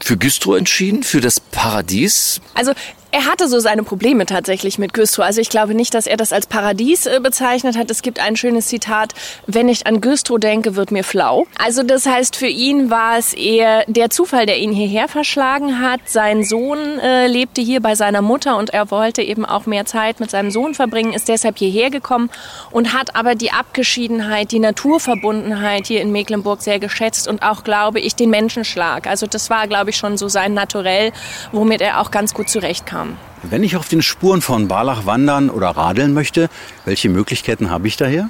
für 0.00 0.16
Güstrow 0.16 0.56
entschieden, 0.56 1.02
für 1.02 1.20
das 1.20 1.40
Paradies. 1.40 2.40
Also 2.54 2.72
er 3.16 3.24
hatte 3.24 3.48
so 3.48 3.60
seine 3.60 3.82
Probleme 3.82 4.26
tatsächlich 4.26 4.78
mit 4.78 4.92
Güstrow. 4.92 5.24
Also 5.24 5.40
ich 5.40 5.48
glaube 5.48 5.74
nicht, 5.74 5.94
dass 5.94 6.06
er 6.06 6.18
das 6.18 6.34
als 6.34 6.46
Paradies 6.46 7.06
äh, 7.06 7.18
bezeichnet 7.22 7.74
hat. 7.78 7.90
Es 7.90 8.02
gibt 8.02 8.20
ein 8.20 8.36
schönes 8.36 8.66
Zitat, 8.66 9.14
wenn 9.46 9.70
ich 9.70 9.86
an 9.86 10.02
Güstrow 10.02 10.38
denke, 10.38 10.76
wird 10.76 10.90
mir 10.90 11.02
flau. 11.02 11.46
Also 11.58 11.82
das 11.82 12.04
heißt, 12.04 12.36
für 12.36 12.46
ihn 12.46 12.90
war 12.90 13.16
es 13.16 13.32
eher 13.32 13.84
der 13.86 14.10
Zufall, 14.10 14.44
der 14.44 14.58
ihn 14.58 14.70
hierher 14.70 15.08
verschlagen 15.08 15.80
hat. 15.80 16.00
Sein 16.04 16.44
Sohn 16.44 16.98
äh, 16.98 17.26
lebte 17.26 17.62
hier 17.62 17.80
bei 17.80 17.94
seiner 17.94 18.20
Mutter 18.20 18.58
und 18.58 18.74
er 18.74 18.90
wollte 18.90 19.22
eben 19.22 19.46
auch 19.46 19.64
mehr 19.64 19.86
Zeit 19.86 20.20
mit 20.20 20.30
seinem 20.30 20.50
Sohn 20.50 20.74
verbringen, 20.74 21.14
ist 21.14 21.28
deshalb 21.28 21.56
hierher 21.56 21.88
gekommen 21.88 22.28
und 22.70 22.92
hat 22.92 23.16
aber 23.16 23.34
die 23.34 23.50
Abgeschiedenheit, 23.50 24.52
die 24.52 24.58
Naturverbundenheit 24.58 25.86
hier 25.86 26.02
in 26.02 26.12
Mecklenburg 26.12 26.60
sehr 26.60 26.78
geschätzt 26.78 27.28
und 27.28 27.42
auch, 27.42 27.64
glaube 27.64 27.98
ich, 27.98 28.14
den 28.14 28.28
Menschenschlag. 28.28 29.06
Also 29.06 29.26
das 29.26 29.48
war, 29.48 29.66
glaube 29.68 29.88
ich, 29.88 29.96
schon 29.96 30.18
so 30.18 30.28
sein 30.28 30.52
Naturell, 30.52 31.12
womit 31.52 31.80
er 31.80 32.02
auch 32.02 32.10
ganz 32.10 32.34
gut 32.34 32.50
zurechtkam. 32.50 33.05
Wenn 33.42 33.62
ich 33.62 33.76
auf 33.76 33.88
den 33.88 34.02
Spuren 34.02 34.42
von 34.42 34.68
Barlach 34.68 35.06
wandern 35.06 35.50
oder 35.50 35.68
radeln 35.68 36.14
möchte, 36.14 36.48
welche 36.84 37.08
Möglichkeiten 37.08 37.70
habe 37.70 37.86
ich 37.86 37.96
daher? 37.96 38.28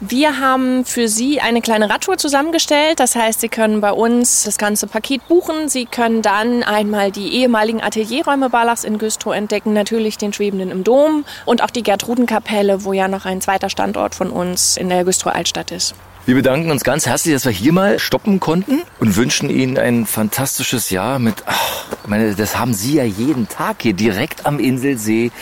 Wir 0.00 0.38
haben 0.38 0.84
für 0.84 1.08
Sie 1.08 1.40
eine 1.40 1.62
kleine 1.62 1.88
Radtour 1.88 2.18
zusammengestellt. 2.18 3.00
Das 3.00 3.14
heißt, 3.14 3.40
Sie 3.40 3.48
können 3.48 3.80
bei 3.80 3.92
uns 3.92 4.42
das 4.42 4.58
ganze 4.58 4.86
Paket 4.86 5.26
buchen. 5.28 5.68
Sie 5.68 5.86
können 5.86 6.20
dann 6.20 6.62
einmal 6.62 7.10
die 7.10 7.28
ehemaligen 7.34 7.80
Atelierräume 7.80 8.50
Barlachs 8.50 8.84
in 8.84 8.98
Güstrow 8.98 9.34
entdecken, 9.34 9.72
natürlich 9.72 10.18
den 10.18 10.32
Schwebenden 10.32 10.70
im 10.70 10.84
Dom 10.84 11.24
und 11.46 11.62
auch 11.62 11.70
die 11.70 11.82
Gertrudenkapelle, 11.82 12.84
wo 12.84 12.92
ja 12.92 13.08
noch 13.08 13.24
ein 13.24 13.40
zweiter 13.40 13.70
Standort 13.70 14.14
von 14.14 14.30
uns 14.30 14.76
in 14.76 14.88
der 14.88 15.04
Güstrow 15.04 15.32
Altstadt 15.32 15.70
ist. 15.70 15.94
Wir 16.26 16.34
bedanken 16.34 16.70
uns 16.70 16.84
ganz 16.84 17.04
herzlich, 17.04 17.34
dass 17.34 17.44
wir 17.44 17.52
hier 17.52 17.74
mal 17.74 17.98
stoppen 17.98 18.40
konnten 18.40 18.82
und 18.98 19.16
wünschen 19.16 19.50
Ihnen 19.50 19.76
ein 19.76 20.06
fantastisches 20.06 20.88
Jahr 20.88 21.18
mit, 21.18 21.42
ach, 21.44 21.84
meine, 22.06 22.34
das 22.34 22.56
haben 22.56 22.72
Sie 22.72 22.94
ja 22.94 23.04
jeden 23.04 23.46
Tag 23.46 23.82
hier 23.82 23.92
direkt 23.92 24.46
am 24.46 24.58
Inselsee. 24.58 25.32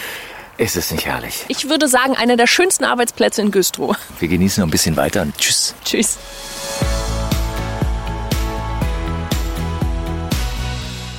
Ist 0.58 0.76
es 0.76 0.90
nicht 0.90 1.06
herrlich? 1.06 1.44
Ich 1.46 1.68
würde 1.68 1.86
sagen, 1.86 2.16
einer 2.16 2.36
der 2.36 2.48
schönsten 2.48 2.82
Arbeitsplätze 2.82 3.42
in 3.42 3.52
Güstrow. 3.52 3.96
Wir 4.18 4.26
genießen 4.28 4.60
noch 4.60 4.66
ein 4.66 4.72
bisschen 4.72 4.96
weiter 4.96 5.22
und 5.22 5.38
tschüss. 5.38 5.74
Tschüss. 5.84 6.18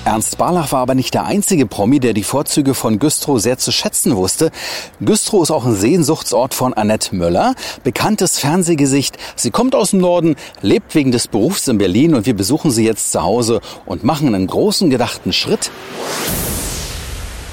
Ernst 0.05 0.37
Barlach 0.37 0.73
war 0.73 0.81
aber 0.81 0.95
nicht 0.95 1.13
der 1.13 1.23
einzige 1.25 1.65
Promi, 1.65 2.01
der 2.01 2.11
die 2.11 2.25
Vorzüge 2.25 2.73
von 2.73 2.99
Güstrow 2.99 3.39
sehr 3.39 3.57
zu 3.57 3.71
schätzen 3.71 4.17
wusste. 4.17 4.51
Güstrow 4.99 5.43
ist 5.43 5.51
auch 5.51 5.65
ein 5.65 5.77
Sehnsuchtsort 5.77 6.53
von 6.53 6.73
Annette 6.73 7.15
Möller, 7.15 7.55
bekanntes 7.85 8.37
Fernsehgesicht. 8.37 9.17
Sie 9.37 9.49
kommt 9.49 9.75
aus 9.75 9.91
dem 9.91 10.01
Norden, 10.01 10.35
lebt 10.61 10.93
wegen 10.93 11.13
des 11.13 11.29
Berufs 11.29 11.69
in 11.69 11.77
Berlin 11.77 12.15
und 12.15 12.25
wir 12.25 12.35
besuchen 12.35 12.69
sie 12.69 12.83
jetzt 12.83 13.13
zu 13.13 13.23
Hause 13.23 13.61
und 13.85 14.03
machen 14.03 14.35
einen 14.35 14.47
großen 14.47 14.89
gedachten 14.89 15.31
Schritt. 15.31 15.71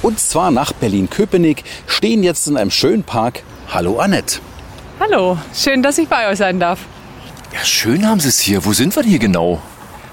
Und 0.03 0.19
zwar 0.19 0.51
nach 0.51 0.73
Berlin-Köpenick, 0.73 1.63
stehen 1.87 2.25
jetzt 2.25 2.49
in 2.49 2.57
einem 2.57 2.73
schönen 2.73 3.05
Park. 3.05 3.45
Hallo 3.69 4.01
Annette. 4.01 4.41
Hallo, 4.99 5.39
schön, 5.55 5.85
dass 5.85 5.99
ich 5.99 6.09
bei 6.09 6.29
euch 6.29 6.39
sein 6.39 6.59
darf. 6.59 6.81
Ja, 7.55 7.65
schön 7.65 8.09
haben 8.09 8.19
Sie 8.19 8.29
es 8.29 8.41
hier. 8.41 8.65
Wo 8.65 8.73
sind 8.73 8.97
wir 8.97 9.03
denn 9.03 9.11
hier 9.11 9.21
genau? 9.21 9.61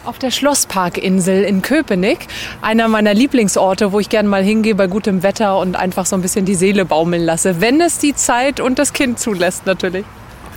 Auf 0.08 0.20
der 0.20 0.32
Schlossparkinsel 0.32 1.44
in 1.44 1.62
Köpenick, 1.62 2.28
einer 2.62 2.88
meiner 2.88 3.14
Lieblingsorte, 3.14 3.92
wo 3.92 4.00
ich 4.00 4.08
gerne 4.08 4.30
mal 4.30 4.42
hingehe 4.42 4.74
bei 4.74 4.88
gutem 4.88 5.22
Wetter 5.22 5.60
und 5.60 5.76
einfach 5.76 6.06
so 6.06 6.16
ein 6.16 6.22
bisschen 6.22 6.46
die 6.46 6.56
Seele 6.56 6.86
baumeln 6.86 7.26
lasse, 7.26 7.60
wenn 7.60 7.82
es 7.82 7.98
die 7.98 8.16
Zeit 8.16 8.62
und 8.62 8.80
das 8.80 8.94
Kind 8.94 9.20
zulässt 9.20 9.66
natürlich. 9.66 10.06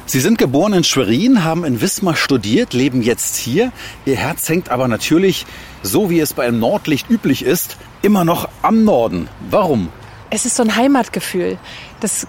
Sie 0.07 0.21
sind 0.21 0.39
geboren 0.39 0.73
in 0.73 0.85
Schwerin, 0.85 1.43
haben 1.43 1.65
in 1.65 1.81
Wismar 1.81 2.15
studiert, 2.15 2.75
leben 2.75 3.03
jetzt 3.03 3.35
hier. 3.35 3.73
Ihr 4.07 4.15
Herz 4.15 4.49
hängt 4.49 4.69
aber 4.69 4.87
natürlich, 4.87 5.47
so 5.83 6.11
wie 6.11 6.21
es 6.21 6.33
bei 6.33 6.47
einem 6.47 6.61
Nordlicht 6.61 7.11
üblich 7.11 7.45
ist, 7.45 7.77
immer 8.03 8.25
noch 8.25 8.49
am 8.63 8.85
Norden. 8.85 9.27
Warum? 9.51 9.89
Es 10.31 10.47
ist 10.47 10.55
so 10.55 10.63
ein 10.63 10.77
Heimatgefühl. 10.77 11.59
Das 12.01 12.27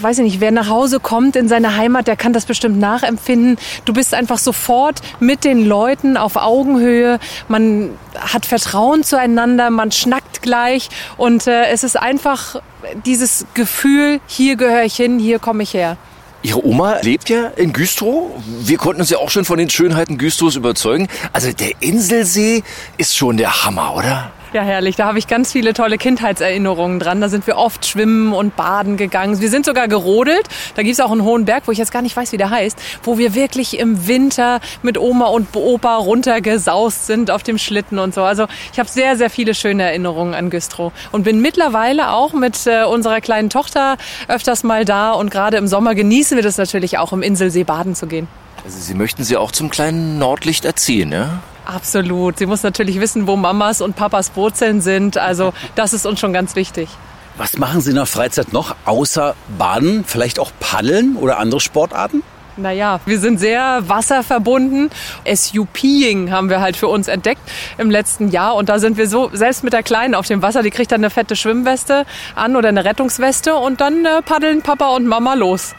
weiß 0.00 0.18
ich 0.18 0.24
nicht, 0.24 0.40
wer 0.40 0.50
nach 0.50 0.68
Hause 0.68 1.00
kommt 1.00 1.36
in 1.36 1.48
seine 1.48 1.76
Heimat, 1.76 2.06
der 2.06 2.16
kann 2.16 2.32
das 2.32 2.44
bestimmt 2.44 2.78
nachempfinden. 2.78 3.56
Du 3.84 3.92
bist 3.92 4.14
einfach 4.14 4.38
sofort 4.38 5.00
mit 5.20 5.44
den 5.44 5.64
Leuten 5.64 6.16
auf 6.16 6.36
Augenhöhe. 6.36 7.18
Man 7.48 7.90
hat 8.18 8.46
Vertrauen 8.46 9.04
zueinander, 9.04 9.70
man 9.70 9.92
schnackt 9.92 10.42
gleich 10.42 10.88
und 11.16 11.46
äh, 11.46 11.66
es 11.66 11.84
ist 11.84 11.96
einfach 11.96 12.60
dieses 13.06 13.46
Gefühl, 13.54 14.20
hier 14.26 14.56
gehöre 14.56 14.84
ich 14.84 14.96
hin, 14.96 15.18
hier 15.18 15.38
komme 15.38 15.62
ich 15.62 15.74
her. 15.74 15.96
Ihre 16.44 16.66
Oma 16.66 16.98
lebt 17.02 17.28
ja 17.28 17.46
in 17.54 17.72
Güstrow. 17.72 18.30
Wir 18.62 18.76
konnten 18.76 19.00
uns 19.00 19.10
ja 19.10 19.18
auch 19.18 19.30
schon 19.30 19.44
von 19.44 19.58
den 19.58 19.70
Schönheiten 19.70 20.18
Güstrows 20.18 20.56
überzeugen. 20.56 21.06
Also 21.32 21.52
der 21.52 21.70
Inselsee 21.78 22.64
ist 22.98 23.16
schon 23.16 23.36
der 23.36 23.64
Hammer, 23.64 23.94
oder? 23.94 24.32
Ja, 24.52 24.60
herrlich. 24.60 24.96
Da 24.96 25.06
habe 25.06 25.18
ich 25.18 25.28
ganz 25.28 25.50
viele 25.52 25.72
tolle 25.72 25.96
Kindheitserinnerungen 25.96 26.98
dran. 26.98 27.22
Da 27.22 27.30
sind 27.30 27.46
wir 27.46 27.56
oft 27.56 27.86
schwimmen 27.86 28.34
und 28.34 28.54
baden 28.54 28.98
gegangen. 28.98 29.40
Wir 29.40 29.48
sind 29.48 29.64
sogar 29.64 29.88
gerodelt. 29.88 30.46
Da 30.74 30.82
gibt 30.82 30.92
es 30.92 31.00
auch 31.00 31.10
einen 31.10 31.22
hohen 31.22 31.46
Berg, 31.46 31.62
wo 31.66 31.72
ich 31.72 31.78
jetzt 31.78 31.90
gar 31.90 32.02
nicht 32.02 32.14
weiß, 32.14 32.32
wie 32.32 32.36
der 32.36 32.50
heißt, 32.50 32.78
wo 33.02 33.16
wir 33.16 33.34
wirklich 33.34 33.78
im 33.78 34.06
Winter 34.06 34.60
mit 34.82 34.98
Oma 34.98 35.28
und 35.28 35.48
Opa 35.56 35.96
runtergesaust 35.96 37.06
sind 37.06 37.30
auf 37.30 37.42
dem 37.42 37.56
Schlitten 37.56 37.98
und 37.98 38.12
so. 38.12 38.24
Also 38.24 38.46
ich 38.74 38.78
habe 38.78 38.90
sehr, 38.90 39.16
sehr 39.16 39.30
viele 39.30 39.54
schöne 39.54 39.84
Erinnerungen 39.84 40.34
an 40.34 40.50
Güstrow 40.50 40.92
und 41.12 41.22
bin 41.22 41.40
mittlerweile 41.40 42.10
auch 42.10 42.34
mit 42.34 42.66
äh, 42.66 42.84
unserer 42.84 43.22
kleinen 43.22 43.48
Tochter 43.48 43.96
öfters 44.28 44.64
mal 44.64 44.84
da 44.84 45.12
und 45.12 45.30
gerade 45.30 45.56
im 45.56 45.66
Sommer 45.66 45.94
genießen 45.94 46.36
wir 46.36 46.42
das 46.42 46.58
natürlich 46.58 46.98
auch, 46.98 47.14
im 47.14 47.22
Inselsee 47.22 47.64
baden 47.64 47.94
zu 47.94 48.06
gehen. 48.06 48.28
Also 48.66 48.78
Sie 48.78 48.94
möchten 48.94 49.24
sie 49.24 49.38
auch 49.38 49.50
zum 49.50 49.70
kleinen 49.70 50.18
Nordlicht 50.18 50.66
erziehen, 50.66 51.10
ja? 51.10 51.40
Absolut. 51.64 52.38
Sie 52.38 52.46
muss 52.46 52.62
natürlich 52.62 53.00
wissen, 53.00 53.26
wo 53.26 53.36
Mamas 53.36 53.80
und 53.80 53.96
Papas 53.96 54.32
Wurzeln 54.34 54.80
sind. 54.80 55.16
Also 55.16 55.52
das 55.74 55.92
ist 55.92 56.06
uns 56.06 56.20
schon 56.20 56.32
ganz 56.32 56.56
wichtig. 56.56 56.88
Was 57.36 57.56
machen 57.56 57.80
Sie 57.80 57.90
in 57.90 57.96
der 57.96 58.06
Freizeit 58.06 58.52
noch 58.52 58.76
außer 58.84 59.34
Baden? 59.58 60.04
Vielleicht 60.04 60.38
auch 60.38 60.52
Paddeln 60.60 61.16
oder 61.16 61.38
andere 61.38 61.60
Sportarten? 61.60 62.22
Naja, 62.58 63.00
wir 63.06 63.18
sind 63.18 63.38
sehr 63.40 63.82
wasserverbunden. 63.86 64.90
SUPing 65.26 66.30
haben 66.30 66.50
wir 66.50 66.60
halt 66.60 66.76
für 66.76 66.88
uns 66.88 67.08
entdeckt 67.08 67.40
im 67.78 67.90
letzten 67.90 68.28
Jahr. 68.28 68.54
Und 68.56 68.68
da 68.68 68.78
sind 68.78 68.98
wir 68.98 69.08
so, 69.08 69.30
selbst 69.32 69.64
mit 69.64 69.72
der 69.72 69.82
Kleinen 69.82 70.14
auf 70.14 70.26
dem 70.26 70.42
Wasser, 70.42 70.62
die 70.62 70.70
kriegt 70.70 70.92
dann 70.92 71.00
eine 71.00 71.08
fette 71.08 71.34
Schwimmweste 71.34 72.04
an 72.34 72.54
oder 72.54 72.68
eine 72.68 72.84
Rettungsweste 72.84 73.54
und 73.54 73.80
dann 73.80 74.04
äh, 74.04 74.20
paddeln 74.20 74.60
Papa 74.60 74.88
und 74.88 75.06
Mama 75.06 75.32
los. 75.32 75.74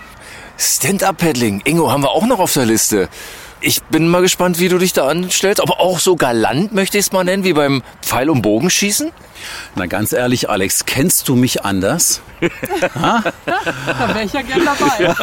Stand-up-Paddling. 0.57 1.61
Ingo 1.65 1.91
haben 1.91 2.01
wir 2.01 2.11
auch 2.11 2.25
noch 2.25 2.39
auf 2.39 2.53
der 2.53 2.65
Liste. 2.65 3.07
Ich 3.65 3.81
bin 3.83 4.09
mal 4.09 4.21
gespannt, 4.21 4.59
wie 4.59 4.67
du 4.67 4.77
dich 4.77 4.91
da 4.91 5.07
anstellst. 5.07 5.61
Aber 5.61 5.79
auch 5.79 5.99
so 5.99 6.17
galant 6.17 6.73
möchte 6.73 6.97
ich 6.97 7.05
es 7.05 7.11
mal 7.13 7.23
nennen, 7.23 7.45
wie 7.45 7.53
beim 7.53 7.81
Pfeil- 8.01 8.29
und 8.29 8.41
Bogenschießen. 8.41 9.09
Na 9.75 9.85
ganz 9.85 10.11
ehrlich, 10.11 10.49
Alex, 10.49 10.85
kennst 10.85 11.29
du 11.29 11.35
mich 11.35 11.63
anders? 11.63 12.21
da 12.93 13.23
wäre 14.09 14.23
ich 14.25 14.33
ja 14.33 14.41
gern 14.41 14.65
dabei. 14.65 15.15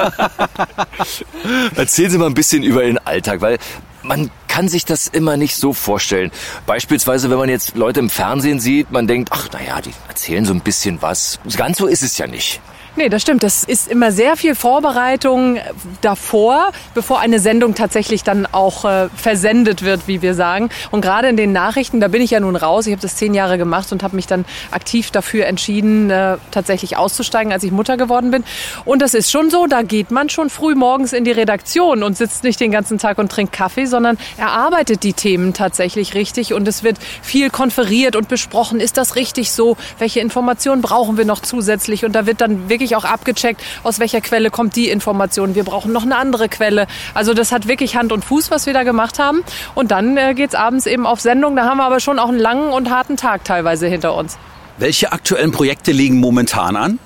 Erzählen 1.77 2.11
Sie 2.11 2.17
mal 2.17 2.27
ein 2.27 2.35
bisschen 2.35 2.63
über 2.63 2.83
Ihren 2.83 2.97
Alltag, 2.99 3.43
weil 3.43 3.59
man 4.03 4.31
kann 4.49 4.69
sich 4.69 4.87
das 4.87 5.07
immer 5.07 5.37
nicht 5.37 5.57
so 5.57 5.75
vorstellen. 5.75 6.31
Beispielsweise, 6.65 7.29
wenn 7.29 7.39
man 7.39 7.51
jetzt 7.51 7.77
Leute 7.77 8.01
im 8.01 8.09
Fernsehen 8.09 8.59
sieht, 8.59 8.91
man 8.91 9.07
denkt, 9.07 9.29
ach 9.33 9.51
naja, 9.53 9.83
die 9.83 9.93
erzählen 10.09 10.47
so 10.47 10.55
ein 10.55 10.61
bisschen 10.61 11.03
was. 11.03 11.39
Ganz 11.59 11.77
so 11.77 11.87
ist 11.87 12.03
es 12.03 12.17
ja 12.17 12.27
nicht. 12.27 12.63
Nee, 12.97 13.09
das 13.09 13.23
stimmt. 13.23 13.43
Das 13.45 13.63
ist 13.63 13.89
immer 13.89 14.11
sehr 14.11 14.37
viel 14.37 14.55
Vorbereitung 14.55 15.59
davor, 16.01 16.73
bevor 16.95 17.21
eine 17.21 17.39
Sendung 17.39 17.75
tatsächlich 17.75 18.25
dann 18.25 18.47
auch 18.47 18.85
äh, 18.85 19.09
versendet 19.15 19.83
wird, 19.83 20.09
wie 20.09 20.23
wir 20.23 20.35
sagen. 20.35 20.71
Und 20.91 21.01
gerade 21.01 21.29
in 21.29 21.37
den 21.37 21.53
Nachrichten, 21.53 22.01
da 22.01 22.09
bin 22.09 22.21
ich 22.21 22.33
ja 22.33 22.41
nun 22.41 22.57
raus. 22.57 22.87
Ich 22.87 22.93
habe 22.93 23.01
das 23.01 23.15
zehn 23.15 23.33
Jahre 23.33 23.59
gemacht 23.59 23.93
und 23.93 24.03
habe 24.03 24.17
mich 24.17 24.27
dann 24.27 24.45
aktiv 24.73 25.13
dafür 25.13 25.47
entschieden, 25.47 26.11
äh, 26.11 26.37
tatsächlich 26.51 26.97
auszusteigen, 26.97 27.53
als 27.53 27.63
ich 27.63 27.71
Mutter 27.71 27.97
geworden 27.97 28.33
bin. 28.33 28.45
Und 28.85 29.03
das 29.03 29.15
ist 29.15 29.31
schon 29.31 29.51
so, 29.51 29.67
da 29.67 29.83
geht 29.83 30.11
man 30.11 30.29
schon 30.29 30.51
früh 30.51 30.75
morgens 30.75 31.13
in 31.13 31.25
die 31.25 31.31
Redaktion 31.31 32.03
und 32.03 32.17
sitzt 32.17 32.43
nicht 32.43 32.59
den 32.59 32.73
ganzen 32.73 32.99
Tag 32.99 33.19
und 33.19 33.31
trinkt 33.31 33.53
Kaffee, 33.53 33.87
sondern 33.87 34.19
erarbeitet 34.37 35.05
die 35.05 35.13
Themen 35.13 35.55
tatsächlich 35.55 36.15
richtig. 36.15 36.55
Und 36.55 36.67
es 36.67 36.83
wird 36.83 36.99
viel 37.23 37.51
konferiert 37.51 38.17
und 38.17 38.29
besprochen. 38.29 38.81
Ist 38.81 38.97
das 38.97 39.15
richtig 39.15 39.53
so? 39.53 39.77
Welche 39.99 40.19
Informationen 40.19 40.83
brauchen 40.83 41.17
wir 41.17 41.25
noch 41.25 41.41
zusätzlich? 41.41 42.05
Und 42.05 42.13
da 42.13 42.27
wird 42.27 42.41
dann 42.41 42.69
wirklich 42.69 42.80
wirklich 42.81 42.97
auch 42.97 43.05
abgecheckt, 43.05 43.63
aus 43.83 44.01
welcher 44.01 44.23
Quelle 44.23 44.51
kommt 44.51 44.75
die 44.75 44.89
Information. 44.89 45.55
Wir 45.55 45.65
brauchen 45.65 45.93
noch 45.93 46.03
eine 46.03 46.17
andere 46.17 46.49
Quelle. 46.49 46.87
Also 47.15 47.35
das 47.35 47.53
hat 47.53 47.69
wirklich 47.69 47.95
Hand 47.95 48.11
und 48.11 48.25
Fuß, 48.25 48.51
was 48.51 48.65
wir 48.67 48.73
da 48.73 48.83
gemacht 48.83 49.19
haben. 49.19 49.45
Und 49.75 49.91
dann 49.91 50.17
äh, 50.17 50.35
es 50.41 50.55
abends 50.55 50.87
eben 50.87 51.07
auf 51.07 51.21
Sendung. 51.21 51.55
Da 51.55 51.65
haben 51.65 51.77
wir 51.77 51.85
aber 51.85 52.01
schon 52.01 52.19
auch 52.19 52.31
einen 52.31 52.39
langen 52.39 52.71
und 52.71 52.91
harten 52.91 53.19
Tag 53.19 53.45
teilweise 53.45 53.87
hinter 53.87 54.15
uns. 54.15 54.39
Welche 54.79 55.13
aktuellen 55.13 55.53
Projekte 55.53 55.93
liegen 55.93 56.19
momentan 56.19 56.75
an? 56.75 56.99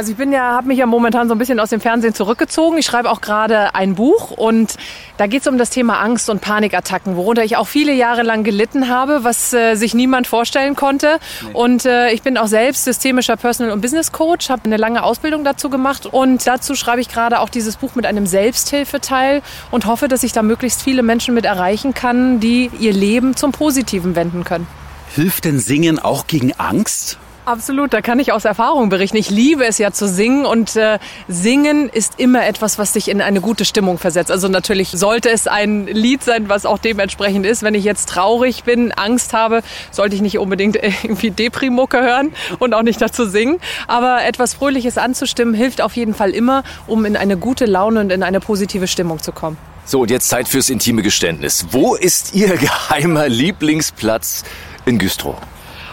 Also 0.00 0.12
ich 0.12 0.16
bin 0.16 0.32
ja, 0.32 0.52
habe 0.52 0.68
mich 0.68 0.78
ja 0.78 0.86
momentan 0.86 1.28
so 1.28 1.34
ein 1.34 1.38
bisschen 1.38 1.60
aus 1.60 1.68
dem 1.68 1.82
Fernsehen 1.82 2.14
zurückgezogen. 2.14 2.78
Ich 2.78 2.86
schreibe 2.86 3.10
auch 3.10 3.20
gerade 3.20 3.74
ein 3.74 3.96
Buch 3.96 4.30
und 4.30 4.76
da 5.18 5.26
geht 5.26 5.42
es 5.42 5.46
um 5.46 5.58
das 5.58 5.68
Thema 5.68 6.00
Angst 6.00 6.30
und 6.30 6.40
Panikattacken, 6.40 7.16
worunter 7.16 7.44
ich 7.44 7.58
auch 7.58 7.66
viele 7.66 7.92
Jahre 7.92 8.22
lang 8.22 8.42
gelitten 8.42 8.88
habe, 8.88 9.24
was 9.24 9.52
äh, 9.52 9.74
sich 9.74 9.92
niemand 9.92 10.26
vorstellen 10.26 10.74
konnte. 10.74 11.18
Nee. 11.42 11.50
Und 11.52 11.84
äh, 11.84 12.12
ich 12.12 12.22
bin 12.22 12.38
auch 12.38 12.46
selbst 12.46 12.84
systemischer 12.84 13.36
Personal- 13.36 13.74
und 13.74 13.82
Business 13.82 14.10
Coach, 14.10 14.48
habe 14.48 14.64
eine 14.64 14.78
lange 14.78 15.02
Ausbildung 15.02 15.44
dazu 15.44 15.68
gemacht 15.68 16.06
und 16.06 16.46
dazu 16.46 16.74
schreibe 16.76 17.02
ich 17.02 17.10
gerade 17.10 17.38
auch 17.38 17.50
dieses 17.50 17.76
Buch 17.76 17.94
mit 17.94 18.06
einem 18.06 18.24
Selbsthilfeteil 18.24 19.42
und 19.70 19.84
hoffe, 19.84 20.08
dass 20.08 20.22
ich 20.22 20.32
da 20.32 20.42
möglichst 20.42 20.80
viele 20.80 21.02
Menschen 21.02 21.34
mit 21.34 21.44
erreichen 21.44 21.92
kann, 21.92 22.40
die 22.40 22.70
ihr 22.80 22.94
Leben 22.94 23.36
zum 23.36 23.52
Positiven 23.52 24.16
wenden 24.16 24.44
können. 24.44 24.66
Hilft 25.14 25.44
denn 25.44 25.58
Singen 25.58 25.98
auch 25.98 26.26
gegen 26.26 26.54
Angst? 26.54 27.18
Absolut, 27.46 27.94
da 27.94 28.02
kann 28.02 28.18
ich 28.18 28.32
aus 28.32 28.44
Erfahrung 28.44 28.90
berichten. 28.90 29.16
Ich 29.16 29.30
liebe 29.30 29.64
es 29.64 29.78
ja 29.78 29.92
zu 29.92 30.06
singen 30.06 30.44
und 30.44 30.76
äh, 30.76 30.98
singen 31.26 31.88
ist 31.88 32.20
immer 32.20 32.46
etwas, 32.46 32.78
was 32.78 32.92
dich 32.92 33.08
in 33.08 33.22
eine 33.22 33.40
gute 33.40 33.64
Stimmung 33.64 33.98
versetzt. 33.98 34.30
Also 34.30 34.48
natürlich 34.48 34.90
sollte 34.90 35.30
es 35.30 35.46
ein 35.46 35.86
Lied 35.86 36.22
sein, 36.22 36.48
was 36.48 36.66
auch 36.66 36.78
dementsprechend 36.78 37.46
ist. 37.46 37.62
Wenn 37.62 37.74
ich 37.74 37.84
jetzt 37.84 38.10
traurig 38.10 38.64
bin, 38.64 38.92
Angst 38.92 39.32
habe, 39.32 39.62
sollte 39.90 40.14
ich 40.14 40.22
nicht 40.22 40.38
unbedingt 40.38 40.76
irgendwie 41.02 41.30
Deprimucke 41.30 42.00
hören 42.00 42.32
und 42.58 42.74
auch 42.74 42.82
nicht 42.82 43.00
dazu 43.00 43.24
singen. 43.24 43.58
Aber 43.88 44.22
etwas 44.22 44.54
Fröhliches 44.54 44.98
anzustimmen 44.98 45.54
hilft 45.54 45.80
auf 45.80 45.96
jeden 45.96 46.14
Fall 46.14 46.30
immer, 46.30 46.62
um 46.86 47.06
in 47.06 47.16
eine 47.16 47.38
gute 47.38 47.64
Laune 47.64 48.00
und 48.00 48.12
in 48.12 48.22
eine 48.22 48.40
positive 48.40 48.86
Stimmung 48.86 49.18
zu 49.18 49.32
kommen. 49.32 49.56
So, 49.86 50.02
und 50.02 50.10
jetzt 50.10 50.28
Zeit 50.28 50.46
fürs 50.46 50.68
intime 50.68 51.02
Geständnis. 51.02 51.66
Wo 51.70 51.94
ist 51.94 52.34
Ihr 52.34 52.56
geheimer 52.56 53.28
Lieblingsplatz 53.28 54.44
in 54.84 54.98
Güstrow? 54.98 55.36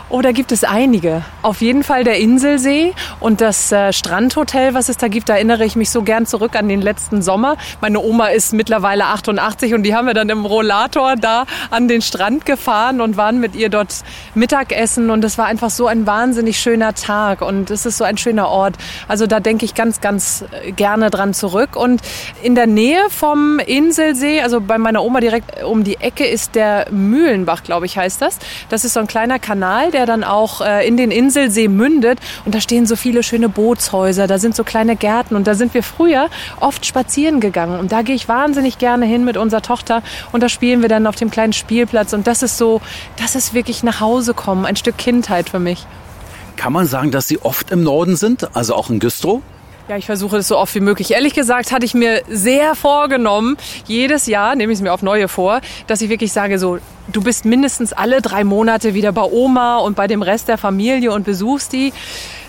Oh, 0.09 0.21
da 0.21 0.31
gibt 0.31 0.53
es 0.53 0.63
einige. 0.63 1.25
Auf 1.41 1.59
jeden 1.59 1.83
Fall 1.83 2.05
der 2.05 2.17
Inselsee 2.17 2.93
und 3.19 3.41
das 3.41 3.73
äh, 3.73 3.91
Strandhotel, 3.91 4.73
was 4.73 4.87
es 4.87 4.95
da 4.95 5.09
gibt. 5.09 5.27
Da 5.27 5.33
erinnere 5.33 5.65
ich 5.65 5.75
mich 5.75 5.89
so 5.89 6.01
gern 6.01 6.25
zurück 6.25 6.55
an 6.55 6.69
den 6.69 6.81
letzten 6.81 7.21
Sommer. 7.21 7.57
Meine 7.81 7.99
Oma 7.99 8.27
ist 8.27 8.53
mittlerweile 8.53 9.03
88 9.03 9.73
und 9.73 9.83
die 9.83 9.93
haben 9.93 10.07
wir 10.07 10.13
dann 10.13 10.29
im 10.29 10.45
Rollator 10.45 11.17
da 11.17 11.43
an 11.71 11.89
den 11.89 12.01
Strand 12.01 12.45
gefahren 12.45 13.01
und 13.01 13.17
waren 13.17 13.41
mit 13.41 13.53
ihr 13.57 13.67
dort 13.67 13.93
Mittagessen 14.33 15.09
und 15.09 15.25
es 15.25 15.37
war 15.37 15.47
einfach 15.47 15.71
so 15.71 15.87
ein 15.87 16.07
wahnsinnig 16.07 16.57
schöner 16.57 16.93
Tag 16.93 17.41
und 17.41 17.69
es 17.69 17.85
ist 17.85 17.97
so 17.97 18.05
ein 18.05 18.17
schöner 18.17 18.47
Ort. 18.47 18.75
Also 19.09 19.27
da 19.27 19.41
denke 19.41 19.65
ich 19.65 19.75
ganz, 19.75 19.99
ganz 19.99 20.45
äh, 20.63 20.71
gerne 20.71 21.09
dran 21.09 21.33
zurück. 21.33 21.75
Und 21.75 21.99
in 22.41 22.55
der 22.55 22.67
Nähe 22.67 23.09
vom 23.09 23.59
Inselsee, 23.59 24.39
also 24.39 24.61
bei 24.61 24.77
meiner 24.77 25.03
Oma 25.03 25.19
direkt 25.19 25.65
um 25.65 25.83
die 25.83 25.97
Ecke 25.97 26.25
ist 26.25 26.55
der 26.55 26.87
Mühlenbach, 26.91 27.63
glaube 27.63 27.85
ich, 27.87 27.97
heißt 27.97 28.21
das. 28.21 28.39
Das 28.69 28.85
ist 28.85 28.93
so 28.93 29.01
ein 29.01 29.07
kleiner 29.07 29.37
Kanal, 29.37 29.91
der 29.97 30.05
dann 30.05 30.23
auch 30.23 30.61
äh, 30.61 30.87
in 30.87 30.95
den 30.95 31.09
Inselsee 31.09 31.67
mündet. 31.67 32.19
Und 32.45 32.53
da 32.53 32.61
stehen 32.61 32.85
so 32.85 32.95
viele 32.95 33.23
schöne 33.23 33.49
Bootshäuser, 33.49 34.27
da 34.27 34.37
sind 34.37 34.55
so 34.55 34.63
kleine 34.63 34.95
Gärten. 34.95 35.35
Und 35.35 35.47
da 35.47 35.55
sind 35.55 35.73
wir 35.73 35.81
früher 35.81 36.29
oft 36.59 36.85
spazieren 36.85 37.39
gegangen. 37.39 37.79
Und 37.79 37.91
da 37.91 38.03
gehe 38.03 38.15
ich 38.15 38.29
wahnsinnig 38.29 38.77
gerne 38.77 39.07
hin 39.07 39.25
mit 39.25 39.37
unserer 39.37 39.63
Tochter. 39.63 40.03
Und 40.31 40.43
da 40.43 40.49
spielen 40.49 40.83
wir 40.83 40.89
dann 40.89 41.07
auf 41.07 41.15
dem 41.15 41.31
kleinen 41.31 41.53
Spielplatz. 41.53 42.13
Und 42.13 42.27
das 42.27 42.43
ist 42.43 42.59
so, 42.59 42.79
das 43.19 43.33
ist 43.33 43.55
wirklich 43.55 43.81
nach 43.81 43.99
Hause 43.99 44.35
kommen, 44.35 44.67
ein 44.67 44.75
Stück 44.75 44.97
Kindheit 44.97 45.49
für 45.49 45.59
mich. 45.59 45.87
Kann 46.57 46.73
man 46.73 46.85
sagen, 46.85 47.09
dass 47.09 47.27
Sie 47.27 47.39
oft 47.39 47.71
im 47.71 47.81
Norden 47.81 48.15
sind, 48.15 48.55
also 48.55 48.75
auch 48.75 48.91
in 48.91 48.99
Güstrow? 48.99 49.41
Ja, 49.87 49.95
ich 49.95 50.05
versuche 50.05 50.35
das 50.35 50.49
so 50.49 50.57
oft 50.57 50.75
wie 50.75 50.81
möglich. 50.81 51.11
Ehrlich 51.11 51.33
gesagt 51.33 51.71
hatte 51.71 51.85
ich 51.85 51.93
mir 51.93 52.21
sehr 52.27 52.75
vorgenommen, 52.75 53.55
jedes 53.85 54.25
Jahr 54.25 54.53
nehme 54.55 54.73
ich 54.73 54.79
es 54.79 54.83
mir 54.83 54.91
auf 54.91 55.01
neue 55.01 55.29
vor, 55.29 55.61
dass 55.87 56.01
ich 56.01 56.09
wirklich 56.09 56.33
sage, 56.33 56.59
so, 56.59 56.79
du 57.07 57.23
bist 57.23 57.45
mindestens 57.45 57.93
alle 57.93 58.21
drei 58.21 58.43
Monate 58.43 58.93
wieder 58.93 59.13
bei 59.13 59.23
Oma 59.23 59.77
und 59.77 59.95
bei 59.95 60.07
dem 60.07 60.21
Rest 60.21 60.49
der 60.49 60.57
Familie 60.57 61.13
und 61.13 61.23
besuchst 61.23 61.71
die. 61.71 61.93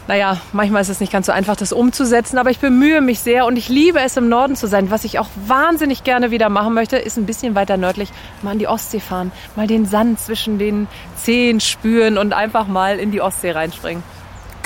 Naja, 0.09 0.41
manchmal 0.53 0.83
ist 0.83 0.89
es 0.89 0.99
nicht 0.99 1.13
ganz 1.13 1.27
so 1.27 1.33
einfach, 1.33 1.55
das 1.55 1.73
umzusetzen, 1.73 2.39
aber 2.39 2.51
ich 2.51 2.59
bemühe 2.59 3.01
mich 3.01 3.21
sehr 3.21 3.47
und 3.47 3.57
ich 3.57 3.69
liebe 3.69 4.01
es, 4.01 4.17
im 4.17 4.29
Norden 4.29 4.57
zu 4.57 4.67
sein. 4.67 4.91
Was 4.91 5.05
ich 5.05 5.21
auch 5.21 5.29
wahnsinnig 5.47 6.03
gerne 6.03 6.33
wieder 6.33 6.49
machen 6.49 6.75
möchte, 6.75 6.97
ist 6.97 7.19
ein 7.19 7.27
bisschen 7.27 7.55
weiter 7.55 7.77
nördlich 7.77 8.09
mal 8.43 8.53
an 8.53 8.59
die 8.59 8.67
Ostsee 8.67 9.01
fahren, 9.01 9.31
mal 9.55 9.69
den 9.69 9.87
Sand 9.87 10.19
zwischen 10.19 10.59
den 10.59 10.89
Zehen 11.17 11.61
spüren 11.61 12.19
und 12.19 12.33
einfach 12.33 12.67
mal 12.67 12.99
in 12.99 13.13
die 13.13 13.21
Ostsee 13.21 13.53
reinspringen. 13.53 14.03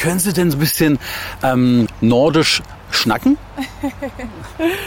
Können 0.03 0.19
Sie 0.19 0.33
denn 0.33 0.51
so 0.51 0.57
ein 0.57 0.61
bisschen 0.61 0.99
ähm, 1.45 1.87
nordisch 2.01 2.61
schnacken? 2.94 3.38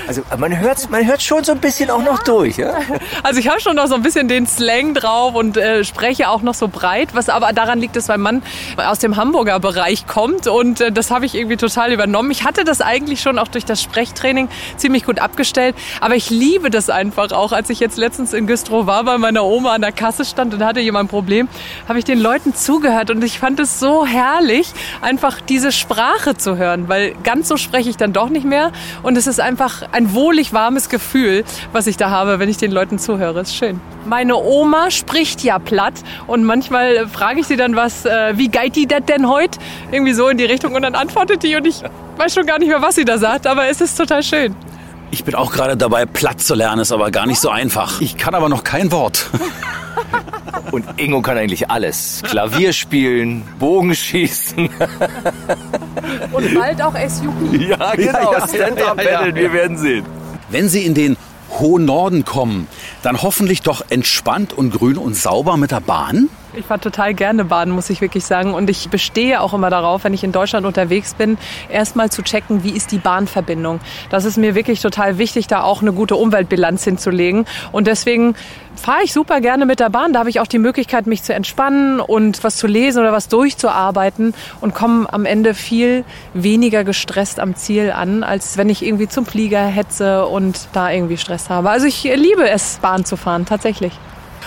Also 0.08 0.22
man 0.38 0.58
hört 0.58 0.90
man 0.90 1.06
hört 1.06 1.22
schon 1.22 1.44
so 1.44 1.52
ein 1.52 1.60
bisschen 1.60 1.90
auch 1.90 2.04
noch 2.04 2.24
durch. 2.24 2.58
Ja? 2.58 2.78
Also 3.24 3.40
ich 3.40 3.50
habe 3.50 3.60
schon 3.60 3.76
noch 3.76 3.88
so 3.88 3.96
ein 3.96 4.04
bisschen 4.04 4.28
den 4.28 4.48
Slang 4.48 4.94
drauf 4.94 5.36
und 5.36 5.58
äh, 5.58 5.84
spreche 5.84 6.30
auch 6.30 6.42
noch 6.42 6.54
so 6.54 6.68
breit, 6.68 7.10
was 7.14 7.28
aber 7.28 7.52
daran 7.52 7.80
liegt, 7.80 7.96
dass 7.96 8.08
mein 8.08 8.22
Mann 8.22 8.44
aus 8.78 9.00
dem 9.00 9.18
Hamburger 9.18 9.60
Bereich 9.60 10.08
kommt 10.08 10.48
und 10.48 10.80
äh, 10.80 10.92
das 10.92 11.12
habe 11.12 11.26
ich 11.26 11.36
irgendwie 11.36 11.58
total 11.58 11.92
übernommen. 11.92 12.32
Ich 12.32 12.44
hatte 12.44 12.64
das 12.64 12.82
eigentlich 12.82 13.22
schon 13.22 13.40
auch 13.40 13.48
durch 13.48 13.66
das 13.66 13.82
Sprechtraining 13.82 14.48
ziemlich 14.78 15.06
gut 15.06 15.20
abgestellt, 15.20 15.76
aber 16.00 16.16
ich 16.16 16.30
liebe 16.30 16.70
das 16.70 16.90
einfach 16.90 17.32
auch. 17.32 17.52
Als 17.52 17.70
ich 17.70 17.80
jetzt 17.80 17.98
letztens 17.98 18.34
in 18.34 18.48
Güstrow 18.48 18.86
war, 18.86 19.04
bei 19.04 19.18
meiner 19.18 19.44
Oma 19.44 19.74
an 19.74 19.82
der 19.82 19.92
Kasse 19.92 20.24
stand 20.26 20.54
und 20.54 20.64
hatte 20.64 20.80
jemand 20.80 21.06
ein 21.06 21.10
Problem, 21.10 21.48
habe 21.88 22.00
ich 22.00 22.06
den 22.06 22.20
Leuten 22.20 22.54
zugehört 22.54 23.10
und 23.10 23.24
ich 23.24 23.40
fand 23.40 23.60
es 23.60 23.80
so 23.80 24.06
herrlich, 24.06 24.72
einfach 25.02 25.42
diese 25.42 25.72
Sprache 25.72 26.38
zu 26.38 26.58
hören, 26.58 26.88
weil 26.88 27.14
ganz 27.24 27.48
so 27.48 27.58
spreche 27.58 27.90
ich 27.90 27.95
dann 27.98 28.14
doch 28.14 28.30
nicht 28.30 28.46
mehr 28.46 28.72
und 29.04 29.18
es 29.18 29.28
ist 29.28 29.40
einfach 29.40 29.84
ein 29.92 30.14
wohlig 30.14 30.54
warmes 30.54 30.90
Gefühl, 30.90 31.44
was 31.72 31.88
ich 31.88 31.98
da 31.98 32.10
habe, 32.10 32.40
wenn 32.40 32.50
ich 32.50 32.58
den 32.58 32.72
Leuten 32.72 33.00
zuhöre. 33.00 33.42
Ist 33.42 33.56
schön. 33.56 33.80
Meine 34.06 34.36
Oma 34.36 34.92
spricht 34.92 35.44
ja 35.44 35.60
platt 35.60 35.94
und 36.28 36.44
manchmal 36.44 37.08
frage 37.08 37.40
ich 37.40 37.48
sie 37.48 37.58
dann 37.58 37.76
was, 37.76 38.06
äh, 38.06 38.38
wie 38.38 38.50
geht 38.50 38.76
die 38.76 38.88
das 38.88 39.06
denn 39.06 39.28
heute? 39.28 39.60
Irgendwie 39.92 40.14
so 40.14 40.28
in 40.28 40.38
die 40.38 40.46
Richtung 40.46 40.74
und 40.76 40.82
dann 40.82 40.96
antwortet 40.96 41.44
die 41.44 41.56
und 41.56 41.66
ich 41.66 41.82
weiß 42.18 42.34
schon 42.34 42.46
gar 42.46 42.60
nicht 42.60 42.70
mehr, 42.70 42.82
was 42.82 42.96
sie 42.96 43.06
da 43.06 43.18
sagt, 43.18 43.48
aber 43.48 43.68
es 43.68 43.82
ist 43.82 43.98
total 43.98 44.24
schön. 44.24 44.56
Ich 45.12 45.24
bin 45.24 45.36
auch 45.36 45.52
gerade 45.52 45.78
dabei, 45.78 46.06
platt 46.06 46.42
zu 46.42 46.56
lernen, 46.56 46.82
ist 46.82 46.92
aber 46.92 47.12
gar 47.12 47.26
nicht 47.26 47.40
so 47.40 47.50
einfach. 47.50 48.02
Ich 48.02 48.18
kann 48.18 48.36
aber 48.36 48.50
noch 48.50 48.64
kein 48.64 48.92
Wort. 48.92 49.30
Und 50.72 50.86
Ingo 50.98 51.22
kann 51.22 51.38
eigentlich 51.38 51.70
alles. 51.70 52.22
Klavier 52.24 52.74
spielen, 52.74 53.44
Bogenschießen. 53.60 54.70
Und 56.32 56.56
bald 56.56 56.82
auch 56.82 56.96
SUP. 57.08 57.34
Ja, 57.54 57.96
genau. 57.96 58.34
Ja, 58.34 58.40
ja, 58.40 58.48
Stand-up 58.48 58.98
ja, 58.98 59.12
ja, 59.12 59.18
Battle, 59.20 59.36
wir 59.36 59.54
werden 59.54 59.78
sehen. 59.78 60.06
Wenn 60.50 60.70
Sie 60.70 60.86
in 60.86 60.94
den 60.94 61.18
hohen 61.60 61.86
Norden 61.86 62.26
kommen, 62.26 62.68
dann 63.06 63.22
hoffentlich 63.22 63.62
doch 63.62 63.86
entspannt 63.90 64.52
und 64.54 64.72
grün 64.72 64.98
und 64.98 65.16
sauber 65.16 65.58
mit 65.58 65.72
der 65.72 65.80
Bahn. 65.80 66.28
Ich 66.58 66.66
fahre 66.66 66.80
total 66.80 67.14
gerne 67.14 67.46
baden, 67.46 67.74
muss 67.74 67.90
ich 67.90 68.02
wirklich 68.02 68.26
sagen. 68.26 68.54
Und 68.54 68.70
ich 68.70 68.90
bestehe 68.90 69.42
auch 69.42 69.54
immer 69.54 69.70
darauf, 69.70 70.06
wenn 70.06 70.14
ich 70.14 70.24
in 70.24 70.32
Deutschland 70.32 70.66
unterwegs 70.66 71.14
bin, 71.14 71.38
erstmal 71.70 72.10
zu 72.10 72.22
checken, 72.22 72.64
wie 72.64 72.70
ist 72.70 72.92
die 72.92 72.98
Bahnverbindung. 72.98 73.82
Das 74.10 74.26
ist 74.26 74.38
mir 74.38 74.56
wirklich 74.56 74.82
total 74.82 75.18
wichtig, 75.18 75.48
da 75.48 75.64
auch 75.64 75.82
eine 75.82 75.92
gute 75.92 76.16
Umweltbilanz 76.16 76.84
hinzulegen. 76.84 77.46
Und 77.72 77.88
deswegen 77.88 78.36
fahre 78.76 79.04
ich 79.04 79.14
super 79.14 79.42
gerne 79.42 79.66
mit 79.66 79.80
der 79.80 79.90
Bahn. 79.90 80.14
Da 80.14 80.20
habe 80.20 80.30
ich 80.30 80.40
auch 80.40 80.48
die 80.48 80.60
Möglichkeit, 80.60 81.08
mich 81.08 81.24
zu 81.24 81.34
entspannen 81.34 82.00
und 82.00 82.44
was 82.44 82.56
zu 82.58 82.68
lesen 82.68 83.00
oder 83.00 83.12
was 83.12 83.28
durchzuarbeiten 83.28 84.34
und 84.62 84.74
komme 84.74 85.12
am 85.12 85.26
Ende 85.26 85.54
viel 85.54 86.06
weniger 86.34 86.84
gestresst 86.84 87.40
am 87.40 87.56
Ziel 87.56 87.92
an, 87.92 88.24
als 88.24 88.58
wenn 88.58 88.70
ich 88.70 88.86
irgendwie 88.86 89.08
zum 89.08 89.26
Flieger 89.26 89.66
hetze 89.66 90.26
und 90.26 90.68
da 90.74 90.90
irgendwie 90.92 91.18
Stress 91.18 91.50
habe. 91.50 91.70
Also 91.70 91.86
ich 91.86 92.04
liebe 92.04 92.50
es, 92.50 92.80
Bahn 92.82 92.95
zu 93.04 93.18
fahren, 93.18 93.46
tatsächlich. 93.46 93.92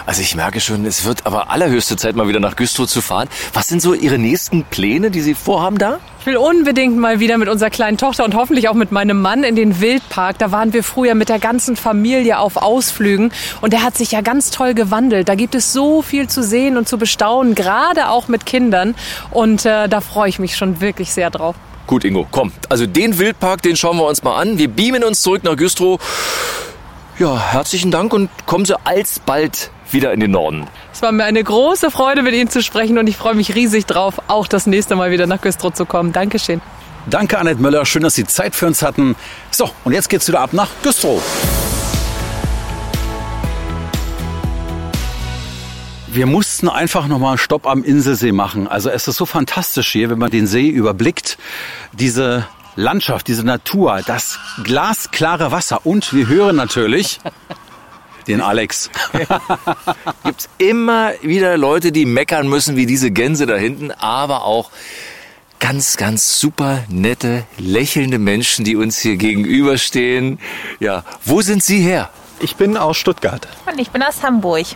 Also 0.06 0.22
ich 0.22 0.34
merke 0.34 0.60
schon, 0.60 0.84
es 0.86 1.04
wird 1.04 1.26
aber 1.26 1.50
allerhöchste 1.50 1.96
Zeit, 1.96 2.16
mal 2.16 2.28
wieder 2.28 2.40
nach 2.40 2.56
Güstrow 2.56 2.86
zu 2.86 3.00
fahren. 3.00 3.28
Was 3.52 3.68
sind 3.68 3.82
so 3.82 3.94
Ihre 3.94 4.18
nächsten 4.18 4.64
Pläne, 4.64 5.10
die 5.10 5.20
Sie 5.20 5.34
vorhaben 5.34 5.78
da? 5.78 5.98
Ich 6.20 6.26
will 6.26 6.36
unbedingt 6.36 6.96
mal 6.96 7.20
wieder 7.20 7.38
mit 7.38 7.48
unserer 7.48 7.70
kleinen 7.70 7.98
Tochter 7.98 8.24
und 8.24 8.34
hoffentlich 8.34 8.68
auch 8.68 8.74
mit 8.74 8.92
meinem 8.92 9.20
Mann 9.20 9.44
in 9.44 9.56
den 9.56 9.80
Wildpark. 9.80 10.38
Da 10.38 10.52
waren 10.52 10.72
wir 10.72 10.84
früher 10.84 11.14
mit 11.14 11.28
der 11.28 11.38
ganzen 11.38 11.76
Familie 11.76 12.38
auf 12.38 12.56
Ausflügen 12.56 13.32
und 13.60 13.72
der 13.72 13.82
hat 13.82 13.96
sich 13.96 14.12
ja 14.12 14.20
ganz 14.20 14.50
toll 14.50 14.74
gewandelt. 14.74 15.28
Da 15.28 15.34
gibt 15.34 15.54
es 15.54 15.72
so 15.72 16.02
viel 16.02 16.28
zu 16.28 16.42
sehen 16.42 16.76
und 16.76 16.88
zu 16.88 16.98
bestaunen, 16.98 17.54
gerade 17.54 18.08
auch 18.08 18.28
mit 18.28 18.46
Kindern. 18.46 18.94
Und 19.30 19.64
äh, 19.64 19.88
da 19.88 20.00
freue 20.00 20.28
ich 20.28 20.38
mich 20.38 20.56
schon 20.56 20.80
wirklich 20.80 21.12
sehr 21.12 21.30
drauf. 21.30 21.56
Gut, 21.86 22.04
Ingo, 22.04 22.26
komm. 22.30 22.52
Also 22.68 22.86
den 22.86 23.18
Wildpark, 23.18 23.62
den 23.62 23.74
schauen 23.76 23.96
wir 23.96 24.06
uns 24.06 24.22
mal 24.22 24.36
an. 24.38 24.58
Wir 24.58 24.68
beamen 24.68 25.02
uns 25.04 25.22
zurück 25.22 25.42
nach 25.44 25.56
Güstrow. 25.56 25.98
Ja, 27.18 27.36
herzlichen 27.36 27.90
Dank 27.90 28.12
und 28.12 28.30
kommen 28.46 28.64
Sie 28.64 28.76
alsbald 28.86 29.72
wieder 29.90 30.12
in 30.12 30.20
den 30.20 30.30
Norden. 30.30 30.68
Es 30.92 31.02
war 31.02 31.10
mir 31.10 31.24
eine 31.24 31.42
große 31.42 31.90
Freude, 31.90 32.22
mit 32.22 32.32
Ihnen 32.32 32.48
zu 32.48 32.62
sprechen 32.62 32.96
und 32.96 33.08
ich 33.08 33.16
freue 33.16 33.34
mich 33.34 33.56
riesig 33.56 33.86
drauf, 33.86 34.22
auch 34.28 34.46
das 34.46 34.68
nächste 34.68 34.94
Mal 34.94 35.10
wieder 35.10 35.26
nach 35.26 35.40
Güstrow 35.40 35.74
zu 35.74 35.84
kommen. 35.84 36.12
Dankeschön. 36.12 36.60
Danke, 37.10 37.38
Annette 37.38 37.60
Möller. 37.60 37.84
Schön, 37.86 38.04
dass 38.04 38.14
Sie 38.14 38.24
Zeit 38.24 38.54
für 38.54 38.68
uns 38.68 38.82
hatten. 38.82 39.16
So, 39.50 39.68
und 39.82 39.94
jetzt 39.94 40.08
geht's 40.08 40.28
wieder 40.28 40.38
ab 40.38 40.52
nach 40.52 40.68
Güstrow. 40.84 41.20
Wir 46.06 46.26
mussten 46.26 46.68
einfach 46.68 47.08
nochmal 47.08 47.30
einen 47.30 47.38
Stopp 47.38 47.66
am 47.66 47.82
Inselsee 47.82 48.30
machen. 48.30 48.68
Also 48.68 48.90
es 48.90 49.08
ist 49.08 49.16
so 49.16 49.26
fantastisch 49.26 49.90
hier, 49.90 50.08
wenn 50.08 50.18
man 50.18 50.30
den 50.30 50.46
See 50.46 50.68
überblickt. 50.68 51.36
Diese 51.92 52.46
Landschaft, 52.78 53.26
diese 53.26 53.44
Natur, 53.44 54.02
das 54.06 54.38
glasklare 54.62 55.50
Wasser. 55.50 55.84
Und 55.84 56.14
wir 56.14 56.28
hören 56.28 56.54
natürlich 56.54 57.18
den 58.28 58.40
Alex. 58.40 58.88
Gibt's 60.24 60.48
immer 60.58 61.12
wieder 61.20 61.56
Leute, 61.56 61.90
die 61.90 62.06
meckern 62.06 62.48
müssen, 62.48 62.76
wie 62.76 62.86
diese 62.86 63.10
Gänse 63.10 63.46
da 63.46 63.56
hinten, 63.56 63.90
aber 63.90 64.44
auch 64.44 64.70
ganz, 65.58 65.96
ganz 65.96 66.38
super 66.38 66.84
nette, 66.88 67.44
lächelnde 67.58 68.20
Menschen, 68.20 68.64
die 68.64 68.76
uns 68.76 69.00
hier 69.00 69.16
gegenüberstehen. 69.16 70.38
Ja, 70.78 71.02
wo 71.24 71.40
sind 71.40 71.64
Sie 71.64 71.80
her? 71.80 72.10
Ich 72.38 72.54
bin 72.54 72.76
aus 72.76 72.96
Stuttgart. 72.96 73.48
Und 73.66 73.80
ich 73.80 73.90
bin 73.90 74.04
aus 74.04 74.22
Hamburg. 74.22 74.66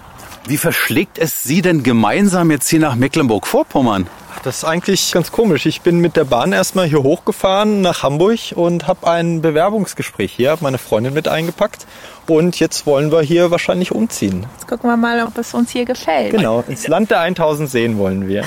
Wie 0.46 0.58
verschlägt 0.58 1.18
es 1.18 1.44
Sie 1.44 1.62
denn 1.62 1.84
gemeinsam 1.84 2.50
jetzt 2.50 2.68
hier 2.68 2.80
nach 2.80 2.96
Mecklenburg-Vorpommern? 2.96 4.08
Das 4.42 4.58
ist 4.58 4.64
eigentlich 4.64 5.12
ganz 5.12 5.30
komisch. 5.30 5.66
Ich 5.66 5.82
bin 5.82 5.98
mit 5.98 6.16
der 6.16 6.24
Bahn 6.24 6.52
erstmal 6.52 6.86
hier 6.86 7.04
hochgefahren 7.04 7.80
nach 7.80 8.02
Hamburg 8.02 8.38
und 8.56 8.88
habe 8.88 9.08
ein 9.08 9.40
Bewerbungsgespräch 9.40 10.32
hier, 10.32 10.50
habe 10.50 10.64
meine 10.64 10.78
Freundin 10.78 11.14
mit 11.14 11.28
eingepackt 11.28 11.86
und 12.26 12.58
jetzt 12.58 12.86
wollen 12.86 13.12
wir 13.12 13.22
hier 13.22 13.52
wahrscheinlich 13.52 13.92
umziehen. 13.92 14.46
Jetzt 14.56 14.66
gucken 14.66 14.90
wir 14.90 14.96
mal, 14.96 15.24
ob 15.24 15.38
es 15.38 15.54
uns 15.54 15.70
hier 15.70 15.84
gefällt. 15.84 16.32
Genau, 16.32 16.64
ins 16.66 16.88
Land 16.88 17.12
der 17.12 17.20
1000 17.20 17.70
Seen 17.70 17.98
wollen 17.98 18.26
wir. 18.26 18.44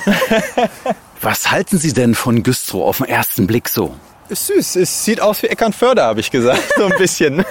Was 1.22 1.50
halten 1.50 1.78
Sie 1.78 1.94
denn 1.94 2.14
von 2.14 2.44
Güstrow 2.44 2.86
auf 2.86 2.98
den 2.98 3.08
ersten 3.08 3.48
Blick 3.48 3.70
so? 3.70 3.96
Ist 4.28 4.48
süß. 4.48 4.78
Es 4.78 5.06
sieht 5.06 5.22
aus 5.22 5.44
wie 5.44 5.48
Eckernförde, 5.48 6.02
habe 6.02 6.20
ich 6.20 6.32
gesagt, 6.32 6.62
so 6.78 6.86
ein 6.86 6.94
bisschen. 6.98 7.46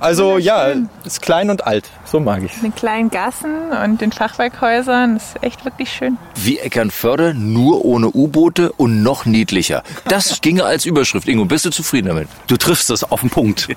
also 0.00 0.38
ja, 0.38 0.72
ist 1.04 1.20
klein 1.20 1.50
und 1.50 1.66
alt. 1.66 1.90
So 2.10 2.18
mag 2.18 2.42
ich 2.42 2.62
Mit 2.62 2.76
kleinen 2.76 3.10
Gassen 3.10 3.70
und 3.84 4.00
den 4.00 4.10
Fachwerkhäusern. 4.10 5.14
Das 5.14 5.34
ist 5.34 5.42
echt 5.42 5.64
wirklich 5.66 5.92
schön. 5.92 6.16
Wie 6.34 6.58
Eckernförde, 6.58 7.34
nur 7.34 7.84
ohne 7.84 8.08
U-Boote 8.08 8.72
und 8.72 9.02
noch 9.02 9.26
niedlicher. 9.26 9.82
Das 10.08 10.40
ginge 10.42 10.64
als 10.64 10.86
Überschrift. 10.86 11.28
Ingo, 11.28 11.44
bist 11.44 11.66
du 11.66 11.70
zufrieden 11.70 12.08
damit? 12.08 12.28
Du 12.46 12.56
triffst 12.56 12.88
es 12.90 13.04
auf 13.04 13.20
den 13.20 13.28
Punkt. 13.30 13.68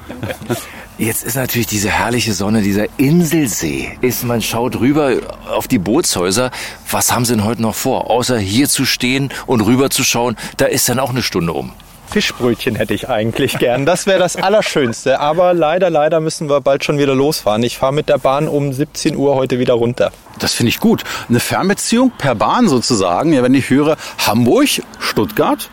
Jetzt 0.98 1.26
ist 1.26 1.36
natürlich 1.36 1.68
diese 1.68 1.90
herrliche 1.90 2.34
Sonne, 2.34 2.62
dieser 2.62 2.86
Inselsee. 2.96 3.98
Ist, 4.00 4.24
man 4.24 4.42
schaut 4.42 4.80
rüber 4.80 5.18
auf 5.54 5.68
die 5.68 5.80
Bootshäuser. 5.80 6.52
Was 6.90 7.12
haben 7.12 7.26
Sie 7.26 7.34
denn 7.36 7.44
heute 7.44 7.62
noch 7.62 7.76
vor? 7.76 8.10
Außer 8.10 8.38
hier 8.38 8.70
zu 8.70 8.86
stehen 8.86 9.30
und 9.46 9.60
rüber 9.60 9.90
zu 9.90 10.06
schauen, 10.06 10.38
da 10.56 10.66
ist 10.68 10.88
dann 10.88 11.00
auch 11.00 11.10
eine 11.10 11.22
Stunde 11.22 11.52
um. 11.52 11.74
Fischbrötchen 12.10 12.76
hätte 12.76 12.94
ich 12.94 13.10
eigentlich 13.10 13.58
gern. 13.58 13.86
Das 13.86 14.08
wäre 14.08 14.20
das 14.20 14.36
Allerschönste. 14.36 15.20
Aber 15.20 15.54
leider, 15.54 15.90
leider 15.90 16.20
müssen 16.20 16.50
wir 16.50 16.62
bald 16.62 16.84
schon 16.84 16.98
wieder 16.98 17.16
losfahren. 17.16 17.64
Ich 17.64 17.78
fahre 17.78 17.94
mit 17.94 18.10
der 18.10 18.18
Bahn 18.18 18.48
um 18.48 18.74
17 18.74 19.16
Uhr 19.16 19.36
heute 19.36 19.60
wieder 19.60 19.74
runter. 19.74 20.12
Das 20.40 20.54
finde 20.54 20.70
ich 20.70 20.80
gut. 20.80 21.04
Eine 21.30 21.40
Fernbeziehung 21.40 22.12
per 22.18 22.36
Bahn 22.36 22.68
sozusagen. 22.68 23.34
Ja, 23.34 23.44
wenn 23.44 23.54
ich 23.54 23.70
höre 23.70 23.98
Hamburg, 24.26 24.68
Stuttgart, 25.16 25.70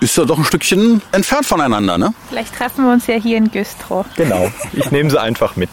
ist 0.00 0.18
ja 0.18 0.26
doch 0.26 0.36
ein 0.36 0.44
Stückchen 0.44 1.00
entfernt 1.12 1.46
voneinander, 1.46 1.96
ne? 1.96 2.12
Vielleicht 2.28 2.54
treffen 2.54 2.84
wir 2.84 2.92
uns 2.92 3.06
ja 3.06 3.14
hier 3.14 3.38
in 3.38 3.50
Güstrow. 3.50 4.04
Genau. 4.16 4.52
Ich 4.74 4.90
nehme 4.90 5.08
sie 5.08 5.18
einfach 5.18 5.56
mit. 5.56 5.70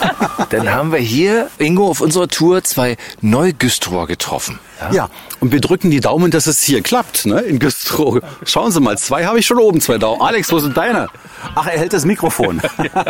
Dann 0.50 0.72
haben 0.74 0.90
wir 0.90 0.98
hier, 0.98 1.48
Ingo, 1.58 1.86
auf 1.88 2.00
unserer 2.00 2.26
Tour 2.26 2.64
zwei 2.64 2.96
Neugüstrower 3.20 4.08
getroffen. 4.08 4.58
Ja. 4.92 5.08
Und 5.38 5.52
wir 5.52 5.60
drücken 5.60 5.92
die 5.92 6.00
Daumen, 6.00 6.32
dass 6.32 6.48
es 6.48 6.60
hier 6.60 6.82
klappt, 6.82 7.24
ne? 7.26 7.40
In 7.42 7.60
Güstrow. 7.60 8.18
Schauen 8.44 8.72
Sie 8.72 8.80
mal, 8.80 8.98
zwei 8.98 9.26
habe 9.26 9.38
ich 9.38 9.46
schon 9.46 9.58
oben, 9.58 9.80
zwei 9.80 9.98
Daumen. 9.98 10.20
Alex, 10.20 10.50
wo 10.50 10.58
sind 10.58 10.76
deine? 10.76 11.06
Ach, 11.54 11.66
er 11.68 11.78
hält 11.78 11.92
das 11.92 12.04
Mikrofon. 12.04 12.60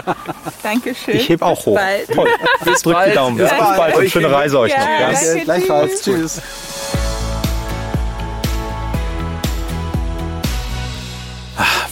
Dankeschön. 0.63 1.17
Ich 1.17 1.31
heb 1.31 1.41
auch 1.41 1.65
hoch. 1.65 1.77
bald. 1.77 2.13
Toll. 2.13 2.29
Bis 2.63 2.83
drückt 2.83 3.07
die 3.07 3.15
Daumen. 3.15 3.39
Bis 3.39 3.49
bald. 3.49 3.77
bald 3.79 3.97
und 3.97 4.11
schöne 4.11 4.31
Reise 4.31 4.59
euch 4.59 4.73
Ja, 4.73 4.81
noch. 4.81 4.87
Ja? 5.01 5.13
danke, 5.13 5.45
Gleichfalls. 5.45 6.03
Tschüss. 6.03 6.43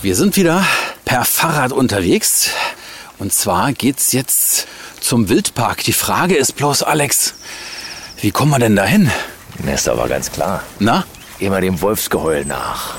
Wir 0.04 0.16
sind 0.16 0.36
wieder 0.36 0.62
per 1.06 1.24
Fahrrad 1.24 1.72
unterwegs. 1.72 2.50
Und 3.18 3.32
zwar 3.32 3.72
geht's 3.72 4.12
jetzt 4.12 4.66
zum 5.00 5.30
Wildpark. 5.30 5.82
Die 5.82 5.94
Frage 5.94 6.36
ist 6.36 6.56
bloß, 6.56 6.82
Alex, 6.82 7.32
wie 8.20 8.30
kommen 8.30 8.50
wir 8.50 8.58
denn 8.58 8.76
dahin? 8.76 9.10
Das 9.64 9.80
ist 9.80 9.88
aber 9.88 10.06
ganz 10.06 10.30
klar. 10.30 10.62
Na? 10.78 11.06
Immer 11.38 11.62
dem 11.62 11.80
Wolfsgeheul 11.80 12.44
nach. 12.44 12.96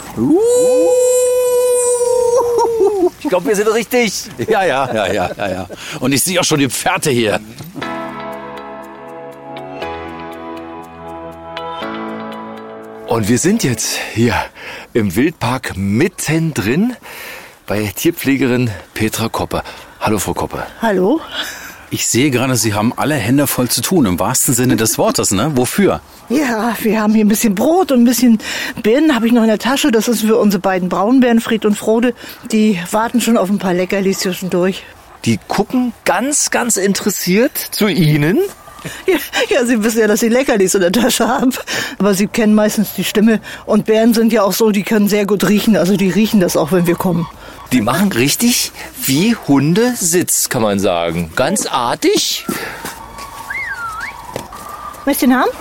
Ich 3.20 3.30
glaube, 3.30 3.50
wir 3.50 3.56
sind 3.56 3.68
richtig. 3.68 4.24
Ja, 4.48 4.64
ja, 4.64 4.92
ja, 4.92 5.14
ja, 5.14 5.32
ja, 5.38 5.48
ja. 5.48 5.70
Und 6.00 6.12
ich 6.12 6.24
sehe 6.24 6.40
auch 6.40 6.44
schon 6.44 6.60
die 6.60 6.70
Pferde 6.72 7.12
hier. 7.12 7.40
Und 13.08 13.30
wir 13.30 13.38
sind 13.38 13.64
jetzt 13.64 13.98
hier 14.14 14.36
im 14.94 15.16
Wildpark 15.16 15.78
mittendrin 15.78 16.96
bei 17.68 17.92
Tierpflegerin 17.96 18.72
Petra 18.94 19.30
Koppe. 19.30 19.62
Hallo, 20.00 20.18
Frau 20.18 20.34
Koppe. 20.34 20.66
Hallo? 20.82 21.22
Ich 21.92 22.08
sehe 22.08 22.32
gerade, 22.32 22.56
Sie 22.56 22.74
haben 22.74 22.94
alle 22.98 23.16
Hände 23.16 23.48
voll 23.48 23.70
zu 23.70 23.82
tun, 23.82 24.06
im 24.06 24.20
wahrsten 24.20 24.54
Sinne 24.54 24.76
des 24.76 24.98
Wortes, 24.98 25.32
ne? 25.32 25.52
Wofür? 25.56 26.02
Ja, 26.30 26.76
wir 26.82 27.00
haben 27.00 27.14
hier 27.14 27.24
ein 27.24 27.30
bisschen 27.30 27.54
Brot 27.54 27.92
und 27.92 28.02
ein 28.02 28.06
bisschen 28.06 28.40
Birnen 28.82 29.14
habe 29.16 29.28
ich 29.28 29.34
noch 29.34 29.44
in 29.44 29.50
der 29.50 29.60
Tasche. 29.60 29.92
Das 29.92 30.08
ist 30.08 30.22
für 30.22 30.38
unsere 30.38 30.60
beiden 30.60 30.90
Braunbären, 30.90 31.40
Fried 31.40 31.66
und 31.66 31.78
Frode. 31.78 32.16
Die 32.52 32.80
warten 32.92 33.22
schon 33.22 33.38
auf 33.38 33.50
ein 33.50 33.60
paar 33.60 33.74
Leckerlis 33.74 34.20
zwischendurch. 34.20 34.84
Die 35.26 35.40
gucken 35.48 35.94
ganz, 36.06 36.50
ganz 36.50 36.78
interessiert 36.78 37.58
zu 37.58 37.88
Ihnen. 37.88 38.40
Ja, 39.08 39.18
ja, 39.50 39.66
Sie 39.66 39.84
wissen 39.84 40.00
ja, 40.00 40.08
dass 40.08 40.20
Sie 40.20 40.30
Leckerlis 40.30 40.76
in 40.76 40.82
der 40.82 40.92
Tasche 40.92 41.28
haben. 41.28 41.52
Aber 42.00 42.14
Sie 42.14 42.28
kennen 42.28 42.56
meistens 42.56 42.94
die 42.96 43.04
Stimme. 43.04 43.40
Und 43.66 43.86
Bären 43.86 44.14
sind 44.14 44.34
ja 44.34 44.44
auch 44.44 44.54
so, 44.54 44.72
die 44.72 44.84
können 44.84 45.08
sehr 45.08 45.26
gut 45.26 45.48
riechen. 45.48 45.78
Also 45.78 45.96
die 45.98 46.10
riechen 46.10 46.40
das 46.40 46.58
auch, 46.58 46.72
wenn 46.72 46.88
wir 46.88 46.96
kommen. 46.96 47.28
Die 47.72 47.82
machen 47.82 48.12
richtig 48.12 48.72
wie 49.04 49.36
Hunde 49.36 49.94
Sitz, 49.96 50.50
kann 50.50 50.62
man 50.62 50.80
sagen. 50.80 51.32
Ganz 51.36 51.66
artig. 51.66 52.46
Möchtest 55.06 55.24
du 55.24 55.28
den 55.28 55.36
haben? 55.36 55.52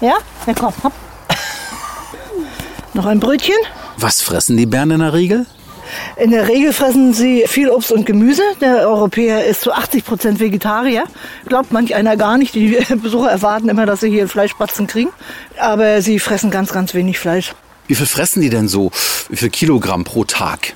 Ja? 0.00 0.14
Na 0.46 0.54
komm, 0.54 0.72
hopp. 0.82 0.92
Noch 2.94 3.06
ein 3.06 3.20
Brötchen. 3.20 3.54
Was 3.98 4.20
fressen 4.20 4.56
die 4.56 4.66
Bären 4.66 4.90
in 4.90 5.00
der 5.00 5.12
Regel? 5.12 5.46
In 6.16 6.30
der 6.30 6.48
Regel 6.48 6.72
fressen 6.72 7.12
sie 7.12 7.44
viel 7.46 7.70
Obst 7.70 7.92
und 7.92 8.06
Gemüse. 8.06 8.42
Der 8.60 8.88
Europäer 8.88 9.44
ist 9.46 9.62
zu 9.62 9.72
80 9.72 10.04
Prozent 10.04 10.40
Vegetarier. 10.40 11.04
Glaubt 11.46 11.72
manch 11.72 11.94
einer 11.94 12.16
gar 12.16 12.38
nicht. 12.38 12.54
Die 12.54 12.78
Besucher 13.02 13.30
erwarten 13.30 13.68
immer, 13.68 13.86
dass 13.86 14.00
sie 14.00 14.10
hier 14.10 14.28
Fleischbatzen 14.28 14.86
kriegen. 14.86 15.10
Aber 15.58 16.02
sie 16.02 16.18
fressen 16.18 16.50
ganz, 16.50 16.72
ganz 16.72 16.94
wenig 16.94 17.18
Fleisch. 17.18 17.54
Wie 17.86 17.94
viel 17.94 18.06
fressen 18.06 18.40
die 18.40 18.50
denn 18.50 18.68
so? 18.68 18.90
Wie 19.28 19.36
viel 19.36 19.50
Kilogramm 19.50 20.04
pro 20.04 20.24
Tag? 20.24 20.74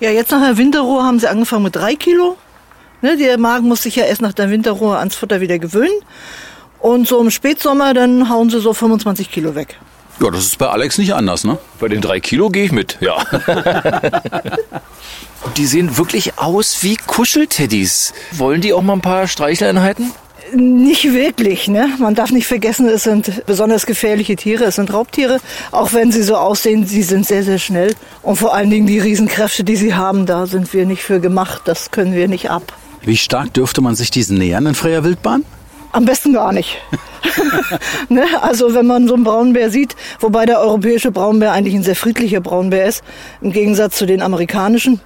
Ja, 0.00 0.10
jetzt 0.10 0.30
nach 0.30 0.42
der 0.42 0.56
Winterruhe 0.56 1.02
haben 1.02 1.18
sie 1.18 1.28
angefangen 1.28 1.64
mit 1.64 1.76
drei 1.76 1.94
Kilo. 1.94 2.36
Ne, 3.02 3.16
der 3.16 3.38
Magen 3.38 3.68
muss 3.68 3.82
sich 3.82 3.96
ja 3.96 4.04
erst 4.04 4.22
nach 4.22 4.32
der 4.32 4.50
Winterruhe 4.50 4.96
ans 4.98 5.14
Futter 5.14 5.40
wieder 5.40 5.58
gewöhnen. 5.58 5.94
Und 6.78 7.08
so 7.08 7.20
im 7.20 7.30
Spätsommer, 7.30 7.94
dann 7.94 8.28
hauen 8.28 8.50
sie 8.50 8.60
so 8.60 8.72
25 8.72 9.30
Kilo 9.30 9.54
weg. 9.54 9.78
Ja, 10.20 10.30
das 10.30 10.46
ist 10.46 10.58
bei 10.58 10.68
Alex 10.68 10.96
nicht 10.98 11.14
anders, 11.14 11.44
ne? 11.44 11.58
Bei 11.78 11.88
den 11.88 12.00
drei 12.00 12.20
Kilo 12.20 12.48
gehe 12.48 12.64
ich 12.64 12.72
mit, 12.72 12.96
ja. 13.00 13.16
die 15.56 15.66
sehen 15.66 15.98
wirklich 15.98 16.38
aus 16.38 16.78
wie 16.82 16.96
Kuschelteddys. 16.96 18.14
Wollen 18.32 18.62
die 18.62 18.72
auch 18.72 18.82
mal 18.82 18.94
ein 18.94 19.02
paar 19.02 19.28
Streicheleinheiten? 19.28 20.12
Nicht 20.54 21.12
wirklich, 21.12 21.68
ne? 21.68 21.90
Man 21.98 22.14
darf 22.14 22.30
nicht 22.30 22.46
vergessen, 22.46 22.88
es 22.88 23.02
sind 23.02 23.44
besonders 23.46 23.84
gefährliche 23.84 24.36
Tiere, 24.36 24.64
es 24.64 24.76
sind 24.76 24.92
Raubtiere. 24.92 25.40
Auch 25.72 25.92
wenn 25.92 26.12
sie 26.12 26.22
so 26.22 26.36
aussehen, 26.36 26.86
sie 26.86 27.02
sind 27.02 27.26
sehr, 27.26 27.42
sehr 27.42 27.58
schnell. 27.58 27.94
Und 28.22 28.36
vor 28.36 28.54
allen 28.54 28.70
Dingen 28.70 28.86
die 28.86 29.00
Riesenkräfte, 29.00 29.64
die 29.64 29.76
sie 29.76 29.94
haben, 29.94 30.24
da 30.24 30.46
sind 30.46 30.72
wir 30.72 30.86
nicht 30.86 31.02
für 31.02 31.20
gemacht. 31.20 31.62
Das 31.64 31.90
können 31.90 32.14
wir 32.14 32.28
nicht 32.28 32.48
ab. 32.48 32.72
Wie 33.02 33.16
stark 33.16 33.52
dürfte 33.54 33.80
man 33.80 33.96
sich 33.96 34.10
diesen 34.10 34.38
nähern 34.38 34.66
in 34.66 34.74
freier 34.74 35.04
Wildbahn? 35.04 35.44
Am 35.96 36.04
besten 36.04 36.34
gar 36.34 36.52
nicht. 36.52 36.76
ne? 38.10 38.26
Also 38.42 38.74
wenn 38.74 38.86
man 38.86 39.08
so 39.08 39.14
einen 39.14 39.24
Braunbär 39.24 39.70
sieht, 39.70 39.96
wobei 40.20 40.44
der 40.44 40.60
europäische 40.60 41.10
Braunbär 41.10 41.52
eigentlich 41.52 41.74
ein 41.74 41.82
sehr 41.82 41.96
friedlicher 41.96 42.42
Braunbär 42.42 42.84
ist, 42.84 43.02
im 43.40 43.50
Gegensatz 43.50 43.96
zu 43.96 44.04
den 44.04 44.20
amerikanischen. 44.20 45.00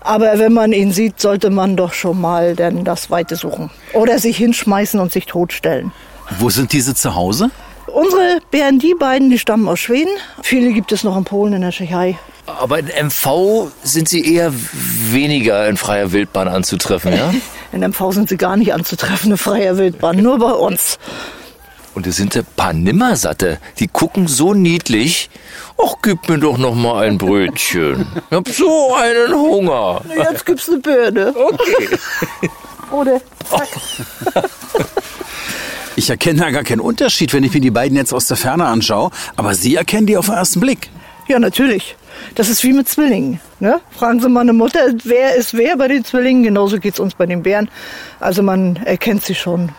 Aber 0.00 0.38
wenn 0.38 0.52
man 0.52 0.72
ihn 0.72 0.92
sieht, 0.92 1.20
sollte 1.20 1.50
man 1.50 1.74
doch 1.74 1.92
schon 1.94 2.20
mal 2.20 2.54
denn 2.54 2.84
das 2.84 3.10
Weite 3.10 3.34
suchen. 3.34 3.70
Oder 3.92 4.20
sich 4.20 4.36
hinschmeißen 4.36 5.00
und 5.00 5.10
sich 5.10 5.26
totstellen. 5.26 5.90
Wo 6.38 6.48
sind 6.48 6.72
diese 6.72 6.94
zu 6.94 7.16
Hause? 7.16 7.50
Unsere 7.88 8.38
Bären, 8.52 8.78
die 8.78 8.94
beiden, 8.96 9.30
die 9.30 9.38
stammen 9.40 9.66
aus 9.66 9.80
Schweden. 9.80 10.12
Viele 10.42 10.72
gibt 10.72 10.92
es 10.92 11.02
noch 11.02 11.16
in 11.16 11.24
Polen, 11.24 11.54
in 11.54 11.62
der 11.62 11.72
Tschechei. 11.72 12.16
Aber 12.46 12.78
in 12.78 12.88
MV 13.06 13.68
sind 13.82 14.08
sie 14.08 14.34
eher 14.34 14.52
weniger 14.52 15.68
in 15.68 15.76
freier 15.76 16.12
Wildbahn 16.12 16.48
anzutreffen, 16.48 17.12
ja? 17.12 17.32
In 17.72 17.88
MV 17.88 18.10
sind 18.10 18.28
sie 18.28 18.36
gar 18.36 18.56
nicht 18.56 18.74
anzutreffen, 18.74 19.30
in 19.30 19.36
freier 19.36 19.78
Wildbahn, 19.78 20.16
nur 20.16 20.40
bei 20.40 20.50
uns. 20.50 20.98
Und 21.94 22.06
es 22.06 22.16
sind 22.16 22.36
ein 22.36 22.44
paar 22.56 22.72
Nimmersatte. 22.72 23.58
Die 23.78 23.86
gucken 23.86 24.26
so 24.26 24.54
niedlich. 24.54 25.30
Ach, 25.78 25.94
gib 26.02 26.28
mir 26.28 26.38
doch 26.38 26.58
noch 26.58 26.74
mal 26.74 27.06
ein 27.06 27.16
Brötchen. 27.16 28.06
Ich 28.28 28.36
hab 28.36 28.48
so 28.48 28.94
einen 28.94 29.34
Hunger. 29.34 30.02
Jetzt 30.16 30.46
gibt's 30.46 30.68
eine 30.68 30.78
Birne. 30.78 31.32
Okay. 31.36 31.98
Oder? 32.90 33.20
Ich 35.96 36.10
erkenne 36.10 36.40
da 36.40 36.50
gar 36.50 36.64
keinen 36.64 36.80
Unterschied, 36.80 37.32
wenn 37.32 37.44
ich 37.44 37.52
mir 37.52 37.60
die 37.60 37.70
beiden 37.70 37.96
jetzt 37.96 38.12
aus 38.12 38.26
der 38.26 38.36
Ferne 38.36 38.64
anschaue. 38.66 39.10
Aber 39.36 39.54
Sie 39.54 39.76
erkennen 39.76 40.06
die 40.06 40.16
auf 40.16 40.26
den 40.26 40.34
ersten 40.34 40.60
Blick. 40.60 40.90
Ja, 41.30 41.38
natürlich. 41.38 41.94
Das 42.34 42.48
ist 42.48 42.64
wie 42.64 42.72
mit 42.72 42.88
Zwillingen. 42.88 43.38
Ne? 43.60 43.80
Fragen 43.92 44.18
Sie 44.18 44.28
mal 44.28 44.40
eine 44.40 44.52
Mutter, 44.52 44.80
wer 45.04 45.36
ist 45.36 45.54
wer 45.54 45.76
bei 45.76 45.86
den 45.86 46.04
Zwillingen? 46.04 46.42
Genauso 46.42 46.80
geht's 46.80 46.98
uns 46.98 47.14
bei 47.14 47.24
den 47.24 47.44
Bären. 47.44 47.70
Also 48.18 48.42
man 48.42 48.74
erkennt 48.84 49.24
sie 49.24 49.36
schon. 49.36 49.70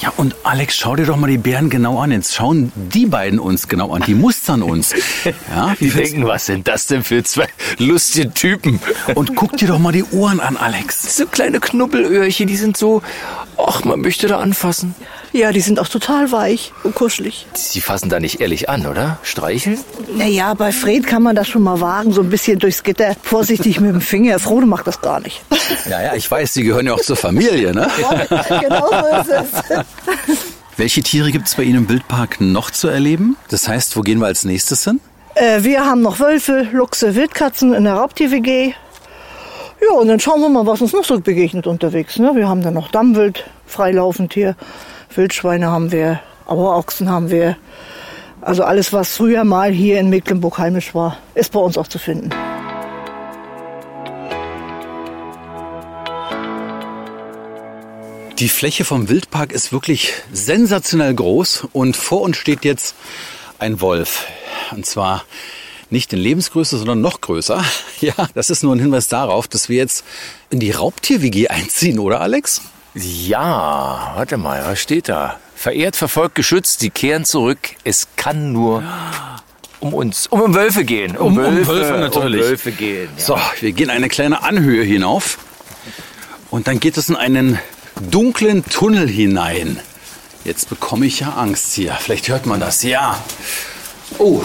Ja, 0.00 0.12
und 0.16 0.34
Alex, 0.42 0.76
schau 0.76 0.96
dir 0.96 1.06
doch 1.06 1.16
mal 1.16 1.28
die 1.30 1.38
Bären 1.38 1.70
genau 1.70 2.00
an. 2.00 2.10
Jetzt 2.10 2.34
schauen 2.34 2.72
die 2.74 3.06
beiden 3.06 3.38
uns 3.38 3.68
genau 3.68 3.92
an. 3.94 4.02
Die 4.04 4.16
mustern 4.16 4.62
uns. 4.64 4.94
Ja, 5.54 5.76
Die 5.78 5.90
denken, 5.90 6.26
was 6.26 6.46
sind 6.46 6.66
das 6.66 6.86
denn 6.86 7.04
für 7.04 7.22
zwei 7.22 7.46
lustige 7.78 8.34
Typen? 8.34 8.80
Und 9.14 9.36
guck 9.36 9.56
dir 9.56 9.68
doch 9.68 9.78
mal 9.78 9.92
die 9.92 10.04
Ohren 10.10 10.40
an, 10.40 10.56
Alex. 10.56 11.02
Diese 11.02 11.26
kleine 11.26 11.60
Knubbelöhrchen, 11.60 12.48
die 12.48 12.56
sind 12.56 12.76
so, 12.76 13.00
ach, 13.56 13.84
man 13.84 14.00
möchte 14.00 14.26
da 14.26 14.40
anfassen. 14.40 14.96
Ja, 15.36 15.52
die 15.52 15.60
sind 15.60 15.78
auch 15.78 15.88
total 15.88 16.32
weich 16.32 16.72
und 16.82 16.94
kuschelig. 16.94 17.46
Sie 17.52 17.82
fassen 17.82 18.08
da 18.08 18.20
nicht 18.20 18.40
ehrlich 18.40 18.70
an, 18.70 18.86
oder? 18.86 19.18
Streicheln? 19.22 19.78
Naja, 20.16 20.54
bei 20.54 20.72
Fred 20.72 21.06
kann 21.06 21.22
man 21.22 21.36
das 21.36 21.46
schon 21.46 21.62
mal 21.62 21.78
wagen, 21.82 22.10
so 22.12 22.22
ein 22.22 22.30
bisschen 22.30 22.58
durchs 22.58 22.82
Gitter, 22.82 23.14
vorsichtig 23.22 23.78
mit 23.78 23.90
dem 23.90 24.00
Finger. 24.00 24.38
Frode 24.38 24.64
macht 24.64 24.86
das 24.86 25.02
gar 25.02 25.20
nicht. 25.20 25.42
Ja, 25.90 26.00
ja, 26.00 26.14
ich 26.14 26.30
weiß, 26.30 26.54
die 26.54 26.62
gehören 26.62 26.86
ja 26.86 26.94
auch 26.94 27.02
zur 27.02 27.16
Familie, 27.16 27.74
ne? 27.74 27.86
genau 28.62 28.88
so 28.88 29.20
ist 29.20 29.28
es. 29.28 29.84
Welche 30.78 31.02
Tiere 31.02 31.30
gibt 31.30 31.48
es 31.48 31.54
bei 31.54 31.64
Ihnen 31.64 31.80
im 31.80 31.88
Wildpark 31.90 32.40
noch 32.40 32.70
zu 32.70 32.88
erleben? 32.88 33.36
Das 33.50 33.68
heißt, 33.68 33.94
wo 33.94 34.00
gehen 34.00 34.20
wir 34.20 34.26
als 34.26 34.46
nächstes 34.46 34.84
hin? 34.84 35.00
Äh, 35.34 35.64
wir 35.64 35.84
haben 35.84 36.00
noch 36.00 36.18
Wölfe, 36.18 36.66
Luchse, 36.72 37.14
Wildkatzen 37.14 37.74
in 37.74 37.84
der 37.84 37.94
Raubtier-WG. 37.94 38.72
Ja, 39.82 39.94
und 39.98 40.08
dann 40.08 40.18
schauen 40.18 40.40
wir 40.40 40.48
mal, 40.48 40.64
was 40.64 40.80
uns 40.80 40.94
noch 40.94 41.04
so 41.04 41.20
begegnet 41.20 41.66
unterwegs. 41.66 42.18
Ne? 42.18 42.32
Wir 42.34 42.48
haben 42.48 42.62
dann 42.62 42.72
noch 42.72 42.90
Dammwild, 42.90 43.44
freilaufend 43.66 44.32
hier. 44.32 44.56
Wildschweine 45.16 45.70
haben 45.70 45.92
wir, 45.92 46.20
Auerochsen 46.46 47.10
haben 47.10 47.30
wir. 47.30 47.56
Also 48.40 48.64
alles, 48.64 48.92
was 48.92 49.16
früher 49.16 49.44
mal 49.44 49.72
hier 49.72 49.98
in 49.98 50.10
Mecklenburg 50.10 50.58
heimisch 50.58 50.94
war, 50.94 51.18
ist 51.34 51.52
bei 51.52 51.60
uns 51.60 51.76
auch 51.78 51.88
zu 51.88 51.98
finden. 51.98 52.30
Die 58.38 58.50
Fläche 58.50 58.84
vom 58.84 59.08
Wildpark 59.08 59.50
ist 59.50 59.72
wirklich 59.72 60.12
sensationell 60.30 61.14
groß 61.14 61.68
und 61.72 61.96
vor 61.96 62.20
uns 62.20 62.36
steht 62.36 62.66
jetzt 62.66 62.94
ein 63.58 63.80
Wolf. 63.80 64.26
Und 64.72 64.84
zwar 64.84 65.24
nicht 65.88 66.12
in 66.12 66.18
Lebensgröße, 66.18 66.76
sondern 66.76 67.00
noch 67.00 67.20
größer. 67.20 67.64
Ja, 67.98 68.12
das 68.34 68.50
ist 68.50 68.62
nur 68.62 68.76
ein 68.76 68.78
Hinweis 68.78 69.08
darauf, 69.08 69.48
dass 69.48 69.70
wir 69.70 69.78
jetzt 69.78 70.04
in 70.50 70.60
die 70.60 70.70
Raubtier-WG 70.70 71.48
einziehen, 71.48 71.98
oder 71.98 72.20
Alex? 72.20 72.60
Ja, 72.98 74.12
warte 74.16 74.38
mal, 74.38 74.64
was 74.64 74.80
steht 74.80 75.08
da? 75.10 75.38
Verehrt, 75.54 75.96
verfolgt, 75.96 76.34
geschützt, 76.34 76.80
sie 76.80 76.88
kehren 76.90 77.24
zurück. 77.26 77.58
Es 77.84 78.08
kann 78.16 78.52
nur 78.52 78.82
um 79.80 79.92
uns, 79.92 80.26
um, 80.28 80.40
um 80.40 80.54
Wölfe 80.54 80.82
gehen. 80.84 81.14
Um- 81.16 81.36
um 81.36 81.66
Wölfe 81.66 81.98
natürlich. 81.98 82.40
Um 82.42 82.48
Wölfe 82.48 82.72
gehen. 82.72 83.10
Ja. 83.18 83.24
So, 83.24 83.38
wir 83.60 83.72
gehen 83.72 83.90
eine 83.90 84.08
kleine 84.08 84.42
Anhöhe 84.42 84.82
hinauf. 84.82 85.38
Und 86.50 86.68
dann 86.68 86.80
geht 86.80 86.96
es 86.96 87.10
in 87.10 87.16
einen 87.16 87.58
dunklen 88.10 88.64
Tunnel 88.64 89.06
hinein. 89.08 89.78
Jetzt 90.44 90.70
bekomme 90.70 91.04
ich 91.06 91.20
ja 91.20 91.34
Angst 91.36 91.74
hier. 91.74 91.92
Vielleicht 92.00 92.28
hört 92.28 92.46
man 92.46 92.60
das. 92.60 92.82
Ja. 92.82 93.18
Oh, 94.18 94.42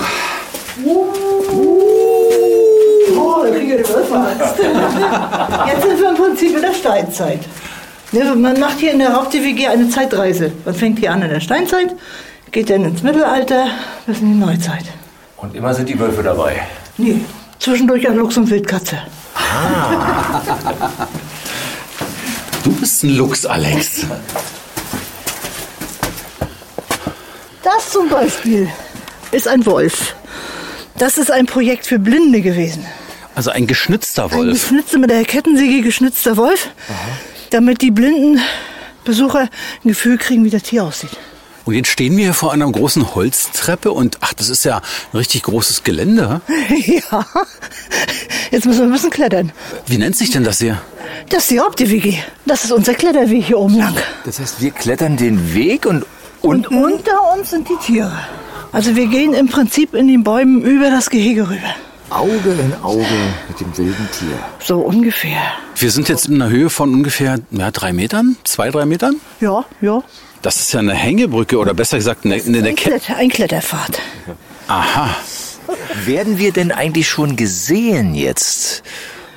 Oh, 3.14 3.44
da 3.44 3.50
kriege 3.52 3.76
ich 3.78 3.88
die 3.88 3.94
Wölfeangst. 3.94 4.58
Jetzt 5.68 5.82
sind 5.84 6.00
wir 6.02 6.10
im 6.10 6.16
Prinzip 6.16 6.56
in 6.56 6.62
der 6.62 6.74
Steinzeit. 6.74 7.40
Ne, 8.12 8.36
man 8.36 8.60
macht 8.60 8.80
hier 8.80 8.92
in 8.92 9.00
der 9.00 9.14
Haupt-TVG 9.16 9.68
eine 9.68 9.90
Zeitreise. 9.90 10.52
Man 10.66 10.74
fängt 10.76 11.00
hier 11.00 11.12
an 11.14 11.22
in 11.22 11.30
der 11.30 11.40
Steinzeit, 11.40 11.96
geht 12.52 12.70
dann 12.70 12.84
ins 12.84 13.02
Mittelalter 13.04 13.68
bis 14.06 14.20
in 14.20 14.34
die 14.34 14.40
Neuzeit. 14.40 14.84
Und 15.38 15.56
immer 15.56 15.74
sind 15.74 15.88
die 15.88 15.98
Wölfe 15.98 16.22
dabei. 16.22 16.62
Nee, 16.98 17.22
zwischendurch 17.60 18.08
auch 18.10 18.14
Luchs 18.14 18.36
und 18.38 18.50
Wildkatze. 18.50 18.98
du 22.64 22.72
bist 22.74 23.04
ein 23.04 23.16
Luchs, 23.16 23.46
Alex. 23.46 24.06
Das 27.64 27.92
zum 27.92 28.10
Beispiel 28.10 28.68
ist 29.32 29.48
ein 29.48 29.66
Wolf. 29.66 30.16
Das 30.98 31.18
ist 31.18 31.32
ein 31.32 31.46
Projekt 31.46 31.88
für 31.88 31.98
Blinde 31.98 32.42
gewesen. 32.42 32.86
Also 33.36 33.52
ein 33.52 33.66
geschnitzter 33.66 34.26
Ein 34.26 34.32
Wolf. 34.34 34.52
geschnitzter, 34.52 35.00
mit 35.00 35.10
der 35.10 35.24
Kettensäge 35.24 35.82
geschnitzter 35.82 36.36
Wolf, 36.36 36.68
damit 37.52 37.82
die 37.82 37.92
blinden 37.92 38.42
Besucher 39.04 39.42
ein 39.42 39.88
Gefühl 39.88 40.18
kriegen, 40.18 40.44
wie 40.44 40.50
das 40.50 40.64
Tier 40.64 40.84
aussieht. 40.84 41.12
Und 41.64 41.76
jetzt 41.76 41.90
stehen 41.90 42.18
wir 42.18 42.26
hier 42.26 42.34
vor 42.34 42.52
einer 42.54 42.70
großen 42.70 43.14
Holztreppe 43.14 43.92
und 43.92 44.18
ach, 44.22 44.34
das 44.34 44.50
ist 44.50 44.66
ja 44.66 44.78
ein 44.78 45.18
richtig 45.18 45.44
großes 45.44 45.84
Gelände. 45.84 46.42
ja, 46.86 47.26
jetzt 48.50 48.66
müssen 48.66 48.80
wir 48.80 48.86
ein 48.88 48.92
bisschen 48.92 49.12
klettern. 49.12 49.52
Wie 49.86 49.98
nennt 49.98 50.16
sich 50.16 50.32
denn 50.32 50.44
das 50.44 50.58
hier? 50.60 50.82
Das 51.30 51.44
ist 51.44 51.52
die 51.52 51.60
Haupt-WG. 51.60 52.18
Das 52.46 52.64
ist 52.64 52.72
unser 52.72 52.96
Kletterweg 52.96 53.46
hier 53.46 53.60
oben 53.60 53.78
lang. 53.78 53.96
Das 54.26 54.40
heißt, 54.40 54.60
wir 54.60 54.72
klettern 54.72 55.18
den 55.18 55.54
Weg 55.54 55.86
und 55.86 56.06
Und 56.42 56.68
unter 56.70 57.34
uns 57.36 57.52
sind 57.52 57.70
die 57.70 57.78
Tiere. 57.86 58.18
Also 58.72 58.96
wir 58.96 59.08
gehen 59.08 59.34
im 59.34 59.48
Prinzip 59.48 59.94
in 59.94 60.08
den 60.08 60.24
Bäumen 60.24 60.64
über 60.64 60.90
das 60.90 61.10
Gehege 61.10 61.48
rüber. 61.48 61.76
Auge 62.12 62.52
in 62.52 62.74
Auge 62.84 63.06
mit 63.48 63.60
dem 63.60 63.78
wilden 63.78 64.10
Tier. 64.12 64.38
So 64.60 64.80
ungefähr. 64.80 65.42
Wir 65.78 65.92
sind 65.92 66.10
jetzt 66.10 66.28
in 66.28 66.42
einer 66.42 66.52
Höhe 66.52 66.70
von 66.70 66.94
ungefähr 66.94 67.40
ja, 67.52 67.72
drei 67.72 67.94
Metern, 67.94 68.36
zwei, 68.44 68.70
drei 68.70 68.86
Metern. 68.86 69.16
Ja, 69.40 69.64
ja. 69.80 70.04
Das 70.42 70.60
ist 70.60 70.74
ja 70.74 70.82
eine 70.82 70.94
Hängebrücke 70.94 71.58
oder 71.58 71.74
besser 71.74 71.98
gesagt 71.98 72.26
eine, 72.26 72.36
eine 72.36 72.58
Ein, 72.58 72.76
Kette. 72.76 72.98
Kletter, 73.00 73.16
ein 73.16 73.30
Kletterpfad. 73.30 74.02
Aha. 74.68 75.16
Werden 76.04 76.38
wir 76.38 76.52
denn 76.52 76.72
eigentlich 76.72 77.08
schon 77.08 77.38
gesehen 77.38 78.14
jetzt? 78.14 78.84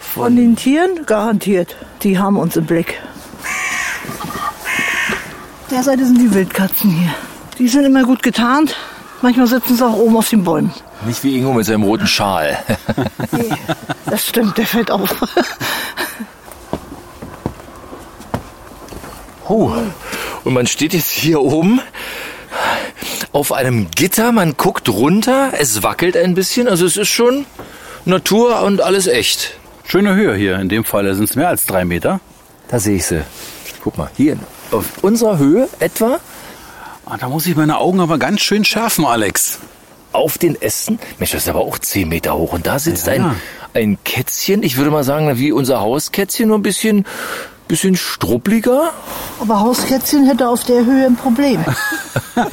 Von 0.01 0.35
den 0.35 0.57
Tieren 0.57 1.07
garantiert. 1.07 1.77
Die 2.03 2.19
haben 2.19 2.37
uns 2.37 2.57
im 2.57 2.67
Blick. 2.67 3.01
Der 5.71 5.83
Seite 5.83 6.05
sind 6.05 6.19
die 6.21 6.35
Wildkatzen 6.35 6.91
hier. 6.91 7.15
Die 7.59 7.69
sind 7.69 7.85
immer 7.85 8.03
gut 8.03 8.23
getarnt. 8.23 8.75
Manchmal 9.25 9.47
sitzen 9.47 9.75
sie 9.75 9.87
auch 9.87 9.97
oben 9.97 10.19
auf 10.19 10.29
den 10.29 10.45
Bäumen. 10.45 10.71
Nicht 11.07 11.25
wie 11.25 11.39
Ingo 11.39 11.55
mit 11.55 11.65
seinem 11.65 11.85
roten 11.85 12.07
Schal. 12.07 12.59
Das 14.05 14.27
stimmt, 14.27 14.59
der 14.59 14.67
fällt 14.67 14.91
auf. 14.91 15.09
Oh. 19.49 19.73
Und 20.45 20.53
man 20.53 20.67
steht 20.67 20.93
jetzt 20.93 21.09
hier 21.09 21.41
oben 21.41 21.81
auf 23.33 23.53
einem 23.53 23.91
Gitter, 23.91 24.31
man 24.31 24.59
guckt 24.59 24.91
runter, 24.91 25.53
es 25.59 25.83
wackelt 25.83 26.19
ein 26.19 26.35
bisschen, 26.35 26.69
also 26.69 26.85
es 26.85 26.99
ist 26.99 27.09
schon 27.09 27.47
Natur 28.05 28.61
und 28.61 28.83
alles 28.83 29.07
echt. 29.07 29.55
Schöne 29.87 30.15
Höhe 30.15 30.35
hier. 30.35 30.59
In 30.59 30.69
dem 30.69 30.85
Fall 30.85 31.15
sind 31.15 31.31
es 31.31 31.35
mehr 31.35 31.49
als 31.49 31.65
drei 31.65 31.87
Meter. 31.87 32.21
Da 32.69 32.79
sehe 32.79 32.97
ich 32.97 33.07
sie. 33.07 33.25
Guck 33.83 33.97
mal, 33.97 34.11
hier 34.19 34.37
auf 34.71 34.85
unserer 35.03 35.39
Höhe 35.39 35.67
etwa 35.81 36.21
Ah, 37.07 37.17
da 37.19 37.29
muss 37.29 37.47
ich 37.47 37.55
meine 37.57 37.79
Augen 37.79 38.01
aber 38.01 38.19
ganz 38.19 38.41
schön 38.41 38.65
schärfen, 38.65 39.05
Alex. 39.05 39.59
auf 40.13 40.39
den 40.39 40.61
Ästen. 40.63 40.99
Mensch, 41.19 41.33
das 41.33 41.43
ist 41.43 41.49
aber 41.49 41.61
auch 41.61 41.77
10 41.79 42.09
Meter 42.09 42.35
hoch. 42.37 42.53
Und 42.53 42.67
da 42.69 42.79
sitzt 42.79 43.09
Ja. 43.09 43.13
ein, 43.15 43.37
ein 43.75 43.99
Kätzchen, 44.05 44.63
ich 44.63 44.77
würde 44.77 44.91
mal 44.93 45.03
sagen, 45.05 45.37
wie 45.39 45.51
unser 45.51 45.81
Hauskätzchen, 45.81 46.47
nur 46.49 46.59
ein 46.59 46.63
bisschen, 46.63 47.05
bisschen 47.67 47.97
struppliger. 47.97 48.93
Aber 49.41 49.59
Hauskätzchen 49.61 50.27
hätte 50.29 50.49
auf 50.49 50.63
der 50.65 50.85
Höhe 50.85 51.07
ein 51.07 51.17
Problem. 51.17 51.65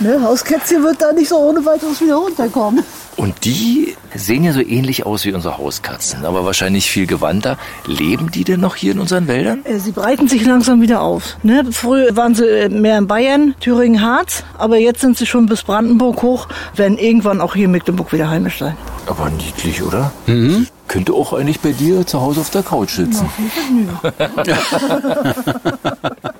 ne, 0.00 0.22
Hauskätzchen 0.22 0.82
wird 0.82 1.00
da 1.02 1.12
nicht 1.12 1.28
so 1.28 1.36
ohne 1.36 1.64
weiteres 1.64 2.00
wieder 2.00 2.16
runterkommen. 2.16 2.82
Und 3.20 3.44
die 3.44 3.94
sehen 4.14 4.44
ja 4.44 4.54
so 4.54 4.62
ähnlich 4.62 5.04
aus 5.04 5.26
wie 5.26 5.34
unsere 5.34 5.58
Hauskatzen, 5.58 6.24
aber 6.24 6.46
wahrscheinlich 6.46 6.90
viel 6.90 7.06
gewandter. 7.06 7.58
Leben 7.84 8.30
die 8.30 8.44
denn 8.44 8.60
noch 8.60 8.76
hier 8.76 8.92
in 8.92 8.98
unseren 8.98 9.28
Wäldern? 9.28 9.60
Äh, 9.64 9.78
Sie 9.78 9.92
breiten 9.92 10.26
sich 10.26 10.46
langsam 10.46 10.80
wieder 10.80 11.02
aus. 11.02 11.36
Ne? 11.42 11.66
Früher 11.70 12.16
waren 12.16 12.34
sie 12.34 12.46
äh, 12.46 12.70
mehr 12.70 12.96
in 12.96 13.06
Bayern, 13.06 13.54
Thüringen, 13.60 14.00
Harz, 14.00 14.42
aber 14.56 14.78
jetzt 14.78 15.02
sind 15.02 15.18
sie 15.18 15.26
schon 15.26 15.44
bis 15.44 15.64
Brandenburg 15.64 16.22
hoch, 16.22 16.48
werden 16.74 16.96
irgendwann 16.96 17.42
auch 17.42 17.54
hier 17.54 17.66
in 17.66 17.72
Mecklenburg 17.72 18.10
wieder 18.10 18.30
heimisch 18.30 18.60
sein. 18.60 18.74
Aber 19.06 19.28
niedlich, 19.28 19.82
oder? 19.82 20.12
Mhm. 20.26 20.68
Könnte 20.88 21.12
auch 21.12 21.34
eigentlich 21.34 21.60
bei 21.60 21.72
dir 21.72 22.06
zu 22.06 22.22
Hause 22.22 22.40
auf 22.40 22.48
der 22.48 22.62
Couch 22.62 22.92
sitzen. 22.92 23.28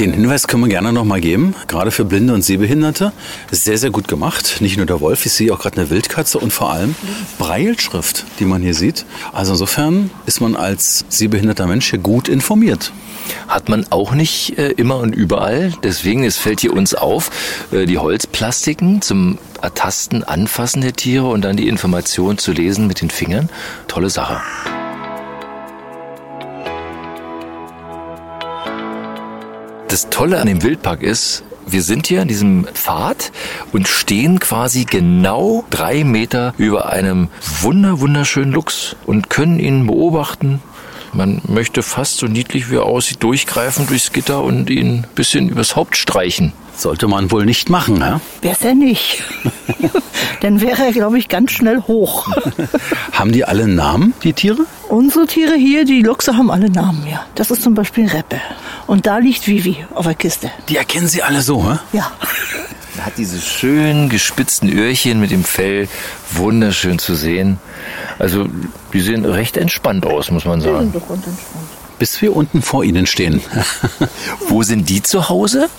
Den 0.00 0.14
Hinweis 0.14 0.46
können 0.46 0.62
wir 0.62 0.70
gerne 0.70 0.94
noch 0.94 1.04
mal 1.04 1.20
geben, 1.20 1.54
gerade 1.68 1.90
für 1.90 2.06
Blinde 2.06 2.32
und 2.32 2.40
Sehbehinderte. 2.40 3.12
Sehr, 3.50 3.76
sehr 3.76 3.90
gut 3.90 4.08
gemacht. 4.08 4.62
Nicht 4.62 4.78
nur 4.78 4.86
der 4.86 5.02
Wolf, 5.02 5.26
ich 5.26 5.32
sehe 5.32 5.52
auch 5.52 5.58
gerade 5.58 5.78
eine 5.78 5.90
Wildkatze 5.90 6.38
und 6.38 6.54
vor 6.54 6.72
allem 6.72 6.94
Breilschrift, 7.38 8.24
die 8.38 8.46
man 8.46 8.62
hier 8.62 8.72
sieht. 8.72 9.04
Also 9.34 9.52
insofern 9.52 10.10
ist 10.24 10.40
man 10.40 10.56
als 10.56 11.04
sehbehinderter 11.10 11.66
Mensch 11.66 11.90
hier 11.90 11.98
gut 11.98 12.30
informiert. 12.30 12.92
Hat 13.46 13.68
man 13.68 13.84
auch 13.90 14.14
nicht 14.14 14.56
äh, 14.56 14.70
immer 14.70 14.96
und 14.96 15.14
überall. 15.14 15.74
Deswegen, 15.82 16.24
es 16.24 16.38
fällt 16.38 16.60
hier 16.60 16.72
uns 16.72 16.94
auf, 16.94 17.30
äh, 17.70 17.84
die 17.84 17.98
Holzplastiken 17.98 19.02
zum 19.02 19.36
Ertasten, 19.60 20.24
Anfassen 20.24 20.80
der 20.80 20.94
Tiere 20.94 21.26
und 21.26 21.42
dann 21.42 21.58
die 21.58 21.68
Information 21.68 22.38
zu 22.38 22.52
lesen 22.52 22.86
mit 22.86 23.02
den 23.02 23.10
Fingern. 23.10 23.50
Tolle 23.86 24.08
Sache. 24.08 24.40
Das 29.90 30.08
Tolle 30.08 30.40
an 30.40 30.46
dem 30.46 30.62
Wildpark 30.62 31.02
ist, 31.02 31.42
wir 31.66 31.82
sind 31.82 32.06
hier 32.06 32.22
an 32.22 32.28
diesem 32.28 32.64
Pfad 32.64 33.32
und 33.72 33.88
stehen 33.88 34.38
quasi 34.38 34.84
genau 34.84 35.64
drei 35.68 36.04
Meter 36.04 36.54
über 36.58 36.90
einem 36.90 37.26
wunder 37.60 37.98
wunderschönen 37.98 38.52
Luchs 38.52 38.94
und 39.04 39.30
können 39.30 39.58
ihn 39.58 39.88
beobachten. 39.88 40.62
Man 41.12 41.40
möchte 41.46 41.82
fast 41.82 42.18
so 42.18 42.26
niedlich 42.26 42.70
wie 42.70 42.76
er 42.76 42.84
aussieht 42.84 43.22
durchgreifen 43.22 43.86
durchs 43.86 44.12
Gitter 44.12 44.42
und 44.42 44.70
ihn 44.70 45.00
ein 45.00 45.06
bisschen 45.14 45.48
übers 45.48 45.76
Haupt 45.76 45.96
streichen. 45.96 46.52
Sollte 46.76 47.08
man 47.08 47.30
wohl 47.30 47.44
nicht 47.44 47.68
machen, 47.68 47.98
ja? 48.00 48.20
Wär's 48.40 48.62
er 48.62 48.74
nicht. 48.74 49.22
Dann 50.40 50.60
wäre 50.60 50.86
er, 50.86 50.92
glaube 50.92 51.18
ich, 51.18 51.28
ganz 51.28 51.52
schnell 51.52 51.82
hoch. 51.82 52.28
Haben 53.12 53.32
die 53.32 53.44
alle 53.44 53.68
Namen, 53.68 54.14
die 54.22 54.32
Tiere? 54.32 54.64
Unsere 54.88 55.26
Tiere 55.26 55.56
hier, 55.56 55.84
die 55.84 56.00
Luchse, 56.00 56.36
haben 56.36 56.50
alle 56.50 56.70
Namen, 56.70 57.06
ja. 57.06 57.26
Das 57.34 57.50
ist 57.50 57.62
zum 57.62 57.74
Beispiel 57.74 58.08
Reppe. 58.08 58.40
Und 58.86 59.06
da 59.06 59.18
liegt 59.18 59.46
Vivi 59.46 59.84
auf 59.94 60.06
der 60.06 60.14
Kiste. 60.14 60.50
Die 60.68 60.76
erkennen 60.76 61.06
sie 61.06 61.22
alle 61.22 61.42
so, 61.42 61.70
hä? 61.70 61.78
Ja. 61.92 62.10
Er 63.00 63.06
hat 63.06 63.16
diese 63.16 63.40
schönen 63.40 64.10
gespitzten 64.10 64.68
Öhrchen 64.68 65.20
mit 65.20 65.30
dem 65.30 65.42
Fell, 65.42 65.88
wunderschön 66.32 66.98
zu 66.98 67.14
sehen. 67.14 67.58
Also, 68.18 68.44
die 68.92 69.00
sehen 69.00 69.24
recht 69.24 69.56
entspannt 69.56 70.04
aus, 70.04 70.30
muss 70.30 70.44
man 70.44 70.60
sagen. 70.60 70.92
doch 70.92 71.08
ganz 71.08 71.26
entspannt. 71.26 71.64
Bis 71.98 72.20
wir 72.20 72.36
unten 72.36 72.60
vor 72.60 72.84
ihnen 72.84 73.06
stehen. 73.06 73.40
Wo 74.48 74.62
sind 74.62 74.90
die 74.90 75.02
zu 75.02 75.30
Hause? 75.30 75.70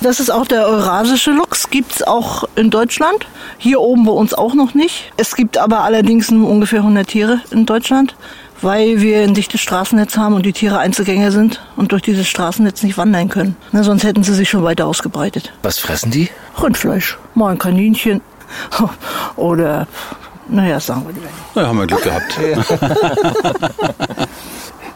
Das 0.00 0.20
ist 0.20 0.30
auch 0.30 0.46
der 0.46 0.66
eurasische 0.66 1.32
Luchs, 1.32 1.68
gibt's 1.68 2.02
auch 2.02 2.44
in 2.56 2.70
Deutschland. 2.70 3.26
Hier 3.58 3.82
oben 3.82 4.06
bei 4.06 4.12
uns 4.12 4.32
auch 4.32 4.54
noch 4.54 4.72
nicht. 4.72 5.12
Es 5.18 5.36
gibt 5.36 5.58
aber 5.58 5.84
allerdings 5.84 6.30
nur 6.30 6.48
ungefähr 6.48 6.78
100 6.78 7.06
Tiere 7.06 7.40
in 7.50 7.66
Deutschland, 7.66 8.16
weil 8.62 9.00
wir 9.00 9.22
ein 9.22 9.34
dichtes 9.34 9.60
Straßennetz 9.60 10.16
haben 10.16 10.34
und 10.34 10.44
die 10.44 10.52
Tiere 10.52 10.78
Einzelgänger 10.78 11.32
sind 11.32 11.60
und 11.76 11.92
durch 11.92 12.02
dieses 12.02 12.28
Straßennetz 12.28 12.82
nicht 12.82 12.98
wandern 12.98 13.28
können. 13.28 13.56
Na, 13.72 13.82
sonst 13.82 14.04
hätten 14.04 14.22
sie 14.22 14.34
sich 14.34 14.48
schon 14.48 14.62
weiter 14.64 14.86
ausgebreitet. 14.86 15.52
Was 15.62 15.78
fressen 15.78 16.10
die? 16.10 16.30
Rindfleisch, 16.60 17.18
mal 17.34 17.52
ein 17.52 17.58
Kaninchen 17.58 18.20
oder, 19.36 19.86
naja, 20.48 20.80
sagen 20.80 21.04
wir 21.06 21.12
lieber 21.12 21.26
nicht. 21.26 21.36
Da 21.54 21.66
haben 21.66 21.78
wir 21.78 21.86
Glück 21.86 22.02
gehabt. 22.02 22.38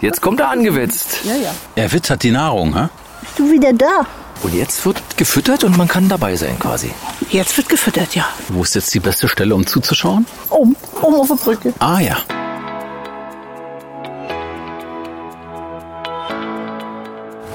Jetzt 0.00 0.20
kommt 0.20 0.40
er 0.40 0.50
angewetzt. 0.50 1.20
Ja, 1.24 1.34
ja. 1.36 1.50
Er 1.76 1.92
wittert 1.92 2.22
die 2.22 2.30
Nahrung, 2.30 2.76
hä? 2.76 2.88
Bist 3.22 3.38
du 3.38 3.50
wieder 3.50 3.72
da? 3.72 4.06
Und 4.42 4.52
jetzt 4.52 4.84
wird 4.84 5.00
gefüttert 5.16 5.64
und 5.64 5.78
man 5.78 5.88
kann 5.88 6.08
dabei 6.10 6.36
sein 6.36 6.58
quasi. 6.58 6.90
Jetzt 7.30 7.56
wird 7.56 7.70
gefüttert, 7.70 8.14
ja. 8.14 8.26
Wo 8.48 8.62
ist 8.62 8.74
jetzt 8.74 8.92
die 8.92 9.00
beste 9.00 9.26
Stelle, 9.28 9.54
um 9.54 9.66
zuzuschauen? 9.66 10.26
Oben, 10.50 10.76
oben 11.00 11.14
auf 11.14 11.28
der 11.28 11.36
Brücke. 11.36 11.72
Ah 11.78 12.00
ja. 12.00 12.18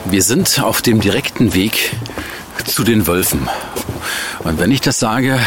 Wir 0.09 0.23
sind 0.23 0.59
auf 0.63 0.81
dem 0.81 1.01
direkten 1.01 1.53
Weg 1.53 1.95
zu 2.65 2.83
den 2.83 3.05
Wölfen. 3.05 3.47
Und 4.39 4.59
wenn 4.59 4.71
ich 4.71 4.81
das 4.81 4.97
sage, 4.97 5.39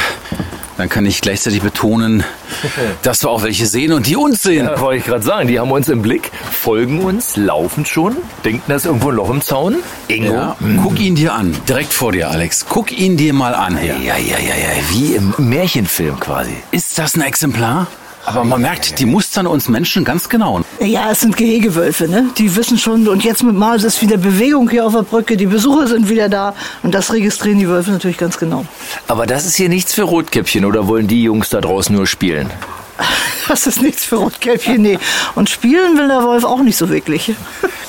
dann 0.77 0.89
kann 0.89 1.05
ich 1.05 1.21
gleichzeitig 1.21 1.63
betonen, 1.63 2.23
dass 3.03 3.25
wir 3.25 3.31
auch 3.31 3.43
welche 3.43 3.67
sehen 3.67 3.93
und 3.93 4.07
die 4.07 4.15
uns 4.15 4.43
sehen. 4.43 4.67
Ja, 4.67 4.79
wollte 4.81 5.01
ich 5.01 5.05
gerade 5.05 5.25
sagen, 5.25 5.49
die 5.49 5.59
haben 5.59 5.73
uns 5.73 5.89
im 5.89 6.03
Blick, 6.03 6.31
folgen 6.53 7.01
uns, 7.01 7.37
laufen 7.37 7.85
schon, 7.85 8.17
denken, 8.45 8.63
da 8.69 8.77
ist 8.77 8.87
irgendwo 8.87 9.11
ein 9.11 9.17
Loch 9.17 9.31
im 9.31 9.41
Zaun. 9.41 9.77
Ingo. 10.07 10.33
Ja, 10.33 10.57
guck 10.81 11.01
ihn 11.01 11.17
dir 11.17 11.35
an, 11.35 11.57
direkt 11.69 11.93
vor 11.93 12.13
dir, 12.13 12.31
Alex. 12.31 12.65
Guck 12.69 12.93
ihn 12.93 13.17
dir 13.17 13.33
mal 13.33 13.57
an. 13.57 13.77
Ja, 13.85 13.97
ja, 13.97 14.17
ja, 14.17 14.39
ja, 14.39 14.55
wie 14.91 15.17
im 15.17 15.35
Märchenfilm 15.39 16.21
quasi. 16.21 16.55
Ist 16.71 16.99
das 16.99 17.17
ein 17.17 17.23
Exemplar? 17.23 17.89
Aber 18.25 18.45
man 18.45 18.62
merkt, 18.62 18.99
die 19.01 19.07
mustern 19.07 19.47
uns 19.47 19.68
Menschen 19.68 20.05
ganz 20.05 20.29
genau. 20.29 20.61
Ja, 20.81 21.11
es 21.11 21.20
sind 21.20 21.37
Gehegewölfe, 21.37 22.09
ne? 22.09 22.31
Die 22.39 22.55
wissen 22.55 22.79
schon, 22.79 23.09
und 23.09 23.25
jetzt 23.25 23.43
mit 23.43 23.57
Mal 23.57 23.83
ist 23.83 24.01
wieder 24.01 24.16
Bewegung 24.16 24.70
hier 24.70 24.87
auf 24.87 24.93
der 24.93 25.03
Brücke, 25.03 25.37
die 25.37 25.47
Besucher 25.47 25.89
sind 25.89 26.09
wieder 26.09 26.29
da 26.29 26.55
und 26.83 26.95
das 26.95 27.12
registrieren 27.12 27.59
die 27.59 27.68
Wölfe 27.68 27.91
natürlich 27.91 28.18
ganz 28.18 28.39
genau. 28.39 28.64
Aber 29.09 29.27
das 29.27 29.45
ist 29.45 29.57
hier 29.57 29.68
nichts 29.68 29.93
für 29.93 30.03
Rotkäppchen 30.03 30.64
oder 30.64 30.87
wollen 30.87 31.09
die 31.09 31.25
Jungs 31.25 31.51
da 31.51 31.61
draußen 31.61 31.95
nur 31.95 32.07
spielen? 32.07 32.51
Das 33.49 33.66
ist 33.66 33.83
nichts 33.83 34.05
für 34.05 34.16
Rotkäppchen, 34.16 34.81
nee. 34.81 34.99
Und 35.35 35.51
spielen 35.51 35.99
will 35.99 36.07
der 36.07 36.23
Wolf 36.23 36.45
auch 36.45 36.62
nicht 36.62 36.77
so 36.77 36.89
wirklich. 36.89 37.35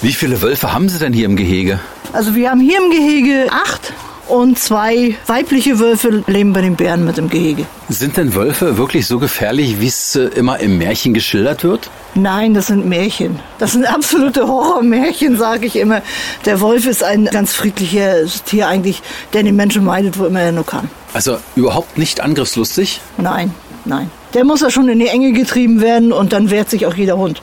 Wie 0.02 0.12
viele 0.12 0.42
Wölfe 0.42 0.74
haben 0.74 0.90
Sie 0.90 0.98
denn 0.98 1.14
hier 1.14 1.26
im 1.26 1.36
Gehege? 1.36 1.80
Also 2.12 2.34
wir 2.36 2.50
haben 2.50 2.60
hier 2.60 2.80
im 2.84 2.90
Gehege 2.90 3.48
acht 3.52 3.94
und 4.28 4.58
zwei 4.58 5.16
weibliche 5.28 5.80
Wölfe 5.80 6.24
leben 6.28 6.54
bei 6.54 6.62
den 6.62 6.76
Bären 6.76 7.06
mit 7.06 7.18
im 7.18 7.30
Gehege. 7.30 7.66
Sind 7.90 8.18
denn 8.18 8.34
Wölfe 8.36 8.78
wirklich 8.78 9.08
so 9.08 9.20
gefährlich, 9.20 9.80
wie 9.80 9.88
es 9.88 10.16
äh, 10.16 10.26
immer 10.36 10.60
im 10.60 10.78
Märchen 10.78 11.14
geschildert 11.14 11.64
wird? 11.64 11.90
Nein, 12.16 12.54
das 12.54 12.68
sind 12.68 12.86
Märchen. 12.86 13.40
Das 13.60 13.74
sind 13.74 13.86
absolute 13.94 14.48
Horrormärchen, 14.48 15.38
sage 15.38 15.66
ich 15.66 15.76
immer. 15.76 16.02
Der 16.46 16.62
Wolf 16.62 16.86
ist 16.86 17.04
ein 17.04 17.26
ganz 17.26 17.54
friedliches 17.54 18.44
Tier 18.44 18.68
eigentlich, 18.68 19.02
der 19.34 19.44
den 19.44 19.56
Menschen 19.56 19.84
meidet, 19.84 20.18
wo 20.18 20.26
immer 20.26 20.42
er 20.42 20.52
nur 20.52 20.66
kann. 20.66 20.90
Also 21.14 21.38
überhaupt 21.56 21.98
nicht 21.98 22.22
angriffslustig? 22.22 23.02
Nein, 23.18 23.54
nein. 23.86 24.10
Der 24.34 24.46
muss 24.46 24.62
ja 24.62 24.72
schon 24.72 24.90
in 24.90 25.00
die 25.00 25.08
Enge 25.08 25.32
getrieben 25.32 25.82
werden 25.82 26.12
und 26.12 26.34
dann 26.34 26.50
wehrt 26.50 26.70
sich 26.70 26.86
auch 26.88 26.96
jeder 26.96 27.18
Hund. 27.18 27.42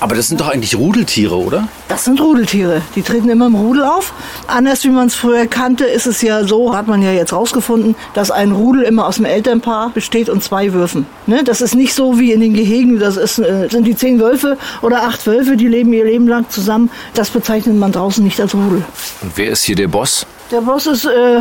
Aber 0.00 0.14
das 0.14 0.28
sind 0.28 0.40
doch 0.40 0.48
eigentlich 0.48 0.76
Rudeltiere, 0.76 1.36
oder? 1.36 1.68
Das 1.88 2.04
sind 2.04 2.20
Rudeltiere. 2.20 2.82
Die 2.94 3.02
treten 3.02 3.28
immer 3.28 3.46
im 3.46 3.54
Rudel 3.54 3.84
auf. 3.84 4.12
Anders 4.46 4.84
wie 4.84 4.90
man 4.90 5.08
es 5.08 5.14
früher 5.14 5.46
kannte, 5.46 5.84
ist 5.84 6.06
es 6.06 6.22
ja 6.22 6.44
so, 6.44 6.74
hat 6.74 6.86
man 6.86 7.02
ja 7.02 7.12
jetzt 7.12 7.32
rausgefunden, 7.32 7.96
dass 8.14 8.30
ein 8.30 8.52
Rudel 8.52 8.82
immer 8.82 9.06
aus 9.06 9.16
dem 9.16 9.24
Elternpaar 9.24 9.90
besteht 9.90 10.28
und 10.28 10.42
zwei 10.42 10.72
Würfen. 10.72 11.06
Ne? 11.26 11.44
Das 11.44 11.60
ist 11.60 11.74
nicht 11.74 11.94
so 11.94 12.18
wie 12.18 12.32
in 12.32 12.40
den 12.40 12.54
Gehegen, 12.54 12.98
das 12.98 13.16
ist, 13.16 13.38
äh, 13.38 13.68
sind 13.70 13.84
die 13.84 13.96
zehn 13.96 14.20
Wölfe 14.20 14.56
oder 14.82 15.04
acht 15.04 15.26
Wölfe, 15.26 15.56
die 15.56 15.68
leben 15.68 15.92
ihr 15.92 16.04
Leben 16.04 16.28
lang 16.28 16.48
zusammen. 16.50 16.90
Das 17.14 17.30
bezeichnet 17.30 17.76
man 17.76 17.92
draußen 17.92 18.22
nicht 18.22 18.40
als 18.40 18.54
Rudel. 18.54 18.84
Und 19.22 19.32
wer 19.36 19.50
ist 19.50 19.64
hier 19.64 19.76
der 19.76 19.88
Boss? 19.88 20.26
Der 20.50 20.60
Boss 20.60 20.86
ist 20.86 21.04
äh, 21.04 21.40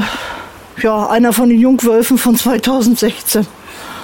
ja, 0.82 1.08
einer 1.08 1.34
von 1.34 1.50
den 1.50 1.60
Jungwölfen 1.60 2.18
von 2.18 2.36
2016. 2.36 3.48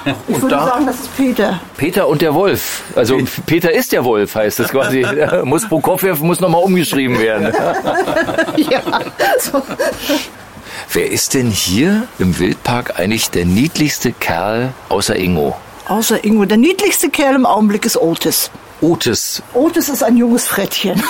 Ich 0.28 0.42
würde 0.42 0.56
sagen, 0.56 0.86
das 0.86 0.96
ist 1.00 1.18
Peter. 1.18 1.60
Peter 1.78 2.08
und 2.08 2.22
der 2.22 2.34
Wolf. 2.34 2.82
Also 2.96 3.20
Peter 3.46 3.72
ist 3.72 3.92
der 3.92 4.04
Wolf, 4.04 4.36
heißt 4.36 4.60
es 4.60 4.70
quasi. 4.70 5.06
muss 5.44 5.68
Prokofjew 5.68 6.16
muss 6.22 6.40
nochmal 6.40 6.62
umgeschrieben 6.64 7.20
werden. 7.20 7.54
ja, 8.58 8.82
so. 9.40 9.62
Wer 10.92 11.12
ist 11.12 11.34
denn 11.34 11.50
hier 11.50 12.08
im 12.20 12.38
Wildpark 12.40 13.00
eigentlich 13.00 13.30
der 13.30 13.46
niedlichste 13.46 14.12
Kerl 14.12 14.74
außer 14.90 15.16
Ingo? 15.16 15.56
Außer 15.88 16.24
Ingo. 16.24 16.46
Der 16.46 16.58
niedlichste 16.58 17.10
Kerl 17.10 17.36
im 17.36 17.46
Augenblick 17.46 17.86
ist 17.86 17.98
Otis. 17.98 18.50
Otis. 18.84 19.42
Otis 19.54 19.88
ist 19.88 20.04
ein 20.04 20.18
junges 20.18 20.46
Frettchen. 20.46 21.02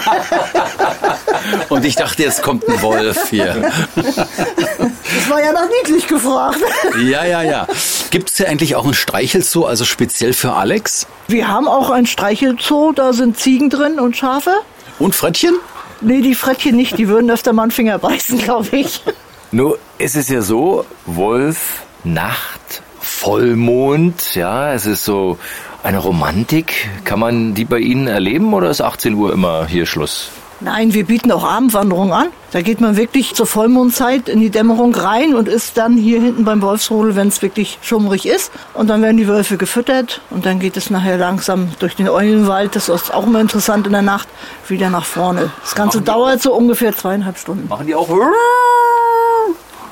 Und 1.68 1.84
ich 1.84 1.94
dachte, 1.94 2.24
jetzt 2.24 2.42
kommt 2.42 2.68
ein 2.68 2.82
Wolf 2.82 3.30
hier. 3.30 3.70
Das 3.94 5.30
war 5.30 5.40
ja 5.40 5.52
noch 5.52 5.68
niedlich 5.80 6.08
gefragt. 6.08 6.58
Ja, 7.04 7.24
ja, 7.24 7.42
ja. 7.42 7.68
Gibt 8.10 8.30
es 8.30 8.36
hier 8.36 8.48
eigentlich 8.48 8.74
auch 8.74 8.84
ein 8.84 8.94
Streichelzoo, 8.94 9.64
also 9.64 9.84
speziell 9.84 10.32
für 10.32 10.54
Alex? 10.54 11.06
Wir 11.28 11.46
haben 11.46 11.68
auch 11.68 11.90
ein 11.90 12.04
Streichelzoo, 12.06 12.90
da 12.90 13.12
sind 13.12 13.38
Ziegen 13.38 13.70
drin 13.70 14.00
und 14.00 14.16
Schafe. 14.16 14.52
Und 14.98 15.14
Frettchen? 15.14 15.54
Nee, 16.00 16.20
die 16.20 16.34
Frettchen 16.34 16.74
nicht, 16.74 16.98
die 16.98 17.06
würden 17.06 17.30
öfter 17.30 17.52
mal 17.52 17.62
einen 17.62 17.70
Finger 17.70 17.98
beißen, 18.00 18.38
glaube 18.38 18.76
ich. 18.76 19.04
Nur 19.52 19.78
ist 19.98 20.16
es 20.16 20.28
ja 20.28 20.42
so, 20.42 20.84
Wolf, 21.06 21.84
Nacht, 22.02 22.82
Vollmond, 23.00 24.34
ja, 24.34 24.72
es 24.74 24.86
ist 24.86 25.04
so 25.04 25.38
eine 25.82 25.98
Romantik. 25.98 26.88
Kann 27.04 27.18
man 27.18 27.54
die 27.54 27.64
bei 27.64 27.78
Ihnen 27.78 28.06
erleben 28.06 28.52
oder 28.54 28.70
ist 28.70 28.80
18 28.80 29.14
Uhr 29.14 29.32
immer 29.32 29.66
hier 29.66 29.86
Schluss? 29.86 30.30
Nein, 30.64 30.94
wir 30.94 31.04
bieten 31.06 31.32
auch 31.32 31.42
Abendwanderungen 31.42 32.12
an. 32.12 32.28
Da 32.52 32.62
geht 32.62 32.80
man 32.80 32.96
wirklich 32.96 33.34
zur 33.34 33.46
Vollmondzeit 33.46 34.28
in 34.28 34.38
die 34.38 34.50
Dämmerung 34.50 34.94
rein 34.94 35.34
und 35.34 35.48
ist 35.48 35.76
dann 35.76 35.96
hier 35.96 36.20
hinten 36.20 36.44
beim 36.44 36.62
Wolfsrudel, 36.62 37.16
wenn 37.16 37.26
es 37.26 37.42
wirklich 37.42 37.78
schummrig 37.82 38.26
ist. 38.26 38.52
Und 38.72 38.88
dann 38.88 39.02
werden 39.02 39.16
die 39.16 39.26
Wölfe 39.26 39.56
gefüttert 39.56 40.20
und 40.30 40.46
dann 40.46 40.60
geht 40.60 40.76
es 40.76 40.88
nachher 40.88 41.16
langsam 41.16 41.72
durch 41.80 41.96
den 41.96 42.08
Eulenwald, 42.08 42.76
das 42.76 42.88
ist 42.88 43.12
auch 43.12 43.26
immer 43.26 43.40
interessant 43.40 43.86
in 43.86 43.92
der 43.92 44.02
Nacht, 44.02 44.28
wieder 44.68 44.88
nach 44.88 45.04
vorne. 45.04 45.50
Das 45.62 45.74
Ganze 45.74 46.00
dauert 46.00 46.40
so 46.40 46.54
ungefähr 46.54 46.96
zweieinhalb 46.96 47.38
Stunden. 47.38 47.66
Machen 47.68 47.88
die 47.88 47.96
auch? 47.96 48.08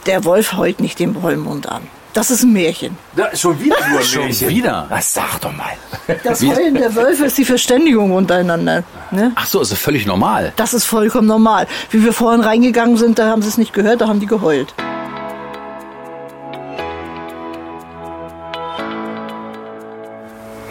Der 0.07 0.24
Wolf 0.24 0.53
heult 0.53 0.78
nicht 0.80 1.01
den 1.01 1.20
Vollmond 1.20 1.68
an. 1.68 1.82
Das 2.12 2.30
ist 2.30 2.42
ein 2.42 2.52
Märchen. 2.52 2.98
Ja, 3.16 3.34
schon 3.36 3.61
wieder 3.62 3.76
nur 3.90 4.02
Schon 4.02 4.24
Märchen. 4.24 4.48
wieder? 4.48 4.86
Was 4.88 5.14
sag 5.14 5.40
doch 5.40 5.52
mal. 5.52 5.72
Das 6.24 6.42
Heulen 6.42 6.74
der 6.74 6.94
Wölfe 6.96 7.26
ist 7.26 7.38
die 7.38 7.44
Verständigung 7.44 8.11
untereinander. 8.12 8.82
Ne? 9.12 9.32
Ach 9.36 9.46
so, 9.46 9.61
ist 9.61 9.72
völlig 9.74 10.06
normal. 10.06 10.52
Das 10.56 10.74
ist 10.74 10.84
vollkommen 10.86 11.28
normal. 11.28 11.66
Wie 11.90 12.04
wir 12.04 12.12
vorhin 12.12 12.40
reingegangen 12.40 12.96
sind, 12.96 13.18
da 13.18 13.28
haben 13.28 13.42
sie 13.42 13.48
es 13.48 13.58
nicht 13.58 13.72
gehört, 13.72 14.00
da 14.00 14.08
haben 14.08 14.18
die 14.20 14.26
geheult. 14.26 14.74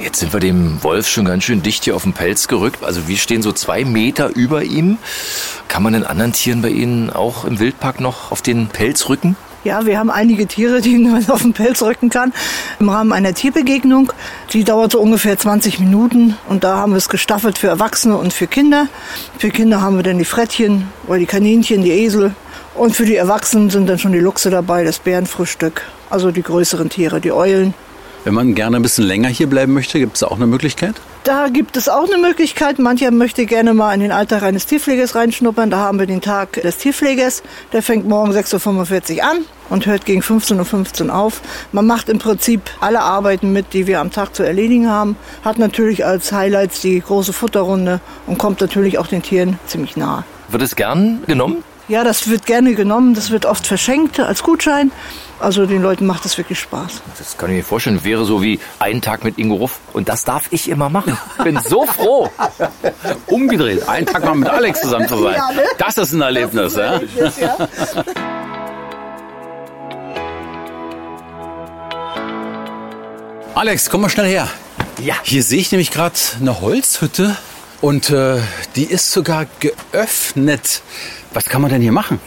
Jetzt 0.01 0.19
sind 0.19 0.31
wir 0.33 0.39
dem 0.39 0.81
Wolf 0.83 1.07
schon 1.07 1.25
ganz 1.25 1.43
schön 1.43 1.61
dicht 1.61 1.83
hier 1.83 1.95
auf 1.95 2.03
den 2.03 2.13
Pelz 2.13 2.47
gerückt. 2.47 2.83
Also 2.83 3.07
wir 3.07 3.17
stehen 3.17 3.41
so 3.41 3.51
zwei 3.51 3.83
Meter 3.83 4.29
über 4.35 4.63
ihm. 4.63 4.97
Kann 5.67 5.83
man 5.83 5.93
den 5.93 6.05
anderen 6.05 6.31
Tieren 6.33 6.61
bei 6.61 6.69
Ihnen 6.69 7.09
auch 7.09 7.43
im 7.45 7.59
Wildpark 7.59 7.99
noch 7.99 8.31
auf 8.31 8.41
den 8.41 8.67
Pelz 8.67 9.09
rücken? 9.09 9.35
Ja, 9.65 9.85
wir 9.85 9.99
haben 9.99 10.09
einige 10.09 10.47
Tiere, 10.47 10.79
die 10.79 10.97
man 10.97 11.29
auf 11.29 11.41
den 11.41 11.53
Pelz 11.53 11.81
rücken 11.81 12.09
kann. 12.09 12.33
Im 12.79 12.89
Rahmen 12.89 13.11
einer 13.11 13.33
Tierbegegnung. 13.33 14.13
Die 14.53 14.63
dauert 14.63 14.93
so 14.93 14.99
ungefähr 14.99 15.37
20 15.37 15.79
Minuten. 15.79 16.37
Und 16.47 16.63
da 16.63 16.77
haben 16.77 16.93
wir 16.93 16.97
es 16.97 17.09
gestaffelt 17.09 17.57
für 17.57 17.67
Erwachsene 17.67 18.17
und 18.17 18.33
für 18.33 18.47
Kinder. 18.47 18.87
Für 19.37 19.49
Kinder 19.49 19.81
haben 19.81 19.97
wir 19.97 20.03
dann 20.03 20.17
die 20.17 20.25
Frettchen 20.25 20.87
oder 21.07 21.19
die 21.19 21.25
Kaninchen, 21.25 21.81
die 21.81 21.91
Esel. 21.91 22.33
Und 22.75 22.95
für 22.95 23.05
die 23.05 23.17
Erwachsenen 23.17 23.69
sind 23.69 23.89
dann 23.89 23.99
schon 23.99 24.13
die 24.13 24.19
Luchse 24.19 24.49
dabei, 24.49 24.85
das 24.85 24.99
Bärenfrühstück. 24.99 25.81
Also 26.09 26.31
die 26.31 26.43
größeren 26.43 26.89
Tiere, 26.89 27.19
die 27.19 27.33
Eulen. 27.33 27.73
Wenn 28.29 28.35
man 28.35 28.53
gerne 28.53 28.75
ein 28.75 28.83
bisschen 28.83 29.05
länger 29.05 29.27
hier 29.27 29.47
bleiben 29.47 29.73
möchte, 29.73 29.97
gibt 29.97 30.15
es 30.15 30.21
auch 30.21 30.35
eine 30.35 30.45
Möglichkeit? 30.45 30.93
Da 31.23 31.47
gibt 31.47 31.75
es 31.77 31.89
auch 31.89 32.05
eine 32.05 32.19
Möglichkeit. 32.19 32.77
Mancher 32.77 33.09
möchte 33.09 33.47
gerne 33.47 33.73
mal 33.73 33.91
in 33.95 34.01
den 34.01 34.11
Alltag 34.11 34.43
eines 34.43 34.67
Tierpflegers 34.67 35.15
reinschnuppern. 35.15 35.71
Da 35.71 35.77
haben 35.77 35.97
wir 35.97 36.05
den 36.05 36.21
Tag 36.21 36.53
des 36.61 36.77
Tierpflegers. 36.77 37.41
Der 37.73 37.81
fängt 37.81 38.07
morgen 38.07 38.31
6.45 38.31 39.15
Uhr 39.15 39.23
an 39.23 39.37
und 39.71 39.87
hört 39.87 40.05
gegen 40.05 40.21
15.15 40.21 41.07
Uhr 41.07 41.15
auf. 41.15 41.41
Man 41.71 41.87
macht 41.87 42.07
im 42.07 42.19
Prinzip 42.19 42.61
alle 42.79 42.99
Arbeiten 42.99 43.51
mit, 43.51 43.73
die 43.73 43.87
wir 43.87 43.99
am 43.99 44.11
Tag 44.11 44.35
zu 44.35 44.43
erledigen 44.43 44.91
haben. 44.91 45.15
Hat 45.43 45.57
natürlich 45.57 46.05
als 46.05 46.31
Highlights 46.31 46.81
die 46.81 46.99
große 46.99 47.33
Futterrunde 47.33 47.99
und 48.27 48.37
kommt 48.37 48.61
natürlich 48.61 48.99
auch 48.99 49.07
den 49.07 49.23
Tieren 49.23 49.57
ziemlich 49.65 49.97
nahe. 49.97 50.23
Wird 50.49 50.61
es 50.61 50.75
gern 50.75 51.23
genommen? 51.25 51.63
Ja, 51.87 52.03
das 52.03 52.29
wird 52.29 52.45
gerne 52.45 52.75
genommen. 52.75 53.15
Das 53.15 53.31
wird 53.31 53.47
oft 53.47 53.65
verschenkt 53.65 54.19
als 54.19 54.43
Gutschein. 54.43 54.91
Also 55.39 55.65
den 55.65 55.81
Leuten 55.81 56.05
macht 56.05 56.25
das 56.25 56.37
wirklich 56.37 56.59
Spaß. 56.59 57.01
Das 57.17 57.37
kann 57.37 57.49
ich 57.49 57.57
mir 57.57 57.63
vorstellen. 57.63 58.03
Wäre 58.03 58.25
so 58.25 58.41
wie 58.41 58.59
ein 58.79 59.01
Tag 59.01 59.23
mit 59.23 59.37
Ingo 59.37 59.55
Ruff. 59.55 59.79
Und 59.93 60.09
das 60.09 60.25
darf 60.25 60.47
ich 60.51 60.69
immer 60.69 60.89
machen. 60.89 61.17
Bin 61.43 61.57
so 61.65 61.85
froh. 61.85 62.29
Umgedreht, 63.27 63.87
einen 63.87 64.05
Tag 64.05 64.25
mal 64.25 64.35
mit 64.35 64.49
Alex 64.49 64.81
zusammen 64.81 65.07
zu 65.07 65.21
sein. 65.23 65.35
Ja, 65.35 65.51
ne? 65.51 65.63
Das 65.77 65.97
ist 65.97 66.13
ein 66.13 66.21
Erlebnis, 66.21 66.75
ja? 66.75 66.99
ja. 67.39 67.57
Alex, 73.55 73.89
komm 73.89 74.01
mal 74.01 74.09
schnell 74.09 74.27
her. 74.27 74.47
Ja. 75.01 75.15
Hier 75.23 75.43
sehe 75.43 75.59
ich 75.59 75.71
nämlich 75.71 75.91
gerade 75.91 76.15
eine 76.39 76.61
Holzhütte 76.61 77.35
und 77.81 78.09
äh, 78.09 78.37
die 78.75 78.85
ist 78.85 79.11
sogar 79.11 79.47
geöffnet. 79.59 80.81
Was 81.33 81.45
kann 81.45 81.61
man 81.61 81.71
denn 81.71 81.81
hier 81.81 81.91
machen? 81.91 82.19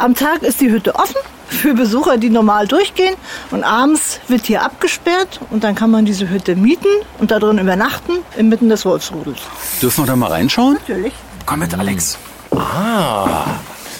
Am 0.00 0.14
Tag 0.14 0.42
ist 0.42 0.62
die 0.62 0.70
Hütte 0.70 0.94
offen 0.94 1.20
für 1.46 1.74
Besucher, 1.74 2.16
die 2.16 2.30
normal 2.30 2.66
durchgehen. 2.66 3.14
Und 3.50 3.64
abends 3.64 4.18
wird 4.28 4.46
hier 4.46 4.62
abgesperrt 4.62 5.40
und 5.50 5.62
dann 5.62 5.74
kann 5.74 5.90
man 5.90 6.06
diese 6.06 6.30
Hütte 6.30 6.56
mieten 6.56 6.88
und 7.18 7.30
da 7.30 7.38
drin 7.38 7.58
übernachten, 7.58 8.12
inmitten 8.38 8.70
des 8.70 8.86
Wolfsrudels. 8.86 9.40
Dürfen 9.82 10.04
wir 10.04 10.06
da 10.06 10.16
mal 10.16 10.28
reinschauen? 10.30 10.78
Natürlich. 10.80 11.12
Komm 11.44 11.58
mit, 11.58 11.74
Alex. 11.74 12.16
Ah, 12.50 13.44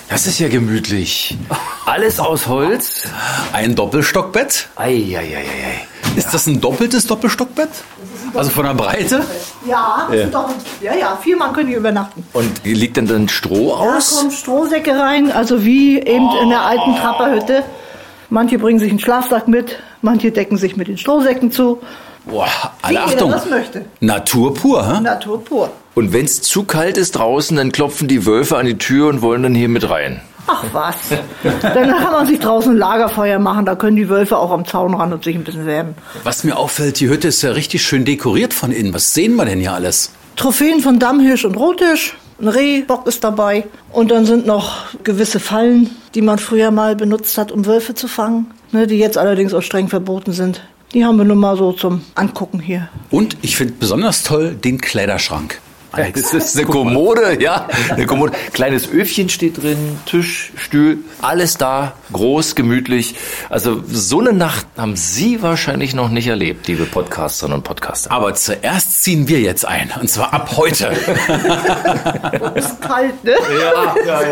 das 0.08 0.26
ist 0.26 0.38
ja 0.38 0.48
gemütlich. 0.48 1.36
Alles 1.84 2.18
aus 2.18 2.46
Holz. 2.46 3.06
Ein 3.52 3.74
Doppelstockbett? 3.74 4.70
Eieieiei. 4.76 5.86
Ist 6.16 6.32
das 6.32 6.46
ein 6.46 6.62
doppeltes 6.62 7.06
Doppelstockbett? 7.06 7.68
Also 8.34 8.50
von 8.50 8.64
der 8.64 8.74
Breite? 8.74 9.22
Ja, 9.66 10.08
Ja. 10.10 10.14
ja. 10.16 10.26
Doch, 10.26 10.48
ja, 10.80 10.94
ja, 10.94 11.18
viermal 11.22 11.52
können 11.52 11.68
die 11.68 11.74
übernachten. 11.74 12.24
Und 12.32 12.64
liegt 12.64 12.96
denn 12.96 13.06
dann 13.06 13.28
Stroh 13.28 13.70
Da 13.78 13.96
aus? 13.96 14.16
kommen 14.18 14.30
Strohsäcke 14.30 14.98
rein, 14.98 15.30
also 15.32 15.64
wie 15.64 15.98
eben 15.98 16.28
in 16.42 16.48
der 16.50 16.62
alten 16.62 16.94
Trapperhütte. 16.96 17.62
Manche 18.28 18.58
bringen 18.58 18.78
sich 18.78 18.90
einen 18.90 19.00
Schlafsack 19.00 19.48
mit, 19.48 19.78
manche 20.02 20.30
decken 20.30 20.56
sich 20.56 20.76
mit 20.76 20.88
den 20.88 20.98
Strohsäcken 20.98 21.50
zu. 21.50 21.80
Boah, 22.26 22.46
Wie 22.46 22.86
alle 22.86 22.98
jeder 23.00 23.04
Achtung. 23.06 23.30
das 23.32 23.48
möchte. 23.48 23.84
Natur 24.00 24.54
pur, 24.54 24.86
hä? 24.86 25.00
Natur 25.00 25.42
pur. 25.44 25.70
Und 25.94 26.12
wenn 26.12 26.26
es 26.26 26.40
zu 26.42 26.64
kalt 26.64 26.96
ist 26.96 27.12
draußen, 27.12 27.56
dann 27.56 27.72
klopfen 27.72 28.06
die 28.08 28.26
Wölfe 28.26 28.56
an 28.56 28.66
die 28.66 28.78
Tür 28.78 29.08
und 29.08 29.22
wollen 29.22 29.42
dann 29.42 29.54
hier 29.54 29.68
mit 29.68 29.88
rein. 29.90 30.20
Ach 30.46 30.64
was. 30.72 30.96
Dann 31.62 31.90
kann 31.90 32.12
man 32.12 32.26
sich 32.26 32.38
draußen 32.38 32.72
ein 32.72 32.78
Lagerfeuer 32.78 33.38
machen, 33.38 33.66
da 33.66 33.74
können 33.74 33.96
die 33.96 34.08
Wölfe 34.08 34.36
auch 34.36 34.50
am 34.50 34.66
Zaun 34.66 34.94
ran 34.94 35.12
und 35.12 35.24
sich 35.24 35.36
ein 35.36 35.44
bisschen 35.44 35.66
wärmen. 35.66 35.94
Was 36.24 36.44
mir 36.44 36.56
auffällt, 36.56 37.00
die 37.00 37.08
Hütte 37.08 37.28
ist 37.28 37.42
ja 37.42 37.52
richtig 37.52 37.82
schön 37.82 38.04
dekoriert 38.04 38.54
von 38.54 38.72
innen. 38.72 38.94
Was 38.94 39.14
sehen 39.14 39.36
wir 39.36 39.44
denn 39.44 39.60
hier 39.60 39.72
alles? 39.72 40.12
Trophäen 40.36 40.80
von 40.80 40.98
Dammhirsch 40.98 41.44
und 41.44 41.56
Rothirsch. 41.56 42.16
Ein 42.40 42.48
Reh, 42.48 42.82
Bock 42.82 43.06
ist 43.06 43.22
dabei. 43.22 43.66
Und 43.92 44.10
dann 44.10 44.24
sind 44.24 44.46
noch 44.46 44.86
gewisse 45.04 45.40
Fallen, 45.40 45.90
die 46.14 46.22
man 46.22 46.38
früher 46.38 46.70
mal 46.70 46.96
benutzt 46.96 47.36
hat, 47.36 47.52
um 47.52 47.66
Wölfe 47.66 47.94
zu 47.94 48.08
fangen. 48.08 48.46
Ne, 48.72 48.86
die 48.86 48.98
jetzt 48.98 49.18
allerdings 49.18 49.52
auch 49.52 49.62
streng 49.62 49.88
verboten 49.88 50.32
sind. 50.32 50.62
Die 50.94 51.04
haben 51.04 51.18
wir 51.18 51.24
nun 51.24 51.38
mal 51.38 51.56
so 51.56 51.72
zum 51.72 52.02
Angucken 52.14 52.60
hier. 52.60 52.88
Und 53.10 53.36
ich 53.42 53.56
finde 53.56 53.74
besonders 53.78 54.22
toll 54.22 54.54
den 54.54 54.80
Kleiderschrank. 54.80 55.60
Das 55.92 56.32
ist 56.32 56.56
eine 56.56 56.66
Kommode, 56.66 57.42
ja. 57.42 57.68
Eine 57.90 58.06
Kommode. 58.06 58.32
Kleines 58.52 58.90
Öfchen 58.90 59.28
steht 59.28 59.62
drin, 59.62 59.98
Tisch, 60.06 60.52
Stuhl, 60.56 60.98
alles 61.20 61.56
da, 61.56 61.94
groß, 62.12 62.54
gemütlich. 62.54 63.16
Also 63.48 63.82
so 63.86 64.20
eine 64.20 64.32
Nacht 64.32 64.66
haben 64.76 64.96
Sie 64.96 65.42
wahrscheinlich 65.42 65.94
noch 65.94 66.08
nicht 66.08 66.28
erlebt, 66.28 66.68
liebe 66.68 66.84
Podcasterinnen 66.84 67.58
und 67.58 67.64
Podcaster. 67.64 68.10
Aber 68.12 68.34
zuerst 68.34 69.02
ziehen 69.02 69.28
wir 69.28 69.40
jetzt 69.40 69.66
ein. 69.66 69.90
Und 70.00 70.08
zwar 70.08 70.32
ab 70.32 70.56
heute. 70.56 70.86
Ist 72.54 72.80
kalt, 72.80 73.24
ne? 73.24 73.34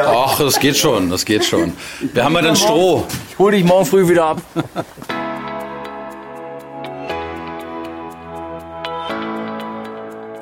Ach, 0.06 0.38
das 0.38 0.60
geht 0.60 0.76
schon, 0.76 1.10
das 1.10 1.24
geht 1.24 1.44
schon. 1.44 1.72
Wir 2.12 2.24
haben 2.24 2.34
ja 2.34 2.42
dann 2.42 2.56
Stroh. 2.56 3.04
Ich 3.30 3.38
hol 3.38 3.52
dich 3.52 3.64
morgen 3.64 3.86
früh 3.86 4.08
wieder 4.08 4.26
ab. 4.26 4.42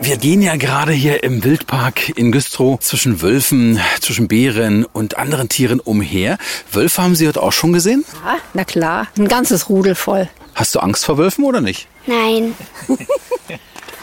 Wir 0.07 0.18
gehen 0.18 0.40
ja 0.40 0.54
gerade 0.54 0.92
hier 0.92 1.24
im 1.24 1.42
Wildpark 1.42 2.11
in 2.11 2.30
Güstrow 2.30 2.78
zwischen 2.78 3.22
Wölfen, 3.22 3.80
zwischen 4.00 4.28
Bären 4.28 4.84
und 4.84 5.18
anderen 5.18 5.48
Tieren 5.48 5.80
umher. 5.80 6.38
Wölfe 6.70 7.02
haben 7.02 7.16
Sie 7.16 7.26
heute 7.26 7.42
auch 7.42 7.50
schon 7.50 7.72
gesehen? 7.72 8.04
Ja, 8.24 8.36
na 8.54 8.64
klar, 8.64 9.09
ein 9.18 9.26
ganzes 9.26 9.68
Rudel 9.68 9.96
voll. 9.96 10.28
Hast 10.54 10.76
du 10.76 10.78
Angst 10.78 11.04
vor 11.04 11.18
Wölfen 11.18 11.44
oder 11.44 11.61
nicht? 11.61 11.88
Nein, 12.07 12.54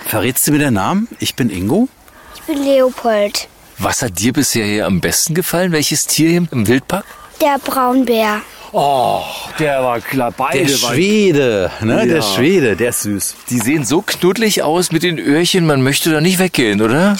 Verrätst 0.06 0.46
du 0.46 0.52
mir 0.52 0.60
den 0.60 0.74
Namen? 0.74 1.08
Ich 1.20 1.36
bin 1.36 1.50
Ingo. 1.50 1.88
ich 2.36 2.42
bin 2.42 2.62
Leopold, 2.62 3.48
Was 3.78 4.02
hat 4.02 4.20
dir 4.20 4.34
bisher 4.34 4.66
hier 4.66 4.86
am 4.88 5.00
besten 5.00 5.34
gefallen? 5.34 5.72
Welches 5.72 6.06
Tier 6.06 6.30
hier 6.30 6.48
im 6.52 6.68
Wildpark? 6.68 7.06
der 7.40 7.58
Braunbär. 7.60 8.42
Oh, 8.76 9.22
der 9.60 9.84
war 9.84 10.00
klar. 10.02 10.34
Beide 10.36 10.66
Der 10.66 10.68
Schwede, 10.68 11.72
ne? 11.82 12.00
Ja. 12.00 12.06
Der 12.06 12.22
Schwede, 12.24 12.76
der 12.76 12.90
ist 12.90 13.04
süß. 13.04 13.36
Die 13.52 13.60
sehen 13.60 13.86
so 13.86 14.02
knuddelig 14.02 14.64
aus 14.64 14.92
mit 14.92 15.04
den 15.04 15.20
Öhrchen, 15.20 15.68
man 15.68 15.84
möchte 15.84 16.10
da 16.12 16.20
nicht 16.22 16.40
weggehen, 16.40 16.82
oder? 16.82 17.16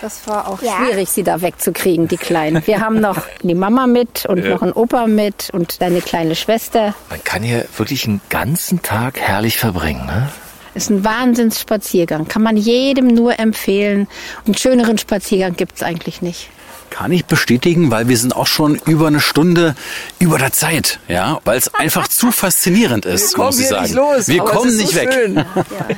Das 0.00 0.26
war 0.28 0.46
auch 0.48 0.62
Ja. 0.62 0.76
schwierig, 0.76 1.08
sie 1.08 1.24
da 1.24 1.40
wegzukriegen, 1.42 2.06
die 2.06 2.16
Kleinen. 2.18 2.64
Wir 2.66 2.80
haben 2.80 3.00
noch 3.00 3.18
die 3.42 3.54
Mama 3.54 3.86
mit 3.88 4.26
und 4.26 4.44
noch 4.48 4.62
einen 4.62 4.72
Opa 4.72 5.06
mit 5.08 5.50
und 5.52 5.80
deine 5.82 6.00
kleine 6.00 6.36
Schwester. 6.36 6.94
Man 7.10 7.24
kann 7.24 7.42
hier 7.42 7.64
wirklich 7.76 8.06
einen 8.06 8.20
ganzen 8.28 8.80
Tag 8.82 9.18
herrlich 9.18 9.58
verbringen, 9.58 10.06
ne? 10.06 10.30
Ist 10.74 10.90
ein 10.90 11.04
Wahnsinnsspaziergang. 11.04 12.28
Kann 12.28 12.42
man 12.42 12.56
jedem 12.56 13.08
nur 13.08 13.38
empfehlen. 13.40 14.08
Einen 14.44 14.56
schöneren 14.56 14.98
Spaziergang 14.98 15.56
gibt's 15.56 15.82
eigentlich 15.82 16.20
nicht. 16.22 16.48
Kann 16.90 17.12
ich 17.12 17.24
bestätigen, 17.24 17.90
weil 17.90 18.08
wir 18.08 18.16
sind 18.16 18.36
auch 18.36 18.46
schon 18.46 18.76
über 18.86 19.08
eine 19.08 19.20
Stunde 19.20 19.74
über 20.18 20.38
der 20.38 20.52
Zeit, 20.52 21.00
ja, 21.08 21.40
weil 21.44 21.58
es 21.58 21.74
einfach 21.74 22.08
zu 22.08 22.30
faszinierend 22.30 23.04
ist, 23.04 23.36
muss 23.36 23.58
ich 23.58 23.68
sagen. 23.68 23.94
wir 23.94 24.38
kommen 24.40 24.76
nicht 24.76 24.94
weg. 24.94 25.10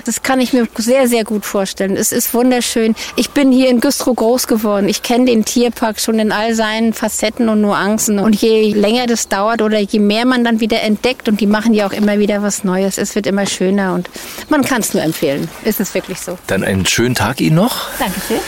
Das 0.05 0.23
kann 0.23 0.41
ich 0.41 0.53
mir 0.53 0.67
sehr, 0.77 1.09
sehr 1.09 1.25
gut 1.25 1.45
vorstellen. 1.45 1.97
Es 1.97 2.13
ist 2.13 2.33
wunderschön. 2.35 2.95
Ich 3.17 3.31
bin 3.31 3.53
hier 3.53 3.69
in 3.69 3.81
Güstrow 3.81 4.15
groß 4.15 4.47
geworden. 4.47 4.89
Ich 4.89 5.03
kenne 5.03 5.27
den 5.27 5.45
Tierpark 5.45 6.01
schon 6.01 6.19
in 6.19 6.33
all 6.33 6.55
seinen 6.55 6.93
Facetten 6.93 7.49
und 7.49 7.61
Nuancen. 7.61 8.19
Und 8.19 8.35
je 8.35 8.73
länger 8.73 9.07
das 9.07 9.29
dauert 9.29 9.63
oder 9.63 9.79
je 9.79 9.99
mehr 9.99 10.27
man 10.27 10.45
dann 10.45 10.61
wieder 10.61 10.83
entdeckt, 10.83 11.29
und 11.29 11.41
die 11.41 11.47
machen 11.47 11.75
ja 11.75 11.87
auch 11.87 11.93
immer 11.93 12.19
wieder 12.19 12.43
was 12.43 12.65
Neues, 12.65 12.99
es 12.99 13.15
wird 13.15 13.27
immer 13.27 13.47
schöner 13.47 13.95
und 13.95 14.09
man 14.49 14.65
kann 14.65 14.81
es 14.81 14.95
nur 14.95 15.03
empfehlen. 15.03 15.49
Ist 15.65 15.81
es 15.81 15.95
wirklich 15.95 16.21
so. 16.21 16.39
Dann 16.47 16.65
einen 16.65 16.87
schönen 16.87 17.15
Tag 17.15 17.41
Ihnen 17.41 17.57
noch. 17.57 17.89
Dankeschön. 17.99 18.41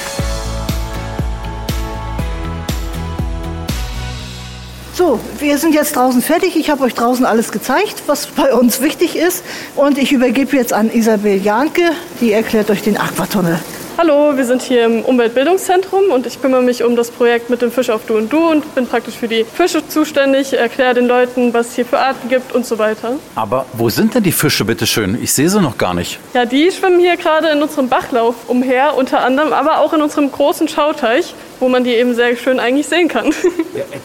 So, 4.99 5.21
wir 5.39 5.59
sind 5.59 5.77
jetzt 5.77 5.95
draußen 5.95 6.21
fertig. 6.21 6.57
Ich 6.57 6.71
habe 6.71 6.83
euch 6.83 6.93
draußen 6.93 7.25
alles 7.25 7.53
gezeigt, 7.53 8.03
was 8.09 8.27
bei 8.27 8.53
uns 8.53 8.81
wichtig 8.81 9.15
ist. 9.15 9.45
Und 9.77 9.97
ich 9.97 10.11
übergebe 10.11 10.57
jetzt 10.57 10.73
an 10.73 10.91
Isabel 10.91 11.41
Janke, 11.41 11.93
die 12.21 12.33
erklärt 12.33 12.69
euch 12.69 12.83
den 12.83 12.97
Aquatunnel. 12.97 13.61
Hallo, 14.01 14.37
wir 14.37 14.45
sind 14.45 14.63
hier 14.63 14.85
im 14.85 15.03
Umweltbildungszentrum 15.03 16.13
und 16.13 16.25
ich 16.25 16.41
kümmere 16.41 16.63
mich 16.63 16.85
um 16.85 16.95
das 16.95 17.11
Projekt 17.11 17.51
mit 17.51 17.63
dem 17.63 17.73
Fisch 17.73 17.91
auf 17.91 18.07
Du 18.07 18.17
und 18.17 18.33
Du 18.33 18.49
und 18.49 18.73
bin 18.77 18.87
praktisch 18.87 19.17
für 19.17 19.27
die 19.27 19.43
Fische 19.43 19.89
zuständig, 19.89 20.53
erkläre 20.53 20.95
den 20.95 21.09
Leuten, 21.09 21.53
was 21.53 21.71
es 21.71 21.75
hier 21.75 21.85
für 21.85 21.99
Arten 21.99 22.29
gibt 22.29 22.53
und 22.53 22.65
so 22.65 22.79
weiter. 22.79 23.15
Aber 23.35 23.67
wo 23.73 23.89
sind 23.89 24.15
denn 24.15 24.23
die 24.23 24.31
Fische, 24.31 24.65
bitteschön? 24.65 25.21
Ich 25.21 25.33
sehe 25.33 25.49
sie 25.49 25.61
noch 25.61 25.79
gar 25.79 25.95
nicht. 25.95 26.21
Ja, 26.33 26.45
die 26.45 26.71
schwimmen 26.71 27.01
hier 27.01 27.17
gerade 27.17 27.49
in 27.49 27.61
unserem 27.61 27.89
Bachlauf 27.89 28.37
umher, 28.47 28.97
unter 28.97 29.25
anderem, 29.25 29.53
aber 29.53 29.81
auch 29.81 29.93
in 29.93 30.01
unserem 30.01 30.31
großen 30.31 30.69
Schauteich, 30.69 31.35
wo 31.59 31.69
man 31.69 31.83
die 31.83 31.91
eben 31.91 32.15
sehr 32.15 32.37
schön 32.37 32.61
eigentlich 32.61 32.87
sehen 32.87 33.09
kann. 33.09 33.35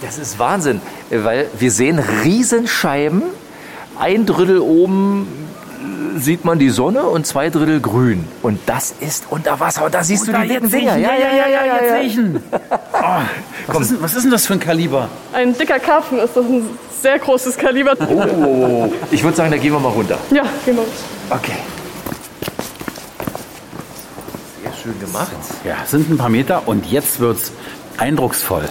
Das 0.01 0.17
ist 0.17 0.39
Wahnsinn, 0.39 0.81
weil 1.11 1.47
wir 1.57 1.69
sehen 1.69 1.99
Riesenscheiben. 1.99 3.21
Ein 3.99 4.25
Drittel 4.25 4.59
oben 4.59 5.27
sieht 6.17 6.45
man 6.45 6.59
die 6.59 6.69
Sonne 6.69 7.03
und 7.03 7.25
zwei 7.27 7.49
Drittel 7.49 7.79
grün. 7.81 8.27
Und 8.41 8.59
das 8.65 8.93
ist 8.99 9.25
unter 9.29 9.59
Wasser. 9.59 9.85
Und 9.85 9.93
da 9.93 10.03
siehst 10.03 10.27
du 10.27 10.31
die 10.33 10.47
dicken 10.47 10.69
Dinger. 10.69 10.97
Ja, 10.97 11.09
ja, 11.15 11.29
ja, 11.35 11.47
ja, 11.47 11.65
ja, 11.65 12.01
ja. 12.05 13.21
Was 13.67 13.81
ist, 13.81 13.91
denn- 13.91 14.01
was 14.01 14.13
ist 14.13 14.23
denn 14.23 14.31
das 14.31 14.45
für 14.45 14.53
ein 14.53 14.59
Kaliber? 14.59 15.09
Ein 15.33 15.57
dicker 15.57 15.79
Karpfen 15.79 16.19
ist 16.19 16.35
das 16.35 16.45
ein 16.45 16.63
sehr 17.01 17.17
großes 17.19 17.57
Kaliber. 17.57 17.95
Oh, 18.09 18.91
ich 19.11 19.23
würde 19.23 19.35
sagen, 19.37 19.51
da 19.51 19.57
gehen 19.57 19.71
wir 19.73 19.79
mal 19.79 19.89
runter. 19.89 20.17
Ja, 20.31 20.43
genau. 20.65 20.85
Okay. 21.29 21.53
Sehr 24.61 24.71
schön 24.81 24.99
gemacht. 24.99 25.31
Ja, 25.63 25.75
sind 25.85 26.09
ein 26.09 26.17
paar 26.17 26.29
Meter 26.29 26.63
und 26.67 26.85
jetzt 26.85 27.19
wird's 27.19 27.51
eindrucksvoll. 27.97 28.63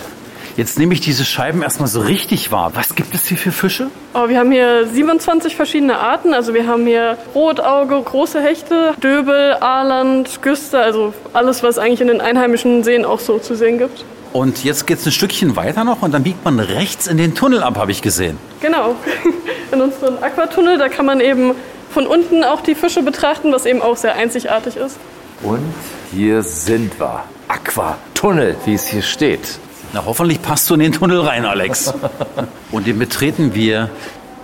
Jetzt 0.57 0.78
nehme 0.78 0.92
ich 0.92 1.00
diese 1.00 1.24
Scheiben 1.24 1.62
erstmal 1.62 1.88
so 1.88 2.00
richtig 2.00 2.53
wahr. 2.53 2.72
Was 2.74 2.94
gibt 2.94 3.14
es 3.14 3.26
hier 3.26 3.38
für 3.38 3.53
Fische? 3.53 3.88
Oh, 4.12 4.28
wir 4.28 4.38
haben 4.38 4.53
hier 4.53 4.86
27 4.86 5.57
verschiedene 5.57 5.98
Arten. 5.98 6.34
Also 6.34 6.53
wir 6.53 6.66
haben 6.66 6.86
hier 6.86 7.16
Rotauge, 7.34 8.03
große 8.03 8.40
Hechte, 8.40 8.94
Döbel, 9.03 9.55
Aaland, 9.61 10.42
Güster, 10.42 10.82
also 10.82 11.14
alles, 11.32 11.62
was 11.62 11.78
eigentlich 11.78 12.03
in 12.03 12.09
den 12.09 12.20
einheimischen 12.20 12.84
Seen 12.84 13.07
auch 13.07 13.20
so 13.20 13.38
zu 13.38 13.55
sehen 13.55 13.78
gibt. 13.78 14.05
Und 14.34 14.62
jetzt 14.64 14.86
geht's 14.86 15.07
ein 15.07 15.12
Stückchen 15.12 15.57
weiter 15.57 15.84
noch 15.84 16.03
und 16.03 16.12
dann 16.12 16.22
biegt 16.22 16.44
man 16.44 16.59
rechts 16.59 17.07
in 17.07 17.16
den 17.16 17.34
Tunnel 17.34 17.62
ab, 17.62 17.76
habe 17.76 17.90
ich 17.90 18.03
gesehen. 18.03 18.38
Genau. 18.61 18.94
In 19.72 19.80
unserem 19.80 20.22
Aquatunnel, 20.22 20.76
da 20.76 20.88
kann 20.90 21.07
man 21.07 21.20
eben 21.20 21.53
von 21.90 22.07
unten 22.07 22.44
auch 22.44 22.61
die 22.61 22.74
Fische 22.74 23.03
betrachten, 23.03 23.53
was 23.53 23.64
eben 23.64 23.80
auch 23.80 23.96
sehr 23.96 24.14
einzigartig 24.14 24.76
ist. 24.76 24.98
Und 25.42 25.74
hier 26.12 26.42
sind 26.42 26.98
wir. 27.00 27.24
Aquatunnel, 27.48 28.57
wie 28.64 28.74
es 28.74 28.86
hier 28.86 29.03
steht. 29.03 29.59
Na, 29.95 30.03
hoffentlich 30.07 30.40
passt 30.40 30.70
du 30.70 30.74
in 30.74 30.80
den 30.80 30.93
Tunnel 30.93 31.20
rein, 31.20 31.45
Alex. 31.45 31.93
und 32.72 32.86
den 32.86 32.99
betreten 32.99 33.55
wir 33.55 33.90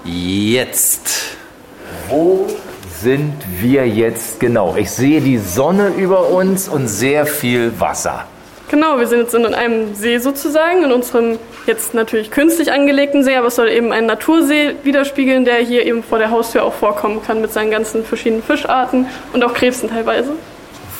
jetzt. 0.05 1.36
Wo 2.09 2.46
sind 3.01 3.32
wir 3.59 3.88
jetzt 3.88 4.40
genau? 4.40 4.76
Ich 4.76 4.90
sehe 4.90 5.22
die 5.22 5.38
Sonne 5.38 5.88
über 5.96 6.28
uns 6.28 6.68
und 6.68 6.88
sehr 6.88 7.24
viel 7.24 7.72
Wasser. 7.78 8.26
Genau, 8.70 8.99
wir 8.99 9.07
sind 9.07 9.20
jetzt 9.20 9.34
in 9.34 9.46
einem 9.46 9.94
See 9.94 10.18
sozusagen, 10.18 10.84
in 10.84 10.92
unserem 10.92 11.38
jetzt 11.66 11.94
natürlich 11.94 12.30
künstlich 12.30 12.70
angelegten 12.70 13.24
See, 13.24 13.34
aber 13.34 13.46
es 13.46 13.57
soll 13.57 13.68
eben 13.68 13.92
einen 13.92 14.07
Natursee 14.07 14.74
widerspiegeln, 14.82 15.46
der 15.46 15.57
hier 15.57 15.86
eben 15.86 16.03
vor 16.03 16.18
der 16.18 16.30
Haustür 16.30 16.64
auch 16.64 16.74
vorkommen 16.74 17.22
kann 17.26 17.40
mit 17.40 17.55
seinen 17.55 17.70
ganzen 17.70 18.05
verschiedenen 18.05 18.42
Fischarten 18.42 19.07
und 19.32 19.42
auch 19.42 19.55
Krebsen 19.55 19.88
teilweise. 19.88 20.32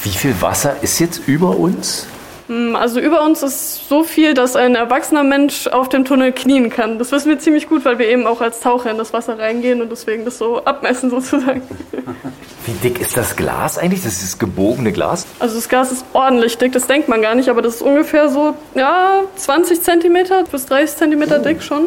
Wie 0.03 0.09
viel 0.09 0.35
Wasser 0.41 0.77
ist 0.81 0.99
jetzt 1.01 1.29
über 1.29 1.51
uns? 1.51 2.07
Hm, 2.49 2.75
Also 2.77 2.99
über 3.01 3.23
uns 3.23 3.43
ist 3.43 3.89
so 3.89 4.03
viel, 4.05 4.35
dass 4.35 4.57
ein 4.57 4.75
erwachsener 4.75 5.23
Mensch 5.23 5.67
auf 5.69 5.89
dem 5.89 6.05
Tunnel 6.05 6.33
knien 6.33 6.71
kann. 6.71 6.99
Das 6.99 7.13
wissen 7.13 7.29
wir 7.29 7.39
ziemlich 7.39 7.69
gut, 7.69 7.85
weil 7.85 7.99
wir 7.99 8.09
eben 8.09 8.27
auch 8.27 8.41
als 8.41 8.61
Taucher 8.61 8.91
in 8.91 8.99
das 8.99 9.13
Wasser 9.13 9.39
reingehen 9.39 9.81
und 9.83 9.91
deswegen 9.93 10.25
das 10.25 10.39
so 10.39 10.65
abmessen 10.65 11.11
sozusagen. 11.11 11.63
Wie 12.67 12.73
dick 12.89 13.01
ist 13.01 13.17
das 13.17 13.37
Glas 13.37 13.79
eigentlich? 13.79 14.03
Das 14.03 14.15
ist 14.15 14.23
das 14.33 14.39
gebogene 14.39 14.93
Glas. 14.93 15.27
Also 15.39 15.55
das 15.57 15.69
Gas 15.69 15.93
ist 15.93 16.05
ordentlich 16.13 16.59
dick, 16.59 16.73
das 16.73 16.87
denkt 16.87 17.09
man 17.09 17.23
gar 17.23 17.35
nicht, 17.35 17.49
aber 17.49 17.63
das 17.63 17.77
ist 17.77 17.83
ungefähr 17.83 18.29
so, 18.29 18.55
ja, 18.75 19.21
20 19.37 19.83
Zentimeter 19.83 20.45
bis 20.51 20.67
30 20.67 20.97
Zentimeter 20.97 21.39
dick 21.39 21.63
schon. 21.63 21.87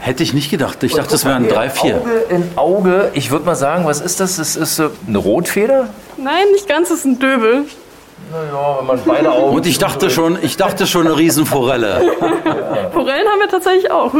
Hätte 0.00 0.24
ich 0.24 0.34
nicht 0.34 0.50
gedacht. 0.50 0.82
Ich 0.82 0.94
dachte, 0.94 1.10
das 1.10 1.24
wären 1.24 1.48
drei, 1.48 1.70
vier. 1.70 1.96
Auge 1.96 2.24
in 2.28 2.50
Auge. 2.56 3.10
Ich 3.14 3.30
würde 3.30 3.44
mal 3.46 3.54
sagen, 3.54 3.84
was 3.84 4.00
ist 4.00 4.18
das? 4.18 4.36
Das 4.36 4.56
ist 4.56 4.74
so 4.76 4.90
eine 5.06 5.18
Rotfeder. 5.18 5.88
Nein, 6.16 6.44
nicht 6.52 6.68
ganz, 6.68 6.90
es 6.90 7.00
ist 7.00 7.04
ein 7.04 7.18
Döbel. 7.20 7.66
Naja, 8.32 8.78
wenn 8.78 8.86
man 8.86 9.00
beide 9.04 9.30
Augen. 9.30 9.56
Und 9.56 9.66
ich 9.66 9.76
dachte 9.76 10.08
schon, 10.08 10.38
ich 10.40 10.56
dachte 10.56 10.86
schon 10.86 11.06
eine 11.06 11.18
Riesenforelle. 11.18 12.00
Forellen 12.92 13.28
haben 13.28 13.40
wir 13.40 13.48
tatsächlich 13.50 13.90
auch. 13.90 14.14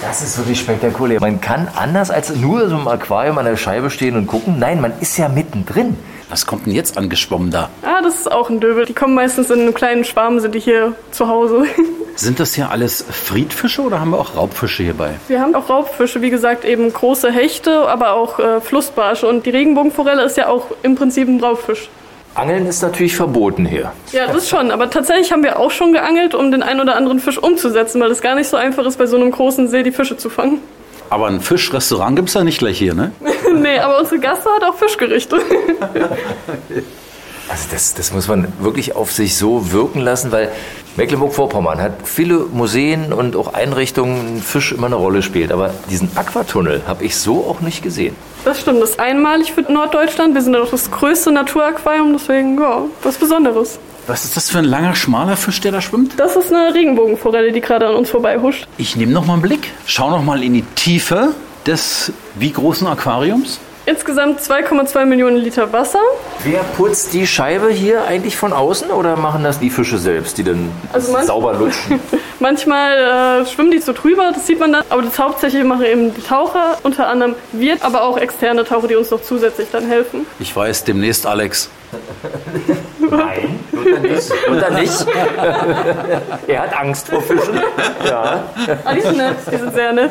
Das 0.00 0.22
ist 0.22 0.38
wirklich 0.38 0.58
spektakulär. 0.58 1.20
Man 1.20 1.40
kann 1.42 1.68
anders 1.76 2.10
als 2.10 2.34
nur 2.34 2.66
so 2.70 2.76
im 2.76 2.88
Aquarium 2.88 3.36
an 3.36 3.44
der 3.44 3.56
Scheibe 3.56 3.90
stehen 3.90 4.16
und 4.16 4.26
gucken. 4.26 4.58
Nein, 4.58 4.80
man 4.80 4.94
ist 5.00 5.18
ja 5.18 5.28
mittendrin. 5.28 5.98
Was 6.30 6.46
kommt 6.46 6.64
denn 6.64 6.72
jetzt 6.72 6.96
angeschwommen 6.96 7.50
da? 7.50 7.68
Ah, 7.82 8.00
das 8.02 8.20
ist 8.20 8.32
auch 8.32 8.48
ein 8.48 8.58
Döbel. 8.58 8.86
Die 8.86 8.94
kommen 8.94 9.14
meistens 9.14 9.50
in 9.50 9.60
einem 9.60 9.74
kleinen 9.74 10.04
Schwarm, 10.04 10.40
sind 10.40 10.54
die 10.54 10.60
hier 10.60 10.94
zu 11.10 11.28
Hause. 11.28 11.64
Sind 12.16 12.40
das 12.40 12.54
hier 12.54 12.70
alles 12.70 13.04
Friedfische 13.10 13.82
oder 13.82 14.00
haben 14.00 14.12
wir 14.12 14.18
auch 14.18 14.34
Raubfische 14.34 14.82
hierbei? 14.82 15.10
Wir 15.28 15.42
haben 15.42 15.54
auch 15.54 15.68
Raubfische, 15.68 16.22
wie 16.22 16.30
gesagt, 16.30 16.64
eben 16.64 16.90
große 16.90 17.30
Hechte, 17.30 17.86
aber 17.88 18.14
auch 18.14 18.38
äh, 18.38 18.62
Flussbarsche. 18.62 19.26
Und 19.26 19.44
die 19.44 19.50
Regenbogenforelle 19.50 20.22
ist 20.22 20.38
ja 20.38 20.48
auch 20.48 20.68
im 20.82 20.94
Prinzip 20.94 21.28
ein 21.28 21.38
Raubfisch. 21.38 21.90
Angeln 22.36 22.66
ist 22.66 22.82
natürlich 22.82 23.16
verboten 23.16 23.64
hier. 23.64 23.92
Ja, 24.12 24.26
das 24.26 24.48
schon. 24.48 24.70
Aber 24.70 24.90
tatsächlich 24.90 25.32
haben 25.32 25.42
wir 25.42 25.58
auch 25.58 25.70
schon 25.70 25.92
geangelt, 25.92 26.34
um 26.34 26.50
den 26.50 26.62
einen 26.62 26.80
oder 26.80 26.94
anderen 26.94 27.18
Fisch 27.18 27.38
umzusetzen, 27.38 28.00
weil 28.00 28.10
es 28.10 28.20
gar 28.20 28.34
nicht 28.34 28.48
so 28.48 28.58
einfach 28.58 28.84
ist, 28.84 28.98
bei 28.98 29.06
so 29.06 29.16
einem 29.16 29.30
großen 29.30 29.68
See 29.68 29.82
die 29.82 29.92
Fische 29.92 30.18
zu 30.18 30.28
fangen. 30.28 30.60
Aber 31.08 31.28
ein 31.28 31.40
Fischrestaurant 31.40 32.16
gibt 32.16 32.28
es 32.28 32.34
ja 32.34 32.44
nicht 32.44 32.58
gleich 32.58 32.78
hier, 32.78 32.94
ne? 32.94 33.12
nee, 33.54 33.78
aber 33.78 34.00
unsere 34.00 34.18
Gasse 34.18 34.48
hat 34.54 34.64
auch 34.64 34.74
Fischgerichte. 34.74 35.38
Also 37.48 37.68
das, 37.70 37.94
das 37.94 38.12
muss 38.12 38.26
man 38.28 38.52
wirklich 38.58 38.96
auf 38.96 39.12
sich 39.12 39.36
so 39.36 39.72
wirken 39.72 40.00
lassen, 40.00 40.32
weil 40.32 40.50
Mecklenburg-Vorpommern 40.96 41.80
hat 41.80 41.92
viele 42.04 42.38
Museen 42.38 43.12
und 43.12 43.36
auch 43.36 43.54
Einrichtungen, 43.54 44.36
in 44.36 44.42
Fisch 44.42 44.72
immer 44.72 44.86
eine 44.86 44.96
Rolle 44.96 45.22
spielt. 45.22 45.52
Aber 45.52 45.72
diesen 45.90 46.10
Aquatunnel 46.16 46.82
habe 46.86 47.04
ich 47.04 47.16
so 47.16 47.46
auch 47.48 47.60
nicht 47.60 47.82
gesehen. 47.82 48.16
Das 48.44 48.60
stimmt, 48.60 48.82
das 48.82 48.90
ist 48.90 49.00
einmalig 49.00 49.52
für 49.52 49.60
Norddeutschland. 49.62 50.34
Wir 50.34 50.42
sind 50.42 50.54
ja 50.54 50.60
doch 50.60 50.70
das 50.70 50.90
größte 50.90 51.30
Naturaquarium, 51.30 52.12
deswegen, 52.14 52.58
ja, 52.58 52.82
was 53.02 53.16
Besonderes. 53.16 53.78
Was 54.06 54.24
ist 54.24 54.36
das 54.36 54.50
für 54.50 54.58
ein 54.58 54.64
langer, 54.64 54.94
schmaler 54.94 55.36
Fisch, 55.36 55.60
der 55.60 55.72
da 55.72 55.80
schwimmt? 55.80 56.12
Das 56.16 56.36
ist 56.36 56.52
eine 56.52 56.72
Regenbogenforelle, 56.72 57.52
die 57.52 57.60
gerade 57.60 57.88
an 57.88 57.96
uns 57.96 58.08
vorbeihuscht. 58.10 58.68
Ich 58.78 58.94
nehme 58.96 59.12
noch 59.12 59.26
mal 59.26 59.34
einen 59.34 59.42
Blick, 59.42 59.72
schau 59.84 60.10
noch 60.10 60.22
mal 60.22 60.42
in 60.44 60.54
die 60.54 60.62
Tiefe 60.62 61.34
des 61.66 62.12
wie 62.36 62.52
großen 62.52 62.86
Aquariums. 62.86 63.58
Insgesamt 63.86 64.40
2,2 64.40 65.04
Millionen 65.04 65.36
Liter 65.36 65.72
Wasser. 65.72 66.00
Wer 66.42 66.64
putzt 66.76 67.14
die 67.14 67.24
Scheibe 67.24 67.70
hier 67.70 68.04
eigentlich 68.04 68.36
von 68.36 68.52
außen 68.52 68.90
oder 68.90 69.14
machen 69.14 69.44
das 69.44 69.60
die 69.60 69.70
Fische 69.70 69.96
selbst, 69.98 70.38
die 70.38 70.42
dann 70.42 70.72
Also 70.92 71.16
sauber 71.22 71.54
lutschen? 71.54 72.00
Manchmal 72.40 73.42
äh, 73.42 73.46
schwimmen 73.46 73.70
die 73.70 73.78
so 73.78 73.92
drüber, 73.92 74.32
das 74.34 74.44
sieht 74.44 74.58
man 74.58 74.72
dann. 74.72 74.82
Aber 74.90 75.02
das 75.02 75.16
hauptsächlich 75.20 75.62
machen 75.62 75.84
eben 75.84 76.12
die 76.12 76.20
Taucher, 76.20 76.78
unter 76.82 77.06
anderem 77.06 77.36
wir, 77.52 77.76
aber 77.80 78.02
auch 78.02 78.18
externe 78.18 78.64
Taucher, 78.64 78.88
die 78.88 78.96
uns 78.96 79.12
noch 79.12 79.22
zusätzlich 79.22 79.68
dann 79.70 79.86
helfen. 79.86 80.26
Ich 80.40 80.54
weiß, 80.54 80.82
demnächst 80.82 81.24
Alex. 81.24 81.70
Nein, 82.98 83.60
Luther 83.70 84.00
nicht. 84.00 84.32
Luther 84.48 84.70
nicht. 84.70 85.06
er 86.48 86.62
hat 86.62 86.76
Angst 86.76 87.08
vor 87.08 87.22
Fischen. 87.22 87.60
Ja. 88.04 88.42
Ah, 88.84 88.94
die 88.94 89.00
sind 89.00 89.16
nett, 89.16 89.36
die 89.48 89.56
sind 89.56 89.74
sehr 89.74 89.92
nett. 89.92 90.10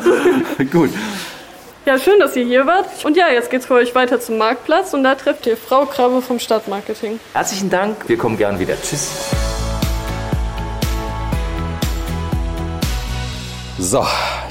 Gut. 0.72 0.90
Ja, 1.86 2.00
schön, 2.00 2.18
dass 2.18 2.34
ihr 2.34 2.44
hier 2.44 2.66
wart. 2.66 3.04
Und 3.04 3.16
ja, 3.16 3.28
jetzt 3.28 3.48
geht's 3.48 3.66
für 3.66 3.74
euch 3.74 3.94
weiter 3.94 4.18
zum 4.18 4.38
Marktplatz 4.38 4.92
und 4.92 5.04
da 5.04 5.14
trefft 5.14 5.46
ihr 5.46 5.56
Frau 5.56 5.86
Krabbe 5.86 6.20
vom 6.20 6.40
Stadtmarketing. 6.40 7.20
Herzlichen 7.32 7.70
Dank. 7.70 8.08
Wir 8.08 8.18
kommen 8.18 8.36
gern 8.36 8.58
wieder. 8.58 8.74
Tschüss. 8.82 9.30
So, 13.78 14.06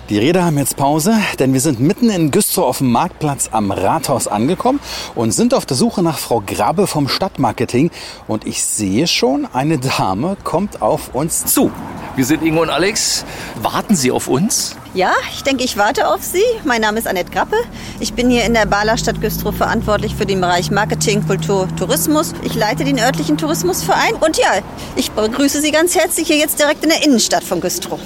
die 0.09 0.19
Räder 0.19 0.45
haben 0.45 0.59
jetzt 0.59 0.78
Pause, 0.78 1.15
denn 1.39 1.51
wir 1.51 1.59
sind 1.59 1.80
mitten 1.80 2.11
in 2.11 2.30
Güstrow 2.30 2.63
auf 2.63 2.78
dem 2.78 2.91
Marktplatz 2.91 3.49
am 3.51 3.71
Rathaus 3.71 4.28
angekommen 4.28 4.80
und 5.15 5.32
sind 5.32 5.55
auf 5.55 5.65
der 5.65 5.76
Suche 5.76 6.03
nach 6.03 6.19
Frau 6.19 6.43
Grabbe 6.45 6.86
vom 6.86 7.07
Stadtmarketing. 7.07 7.89
Und 8.28 8.45
ich 8.45 8.63
sehe 8.63 9.07
schon, 9.07 9.47
eine 9.51 9.80
Dame 9.80 10.38
kommt 10.43 10.84
auf 10.84 11.15
uns 11.15 11.43
zu. 11.45 11.71
Wir 12.15 12.23
sind 12.23 12.43
Ingo 12.43 12.61
und 12.61 12.69
Alex. 12.69 13.26
Warten 13.63 13.95
Sie 13.95 14.11
auf 14.11 14.28
uns? 14.28 14.76
Ja, 14.93 15.11
ich 15.34 15.43
denke, 15.43 15.63
ich 15.63 15.76
warte 15.76 16.07
auf 16.07 16.21
Sie. 16.21 16.43
Mein 16.63 16.82
Name 16.82 16.99
ist 16.99 17.07
Annette 17.07 17.32
Grappe. 17.32 17.57
Ich 17.99 18.13
bin 18.13 18.30
hier 18.30 18.45
in 18.45 18.53
der 18.53 18.67
Bala 18.67 18.95
Stadt 18.95 19.21
Güstrow 19.21 19.55
verantwortlich 19.55 20.13
für 20.13 20.28
den 20.28 20.39
Bereich 20.39 20.69
Marketing, 20.69 21.26
Kultur, 21.26 21.67
Tourismus. 21.78 22.34
Ich 22.43 22.53
leite 22.53 22.84
den 22.84 22.99
örtlichen 22.99 23.39
Tourismusverein. 23.39 24.13
Und 24.21 24.38
ja, 24.38 24.61
ich 24.95 25.09
begrüße 25.09 25.61
Sie 25.61 25.71
ganz 25.71 25.95
herzlich 25.95 26.28
hier 26.28 26.38
jetzt 26.38 26.59
direkt 26.59 26.84
in 26.84 26.91
der 26.91 27.03
Innenstadt 27.03 27.43
von 27.43 27.59
Güstrow. 27.59 27.99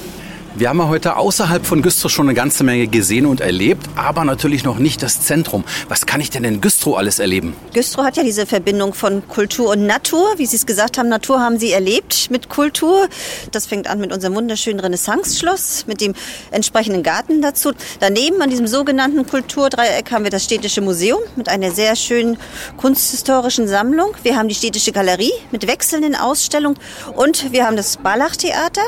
Wir 0.59 0.67
haben 0.67 0.79
ja 0.79 0.89
heute 0.89 1.15
außerhalb 1.15 1.65
von 1.65 1.81
Güstrow 1.81 2.11
schon 2.11 2.25
eine 2.25 2.33
ganze 2.33 2.65
Menge 2.65 2.87
gesehen 2.87 3.25
und 3.25 3.39
erlebt, 3.39 3.87
aber 3.95 4.25
natürlich 4.25 4.65
noch 4.65 4.77
nicht 4.77 5.01
das 5.01 5.21
Zentrum. 5.21 5.63
Was 5.87 6.05
kann 6.05 6.19
ich 6.19 6.31
denn 6.31 6.43
in 6.43 6.59
Güstrow 6.59 6.97
alles 6.97 7.19
erleben? 7.19 7.55
Güstrow 7.71 8.03
hat 8.03 8.17
ja 8.17 8.23
diese 8.23 8.45
Verbindung 8.45 8.93
von 8.93 9.25
Kultur 9.29 9.69
und 9.69 9.85
Natur. 9.85 10.33
Wie 10.35 10.45
Sie 10.45 10.57
es 10.57 10.65
gesagt 10.65 10.97
haben, 10.97 11.07
Natur 11.07 11.39
haben 11.39 11.59
Sie 11.59 11.71
erlebt 11.71 12.29
mit 12.29 12.49
Kultur. 12.49 13.07
Das 13.53 13.67
fängt 13.67 13.87
an 13.87 14.01
mit 14.01 14.11
unserem 14.11 14.35
wunderschönen 14.35 14.81
Renaissance-Schloss, 14.81 15.85
mit 15.87 16.01
dem 16.01 16.13
entsprechenden 16.51 17.03
Garten 17.03 17.41
dazu. 17.41 17.71
Daneben 18.01 18.41
an 18.41 18.49
diesem 18.49 18.67
sogenannten 18.67 19.25
Kulturdreieck 19.25 20.11
haben 20.11 20.25
wir 20.25 20.31
das 20.31 20.43
Städtische 20.43 20.81
Museum 20.81 21.21
mit 21.37 21.47
einer 21.47 21.71
sehr 21.71 21.95
schönen 21.95 22.37
kunsthistorischen 22.75 23.69
Sammlung. 23.69 24.09
Wir 24.23 24.35
haben 24.35 24.49
die 24.49 24.55
Städtische 24.55 24.91
Galerie 24.91 25.31
mit 25.51 25.67
wechselnden 25.67 26.15
Ausstellungen 26.15 26.77
und 27.15 27.53
wir 27.53 27.65
haben 27.65 27.77
das 27.77 27.95
Barlach-Theater. 27.95 28.81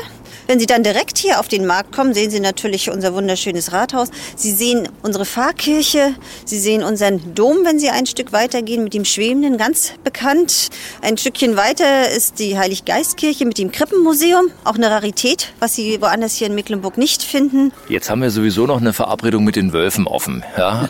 Wenn 0.46 0.58
Sie 0.58 0.66
dann 0.66 0.82
direkt 0.82 1.18
hier 1.18 1.40
auf 1.40 1.48
den 1.48 1.66
Markt 1.66 1.92
kommen, 1.92 2.14
sehen 2.14 2.30
Sie 2.30 2.40
natürlich 2.40 2.90
unser 2.90 3.14
wunderschönes 3.14 3.72
Rathaus. 3.72 4.08
Sie 4.36 4.52
sehen 4.52 4.88
unsere 5.02 5.24
Pfarrkirche. 5.24 6.14
Sie 6.44 6.58
sehen 6.58 6.82
unseren 6.82 7.34
Dom, 7.34 7.64
wenn 7.64 7.78
Sie 7.78 7.90
ein 7.90 8.06
Stück 8.06 8.32
weitergehen 8.32 8.84
mit 8.84 8.94
dem 8.94 9.04
Schwebenden, 9.04 9.56
ganz 9.56 9.92
bekannt. 10.04 10.70
Ein 11.00 11.16
Stückchen 11.16 11.56
weiter 11.56 12.10
ist 12.10 12.38
die 12.38 12.58
Heiliggeistkirche 12.58 13.46
mit 13.46 13.58
dem 13.58 13.72
Krippenmuseum. 13.72 14.46
Auch 14.64 14.74
eine 14.74 14.90
Rarität, 14.90 15.52
was 15.60 15.74
Sie 15.74 16.00
woanders 16.00 16.34
hier 16.34 16.48
in 16.48 16.54
Mecklenburg 16.54 16.98
nicht 16.98 17.22
finden. 17.22 17.72
Jetzt 17.88 18.10
haben 18.10 18.22
wir 18.22 18.30
sowieso 18.30 18.66
noch 18.66 18.80
eine 18.80 18.92
Verabredung 18.92 19.44
mit 19.44 19.56
den 19.56 19.72
Wölfen 19.72 20.06
offen. 20.06 20.44
Ja? 20.56 20.88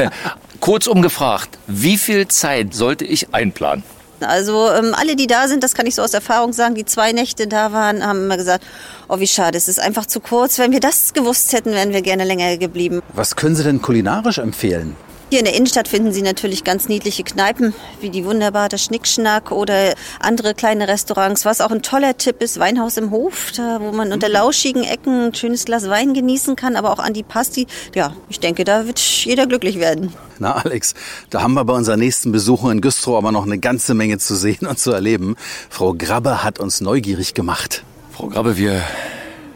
Kurzum 0.60 1.00
gefragt, 1.00 1.58
wie 1.66 1.96
viel 1.96 2.28
Zeit 2.28 2.74
sollte 2.74 3.04
ich 3.04 3.34
einplanen? 3.34 3.82
Also 4.24 4.70
ähm, 4.70 4.94
alle, 4.94 5.16
die 5.16 5.26
da 5.26 5.48
sind, 5.48 5.62
das 5.64 5.74
kann 5.74 5.86
ich 5.86 5.94
so 5.94 6.02
aus 6.02 6.14
Erfahrung 6.14 6.52
sagen, 6.52 6.74
die 6.74 6.84
zwei 6.84 7.12
Nächte 7.12 7.46
da 7.46 7.72
waren, 7.72 8.04
haben 8.04 8.24
immer 8.24 8.36
gesagt, 8.36 8.64
oh 9.08 9.20
wie 9.20 9.26
schade, 9.26 9.58
es 9.58 9.68
ist 9.68 9.80
einfach 9.80 10.06
zu 10.06 10.20
kurz. 10.20 10.58
Wenn 10.58 10.72
wir 10.72 10.80
das 10.80 11.12
gewusst 11.12 11.52
hätten, 11.52 11.72
wären 11.72 11.92
wir 11.92 12.02
gerne 12.02 12.24
länger 12.24 12.56
geblieben. 12.56 13.02
Was 13.14 13.36
können 13.36 13.56
Sie 13.56 13.64
denn 13.64 13.82
kulinarisch 13.82 14.38
empfehlen? 14.38 14.96
Hier 15.30 15.38
in 15.38 15.44
der 15.44 15.54
Innenstadt 15.54 15.86
finden 15.86 16.12
Sie 16.12 16.22
natürlich 16.22 16.64
ganz 16.64 16.88
niedliche 16.88 17.22
Kneipen, 17.22 17.72
wie 18.00 18.10
die 18.10 18.24
wunderbare 18.24 18.78
Schnickschnack 18.78 19.52
oder 19.52 19.94
andere 20.18 20.54
kleine 20.54 20.88
Restaurants. 20.88 21.44
Was 21.44 21.60
auch 21.60 21.70
ein 21.70 21.82
toller 21.82 22.16
Tipp 22.16 22.42
ist, 22.42 22.58
Weinhaus 22.58 22.96
im 22.96 23.12
Hof, 23.12 23.52
da, 23.56 23.78
wo 23.80 23.92
man 23.92 24.12
unter 24.12 24.28
lauschigen 24.28 24.82
Ecken 24.82 25.28
ein 25.28 25.34
schönes 25.36 25.66
Glas 25.66 25.88
Wein 25.88 26.14
genießen 26.14 26.56
kann, 26.56 26.74
aber 26.74 26.90
auch 26.90 26.98
Antipasti. 26.98 27.68
Ja, 27.94 28.16
ich 28.28 28.40
denke, 28.40 28.64
da 28.64 28.88
wird 28.88 28.98
jeder 28.98 29.46
glücklich 29.46 29.78
werden. 29.78 30.12
Na 30.40 30.56
Alex, 30.56 30.94
da 31.30 31.42
haben 31.42 31.54
wir 31.54 31.64
bei 31.64 31.74
unserer 31.74 31.96
nächsten 31.96 32.32
Besuchung 32.32 32.72
in 32.72 32.80
Güstrow 32.80 33.16
aber 33.16 33.30
noch 33.30 33.46
eine 33.46 33.58
ganze 33.58 33.94
Menge 33.94 34.18
zu 34.18 34.34
sehen 34.34 34.66
und 34.66 34.80
zu 34.80 34.90
erleben. 34.90 35.36
Frau 35.68 35.94
Grabbe 35.96 36.42
hat 36.42 36.58
uns 36.58 36.80
neugierig 36.80 37.34
gemacht. 37.34 37.84
Frau 38.10 38.26
Grabbe, 38.26 38.56
wir 38.56 38.82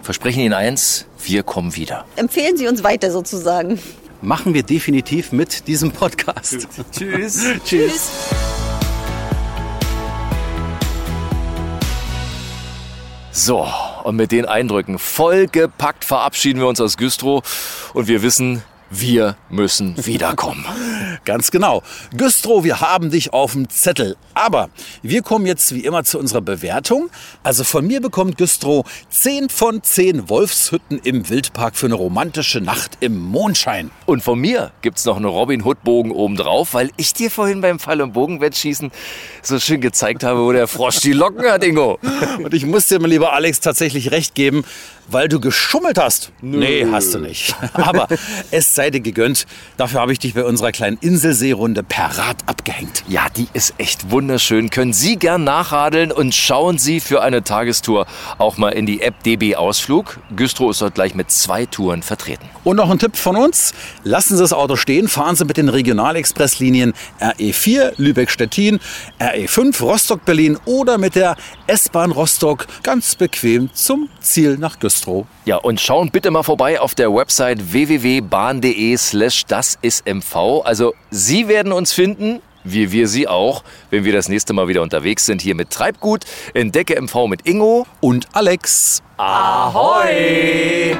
versprechen 0.03 0.39
Ihnen 0.39 0.55
eins, 0.55 1.07
wir 1.25 1.43
kommen 1.43 1.75
wieder. 1.75 2.05
Empfehlen 2.15 2.57
Sie 2.57 2.69
uns 2.69 2.85
weiter 2.85 3.11
sozusagen. 3.11 3.81
Machen 4.25 4.55
wir 4.55 4.63
definitiv 4.63 5.33
mit 5.33 5.67
diesem 5.67 5.93
Podcast. 5.93 6.67
Tschüss. 6.93 7.45
Tschüss. 7.67 8.11
So, 13.33 13.69
und 14.05 14.17
mit 14.17 14.33
den 14.33 14.47
Eindrücken 14.47 14.99
vollgepackt 14.99 16.07
verabschieden 16.07 16.61
wir 16.61 16.69
uns 16.69 16.81
aus 16.81 16.97
Güstrow 16.97 17.45
und 17.93 18.09
wir 18.09 18.23
wissen, 18.23 18.63
wir 18.91 19.37
müssen 19.51 19.95
wiederkommen. 20.07 20.65
Ganz 21.25 21.51
genau. 21.51 21.83
Güstrow, 22.17 22.65
wir 22.65 22.81
haben 22.81 23.11
dich 23.11 23.33
auf 23.33 23.53
dem 23.53 23.69
Zettel. 23.69 24.17
Aber 24.35 24.69
wir 25.03 25.23
kommen 25.23 25.47
jetzt 25.47 25.75
wie 25.75 25.81
immer 25.81 26.05
zu 26.05 26.19
unserer 26.19 26.41
Bewertung. 26.41 27.11
Also 27.43 27.65
von 27.65 27.87
mir 27.87 28.01
bekommt 28.01 28.37
Güstrow 28.37 28.85
10 29.11 29.49
von 29.49 29.83
10 29.83 30.29
Wolfshütten 30.29 31.01
im 31.05 31.29
Wildpark 31.29 31.77
für 31.77 31.87
eine 31.87 31.95
romantische 31.95 32.61
Nacht 32.61 32.99
im 33.01 33.19
Mondschein. 33.19 33.91
Und 34.07 34.23
von 34.23 34.39
mir 34.39 34.73
gibt's 34.83 35.05
noch 35.05 35.17
einen 35.17 35.27
Robin 35.27 35.65
Hood 35.65 35.83
Bogen 35.83 36.11
obendrauf, 36.11 36.75
weil 36.75 36.91
ich 36.97 37.15
dir 37.15 37.31
vorhin 37.31 37.61
beim 37.61 37.79
Fall- 37.79 38.01
und 38.01 38.13
Bogenwettschießen 38.13 38.91
so 39.43 39.59
schön 39.59 39.81
gezeigt 39.81 40.25
habe, 40.25 40.45
wo 40.45 40.53
der 40.53 40.67
Frosch 40.67 41.01
die 41.01 41.13
Locken 41.13 41.45
hat, 41.45 41.65
Ingo. 41.65 41.99
Und 42.39 42.55
ich 42.55 42.67
muss 42.67 42.87
dir, 42.87 43.01
mein 43.01 43.11
lieber 43.11 43.33
Alex, 43.33 43.61
tatsächlich 43.61 44.11
recht 44.11 44.35
geben. 44.35 44.65
Weil 45.09 45.29
du 45.29 45.41
geschummelt 45.41 45.99
hast. 45.99 46.33
Nee, 46.41 46.87
hast 46.91 47.15
du 47.15 47.19
nicht. 47.19 47.55
Aber 47.75 48.09
es 48.51 48.75
sei 48.75 48.91
dir 48.91 49.01
gegönnt. 49.01 49.47
Dafür 49.77 50.01
habe 50.01 50.13
ich 50.13 50.19
dich 50.19 50.35
bei 50.35 50.45
unserer 50.45 50.73
kleinen 50.73 50.99
Inselseerunde 51.01 51.83
per 51.83 52.19
Rad 52.19 52.37
abgehängt. 52.47 53.05
Ja, 53.09 53.27
die 53.37 53.49
ist 53.53 53.75
echt 53.79 54.11
wunderschön. 54.11 54.71
Können 54.71 54.93
Sie 54.93 55.17
gern 55.17 55.45
nachradeln 55.45 56.13
und 56.13 56.35
schauen 56.35 56.79
Sie 56.79 57.01
für 57.01 57.23
eine 57.23 57.45
Tagestour 57.45 58.07
auch 58.39 58.57
mal 58.57 58.71
in 58.71 58.87
die 58.87 59.03
App 59.03 59.23
DB 59.23 59.57
Ausflug. 59.57 60.19
Güstrow 60.35 60.71
ist 60.71 60.81
dort 60.81 60.95
gleich 60.95 61.15
mit 61.15 61.31
zwei 61.31 61.67
Touren 61.67 62.03
vertreten. 62.03 62.49
Und 62.65 62.77
noch 62.77 62.91
ein 62.91 62.99
Tipp 62.99 63.17
von 63.17 63.37
uns. 63.37 63.75
Lassen 64.05 64.37
Sie 64.37 64.43
das 64.43 64.53
Auto 64.53 64.77
stehen, 64.77 65.09
fahren 65.09 65.37
Sie 65.37 65.45
mit 65.45 65.57
den 65.57 65.69
Regionalexpresslinien 65.69 66.95
RE4 67.21 67.93
Lübeck-Stettin, 67.99 68.81
RE5 69.21 69.83
Rostock-Berlin 69.83 70.59
oder 70.65 70.99
mit 70.99 71.15
der 71.15 71.37
S-Bahn 71.67 72.11
Rostock 72.11 72.67
ganz 72.83 73.15
bequem 73.17 73.71
zum 73.75 74.09
Ziel 74.21 74.57
nach 74.59 74.79
Güstrow. 74.79 74.94
Ja, 75.45 75.57
und 75.57 75.81
schauen 75.81 76.11
bitte 76.11 76.31
mal 76.31 76.43
vorbei 76.43 76.81
auf 76.81 76.95
der 76.95 77.13
Website 77.15 77.73
www.bahn.de 77.73 78.97
slash 78.97 79.45
das 79.47 79.79
ist 79.83 80.07
MV. 80.07 80.63
Also 80.65 80.95
Sie 81.11 81.49
werden 81.49 81.73
uns 81.73 81.93
finden, 81.93 82.41
wie 82.65 82.93
wir 82.93 83.09
Sie 83.09 83.29
auch, 83.29 83.63
wenn 83.91 84.05
wir 84.05 84.13
das 84.13 84.29
nächste 84.29 84.53
Mal 84.53 84.69
wieder 84.69 84.83
unterwegs 84.83 85.27
sind 85.27 85.43
hier 85.43 85.55
mit 85.55 85.71
Treibgut, 85.71 86.25
Entdecke 86.55 87.01
MV 87.01 87.27
mit 87.29 87.47
Ingo 87.47 87.87
und 88.01 88.29
Alex. 88.33 89.03
Ahoi! 89.17 90.97